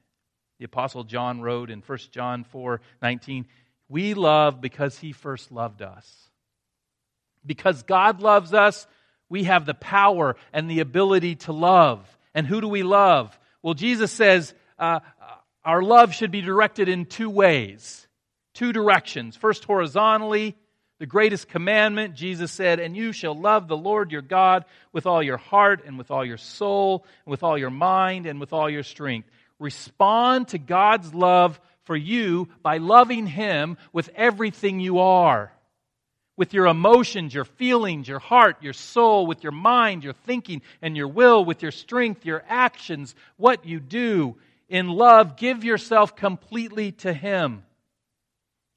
The 0.60 0.66
Apostle 0.66 1.06
John 1.06 1.42
wrote 1.42 1.72
in 1.72 1.82
1 1.82 1.98
John 2.12 2.44
4 2.44 2.82
19, 3.02 3.48
We 3.90 4.14
love 4.14 4.62
because 4.62 5.00
he 5.00 5.12
first 5.12 5.52
loved 5.52 5.82
us. 5.82 6.30
Because 7.44 7.82
God 7.82 8.22
loves 8.22 8.54
us, 8.54 8.86
we 9.30 9.46
have 9.46 9.66
the 9.66 9.74
power 9.74 10.36
and 10.54 10.70
the 10.70 10.80
ability 10.80 11.36
to 11.36 11.54
love. 11.54 12.06
And 12.34 12.46
who 12.46 12.62
do 12.62 12.68
we 12.68 12.84
love? 12.84 13.38
Well, 13.62 13.74
Jesus 13.74 14.12
says 14.12 14.54
uh, 14.78 15.00
our 15.64 15.82
love 15.82 16.14
should 16.14 16.32
be 16.32 16.42
directed 16.42 16.90
in 16.90 17.06
two 17.06 17.30
ways, 17.30 18.08
two 18.54 18.72
directions. 18.72 19.36
First, 19.36 19.66
horizontally, 19.66 20.56
the 21.00 21.06
greatest 21.06 21.50
commandment, 21.50 22.16
Jesus 22.16 22.52
said, 22.52 22.80
and 22.80 22.96
you 22.96 23.12
shall 23.12 23.38
love 23.38 23.68
the 23.68 23.76
Lord 23.76 24.12
your 24.12 24.22
God 24.22 24.66
with 24.94 25.06
all 25.06 25.22
your 25.22 25.38
heart 25.38 25.84
and 25.86 25.98
with 25.98 26.10
all 26.12 26.24
your 26.24 26.38
soul 26.38 27.06
and 27.26 27.32
with 27.32 27.44
all 27.44 27.58
your 27.58 27.70
mind 27.70 28.26
and 28.26 28.40
with 28.40 28.54
all 28.54 28.70
your 28.70 28.84
strength. 28.84 29.30
Respond 29.60 30.50
to 30.50 30.58
God's 30.58 31.14
love 31.14 31.60
for 31.84 31.96
you 31.96 32.48
by 32.62 32.78
loving 32.78 33.28
Him 33.28 33.78
with 33.92 34.10
everything 34.16 34.80
you 34.80 35.00
are. 35.00 35.52
With 36.38 36.54
your 36.54 36.68
emotions, 36.68 37.34
your 37.34 37.46
feelings, 37.46 38.08
your 38.08 38.20
heart, 38.20 38.58
your 38.62 38.74
soul, 38.74 39.26
with 39.26 39.44
your 39.44 39.54
mind, 39.54 40.04
your 40.04 40.14
thinking, 40.14 40.62
and 40.82 40.98
your 40.98 41.08
will, 41.08 41.46
with 41.46 41.62
your 41.62 41.72
strength, 41.72 42.26
your 42.26 42.44
actions, 42.48 43.16
what 43.38 43.66
you 43.66 43.80
do. 43.80 44.36
In 44.68 44.90
love, 44.90 45.38
give 45.38 45.64
yourself 45.64 46.16
completely 46.16 46.92
to 46.94 47.14
Him. 47.14 47.64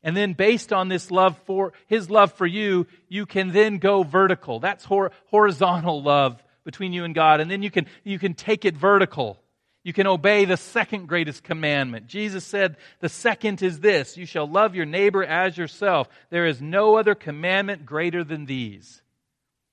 And 0.02 0.16
then, 0.16 0.34
based 0.34 0.72
on 0.72 0.88
this 0.88 1.10
love 1.10 1.36
for 1.46 1.72
His 1.86 2.08
love 2.08 2.32
for 2.34 2.46
you, 2.46 2.86
you 3.08 3.26
can 3.26 3.52
then 3.52 3.78
go 3.78 4.04
vertical. 4.04 4.60
That's 4.60 4.84
hor- 4.84 5.10
horizontal 5.26 6.02
love 6.02 6.42
between 6.64 6.92
you 6.92 7.04
and 7.04 7.14
God. 7.14 7.40
And 7.40 7.50
then 7.50 7.62
you 7.62 7.70
can, 7.70 7.86
you 8.04 8.18
can 8.18 8.34
take 8.34 8.64
it 8.64 8.76
vertical. 8.76 9.40
You 9.88 9.94
can 9.94 10.06
obey 10.06 10.44
the 10.44 10.58
second 10.58 11.08
greatest 11.08 11.42
commandment. 11.42 12.08
Jesus 12.08 12.44
said, 12.44 12.76
The 13.00 13.08
second 13.08 13.62
is 13.62 13.80
this 13.80 14.18
you 14.18 14.26
shall 14.26 14.46
love 14.46 14.74
your 14.74 14.84
neighbor 14.84 15.24
as 15.24 15.56
yourself. 15.56 16.10
There 16.28 16.44
is 16.44 16.60
no 16.60 16.96
other 16.98 17.14
commandment 17.14 17.86
greater 17.86 18.22
than 18.22 18.44
these. 18.44 19.00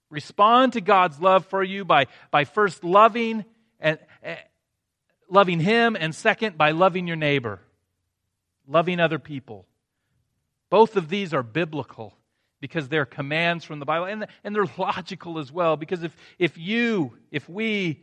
Respond 0.10 0.72
to 0.72 0.80
God's 0.80 1.20
love 1.20 1.46
for 1.48 1.62
you 1.62 1.84
by, 1.84 2.06
by 2.32 2.46
first 2.46 2.86
loving 2.86 3.44
and 3.78 4.00
uh, 4.26 4.36
loving 5.30 5.60
him 5.60 5.98
and 6.00 6.16
second 6.16 6.58
by 6.58 6.72
loving 6.72 7.08
your 7.08 7.18
neighbor 7.18 7.60
loving 8.70 9.02
other 9.02 9.20
people 9.20 9.66
both 10.70 10.96
of 10.96 11.10
these 11.10 11.34
are 11.34 11.44
biblical 11.44 12.16
because 12.62 12.88
they're 12.88 13.06
commands 13.06 13.66
from 13.66 13.80
the 13.80 13.86
bible 13.86 14.06
and, 14.06 14.28
and 14.46 14.56
they're 14.56 14.66
logical 14.78 15.40
as 15.40 15.52
well 15.52 15.76
because 15.76 16.04
if, 16.04 16.16
if 16.40 16.58
you 16.58 17.12
if 17.32 17.50
we 17.50 18.02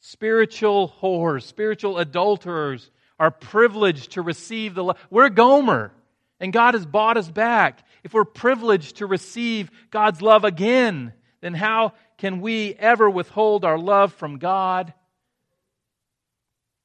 spiritual 0.00 0.94
whores, 1.00 1.42
spiritual 1.42 1.98
adulterers 1.98 2.90
are 3.18 3.30
privileged 3.30 4.12
to 4.12 4.22
receive 4.22 4.74
the 4.74 4.82
love. 4.82 4.98
We're 5.10 5.28
Gomer, 5.28 5.92
and 6.40 6.52
God 6.52 6.74
has 6.74 6.86
bought 6.86 7.16
us 7.16 7.30
back. 7.30 7.86
If 8.02 8.14
we're 8.14 8.24
privileged 8.24 8.96
to 8.96 9.06
receive 9.06 9.70
God's 9.90 10.22
love 10.22 10.44
again, 10.44 11.12
then 11.42 11.54
how 11.54 11.92
can 12.18 12.40
we 12.40 12.74
ever 12.74 13.08
withhold 13.08 13.64
our 13.64 13.78
love 13.78 14.12
from 14.14 14.38
God 14.38 14.92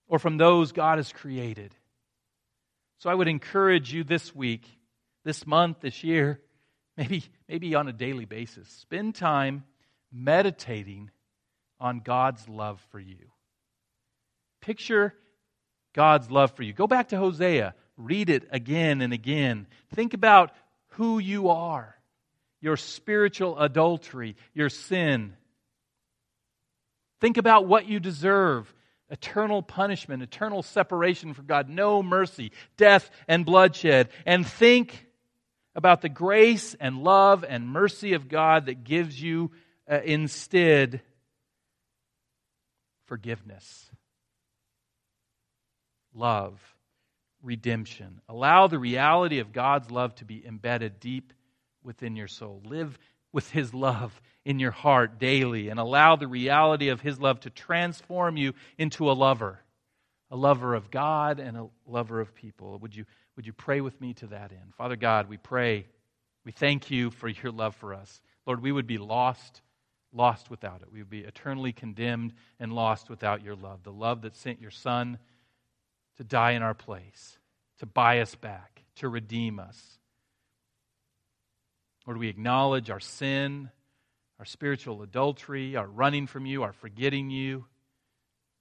or 0.07 0.19
from 0.19 0.37
those 0.37 0.71
God 0.71 0.97
has 0.97 1.11
created? 1.11 1.73
So 2.99 3.09
I 3.09 3.13
would 3.13 3.27
encourage 3.27 3.93
you 3.93 4.03
this 4.03 4.35
week, 4.35 4.65
this 5.23 5.47
month, 5.47 5.81
this 5.81 6.03
year, 6.03 6.41
maybe, 6.97 7.23
maybe 7.47 7.75
on 7.75 7.87
a 7.87 7.93
daily 7.93 8.25
basis, 8.25 8.67
spend 8.67 9.15
time 9.15 9.63
meditating 10.11 11.11
on 11.79 11.99
God's 11.99 12.47
love 12.47 12.85
for 12.91 12.99
you. 12.99 13.31
Picture 14.61 15.13
God's 15.93 16.29
love 16.29 16.51
for 16.51 16.63
you. 16.63 16.73
Go 16.73 16.87
back 16.87 17.09
to 17.09 17.17
Hosea, 17.17 17.73
read 17.97 18.29
it 18.29 18.47
again 18.51 19.01
and 19.01 19.13
again. 19.13 19.67
Think 19.93 20.13
about 20.13 20.51
who 20.89 21.19
you 21.19 21.49
are, 21.49 21.95
your 22.61 22.77
spiritual 22.77 23.59
adultery, 23.59 24.35
your 24.53 24.69
sin. 24.69 25.33
Think 27.21 27.37
about 27.37 27.67
what 27.67 27.87
you 27.87 27.99
deserve 27.99 28.73
eternal 29.09 29.61
punishment, 29.61 30.23
eternal 30.23 30.63
separation 30.63 31.33
from 31.33 31.45
God, 31.45 31.69
no 31.69 32.01
mercy, 32.01 32.51
death 32.75 33.09
and 33.27 33.45
bloodshed. 33.45 34.09
And 34.25 34.45
think 34.45 35.07
about 35.75 36.01
the 36.01 36.09
grace 36.09 36.75
and 36.79 37.03
love 37.03 37.45
and 37.47 37.67
mercy 37.67 38.13
of 38.13 38.27
God 38.27 38.65
that 38.65 38.83
gives 38.83 39.21
you 39.21 39.51
uh, 39.89 39.99
instead 40.03 41.01
forgiveness, 43.05 43.89
love, 46.13 46.59
redemption. 47.43 48.21
Allow 48.27 48.67
the 48.67 48.79
reality 48.79 49.39
of 49.39 49.53
God's 49.53 49.91
love 49.91 50.15
to 50.15 50.25
be 50.25 50.45
embedded 50.45 50.99
deep 50.99 51.33
within 51.83 52.15
your 52.15 52.27
soul. 52.27 52.61
Live 52.65 52.97
with 53.31 53.49
His 53.51 53.73
love 53.73 54.19
in 54.43 54.59
your 54.59 54.71
heart 54.71 55.19
daily 55.19 55.69
and 55.69 55.79
allow 55.79 56.15
the 56.15 56.27
reality 56.27 56.89
of 56.89 57.01
His 57.01 57.19
love 57.19 57.41
to 57.41 57.49
transform 57.49 58.37
you 58.37 58.53
into 58.77 59.09
a 59.09 59.13
lover, 59.13 59.59
a 60.31 60.35
lover 60.35 60.73
of 60.73 60.89
God 60.89 61.39
and 61.39 61.57
a 61.57 61.67
lover 61.85 62.19
of 62.19 62.33
people. 62.33 62.79
Would 62.79 62.95
you, 62.95 63.05
would 63.35 63.45
you 63.45 63.53
pray 63.53 63.81
with 63.81 63.99
me 64.01 64.13
to 64.15 64.27
that 64.27 64.51
end? 64.51 64.73
Father 64.77 64.95
God, 64.95 65.29
we 65.29 65.37
pray, 65.37 65.85
we 66.45 66.51
thank 66.51 66.89
you 66.89 67.11
for 67.11 67.27
your 67.27 67.51
love 67.51 67.75
for 67.75 67.93
us. 67.93 68.21
Lord, 68.45 68.61
we 68.61 68.71
would 68.71 68.87
be 68.87 68.97
lost 68.97 69.61
lost 70.15 70.49
without 70.49 70.81
it. 70.81 70.91
We 70.91 70.99
would 70.99 71.09
be 71.09 71.21
eternally 71.21 71.73
condemned 71.73 72.33
and 72.59 72.73
lost 72.73 73.09
without 73.09 73.43
your 73.43 73.55
love. 73.55 73.83
The 73.83 73.91
love 73.91 74.21
that 74.21 74.35
sent 74.35 74.61
your 74.61 74.71
Son 74.71 75.19
to 76.17 76.23
die 76.23 76.51
in 76.51 76.63
our 76.63 76.73
place, 76.73 77.37
to 77.79 77.85
buy 77.85 78.19
us 78.21 78.35
back, 78.35 78.83
to 78.95 79.09
redeem 79.09 79.59
us. 79.59 79.99
Lord, 82.07 82.17
we 82.17 82.29
acknowledge 82.29 82.89
our 82.89 82.99
sin, 82.99 83.69
our 84.39 84.45
spiritual 84.45 85.01
adultery, 85.01 85.75
our 85.75 85.87
running 85.87 86.27
from 86.27 86.45
you, 86.45 86.63
our 86.63 86.73
forgetting 86.73 87.29
you, 87.29 87.65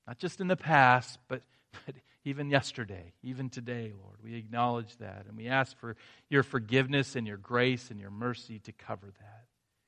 not 0.07 0.19
just 0.19 0.41
in 0.41 0.49
the 0.49 0.57
past, 0.57 1.19
but, 1.29 1.43
but 1.87 1.95
even 2.25 2.51
yesterday, 2.51 3.13
even 3.23 3.51
today, 3.51 3.93
Lord. 4.03 4.17
We 4.23 4.37
acknowledge 4.37 4.97
that, 4.97 5.27
and 5.29 5.37
we 5.37 5.49
ask 5.49 5.77
for 5.79 5.97
your 6.31 6.43
forgiveness 6.43 7.17
and 7.17 7.27
your 7.27 7.37
grace 7.37 7.91
and 7.91 8.01
your 8.01 8.11
mercy 8.11 8.59
to 8.61 8.73
cover 8.73 9.07
that. 9.07 9.45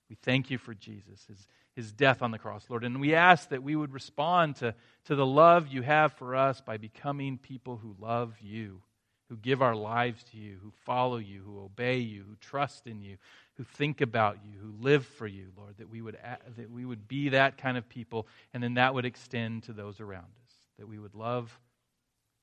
We 0.08 0.16
thank 0.22 0.50
you 0.50 0.58
for 0.58 0.74
Jesus, 0.74 1.24
his, 1.26 1.48
his 1.74 1.92
death 1.92 2.22
on 2.22 2.30
the 2.30 2.38
cross, 2.38 2.64
Lord. 2.68 2.84
And 2.84 3.00
we 3.00 3.14
ask 3.14 3.48
that 3.48 3.62
we 3.62 3.74
would 3.74 3.92
respond 3.92 4.56
to, 4.56 4.74
to 5.06 5.16
the 5.16 5.26
love 5.26 5.68
you 5.68 5.82
have 5.82 6.12
for 6.14 6.36
us 6.36 6.60
by 6.60 6.76
becoming 6.76 7.38
people 7.38 7.76
who 7.76 7.96
love 7.98 8.34
you, 8.40 8.82
who 9.28 9.36
give 9.36 9.62
our 9.62 9.74
lives 9.74 10.22
to 10.30 10.36
you, 10.36 10.58
who 10.62 10.70
follow 10.84 11.16
you, 11.16 11.42
who 11.44 11.60
obey 11.60 11.98
you, 11.98 12.22
who 12.22 12.36
trust 12.36 12.86
in 12.86 13.00
you, 13.00 13.16
who 13.54 13.64
think 13.64 14.00
about 14.00 14.38
you, 14.44 14.58
who 14.60 14.72
live 14.80 15.04
for 15.04 15.26
you, 15.26 15.48
Lord. 15.56 15.74
That 15.78 15.90
we 15.90 16.00
would, 16.00 16.16
that 16.56 16.70
we 16.70 16.84
would 16.84 17.08
be 17.08 17.30
that 17.30 17.58
kind 17.58 17.76
of 17.76 17.88
people, 17.88 18.28
and 18.54 18.62
then 18.62 18.74
that 18.74 18.94
would 18.94 19.04
extend 19.04 19.64
to 19.64 19.72
those 19.72 20.00
around 20.00 20.22
us. 20.24 20.54
That 20.78 20.88
we 20.88 20.98
would 20.98 21.14
love 21.14 21.58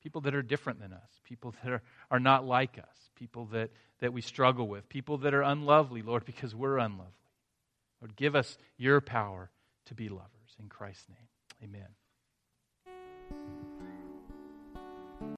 people 0.02 0.20
that 0.20 0.34
are 0.34 0.42
different 0.42 0.80
than 0.80 0.92
us, 0.92 1.20
people 1.24 1.54
that 1.62 1.72
are, 1.72 1.82
are 2.10 2.20
not 2.20 2.44
like 2.44 2.78
us, 2.78 3.10
people 3.14 3.46
that, 3.46 3.70
that 4.00 4.12
we 4.12 4.20
struggle 4.20 4.68
with, 4.68 4.86
people 4.90 5.16
that 5.18 5.32
are 5.32 5.42
unlovely, 5.42 6.02
Lord, 6.02 6.26
because 6.26 6.54
we're 6.54 6.76
unlovely. 6.76 7.12
Lord, 8.04 8.16
give 8.16 8.36
us 8.36 8.58
your 8.76 9.00
power 9.00 9.50
to 9.86 9.94
be 9.94 10.10
lovers. 10.10 10.56
In 10.58 10.68
Christ's 10.68 11.06
name, 11.08 11.26
amen. 11.62 11.88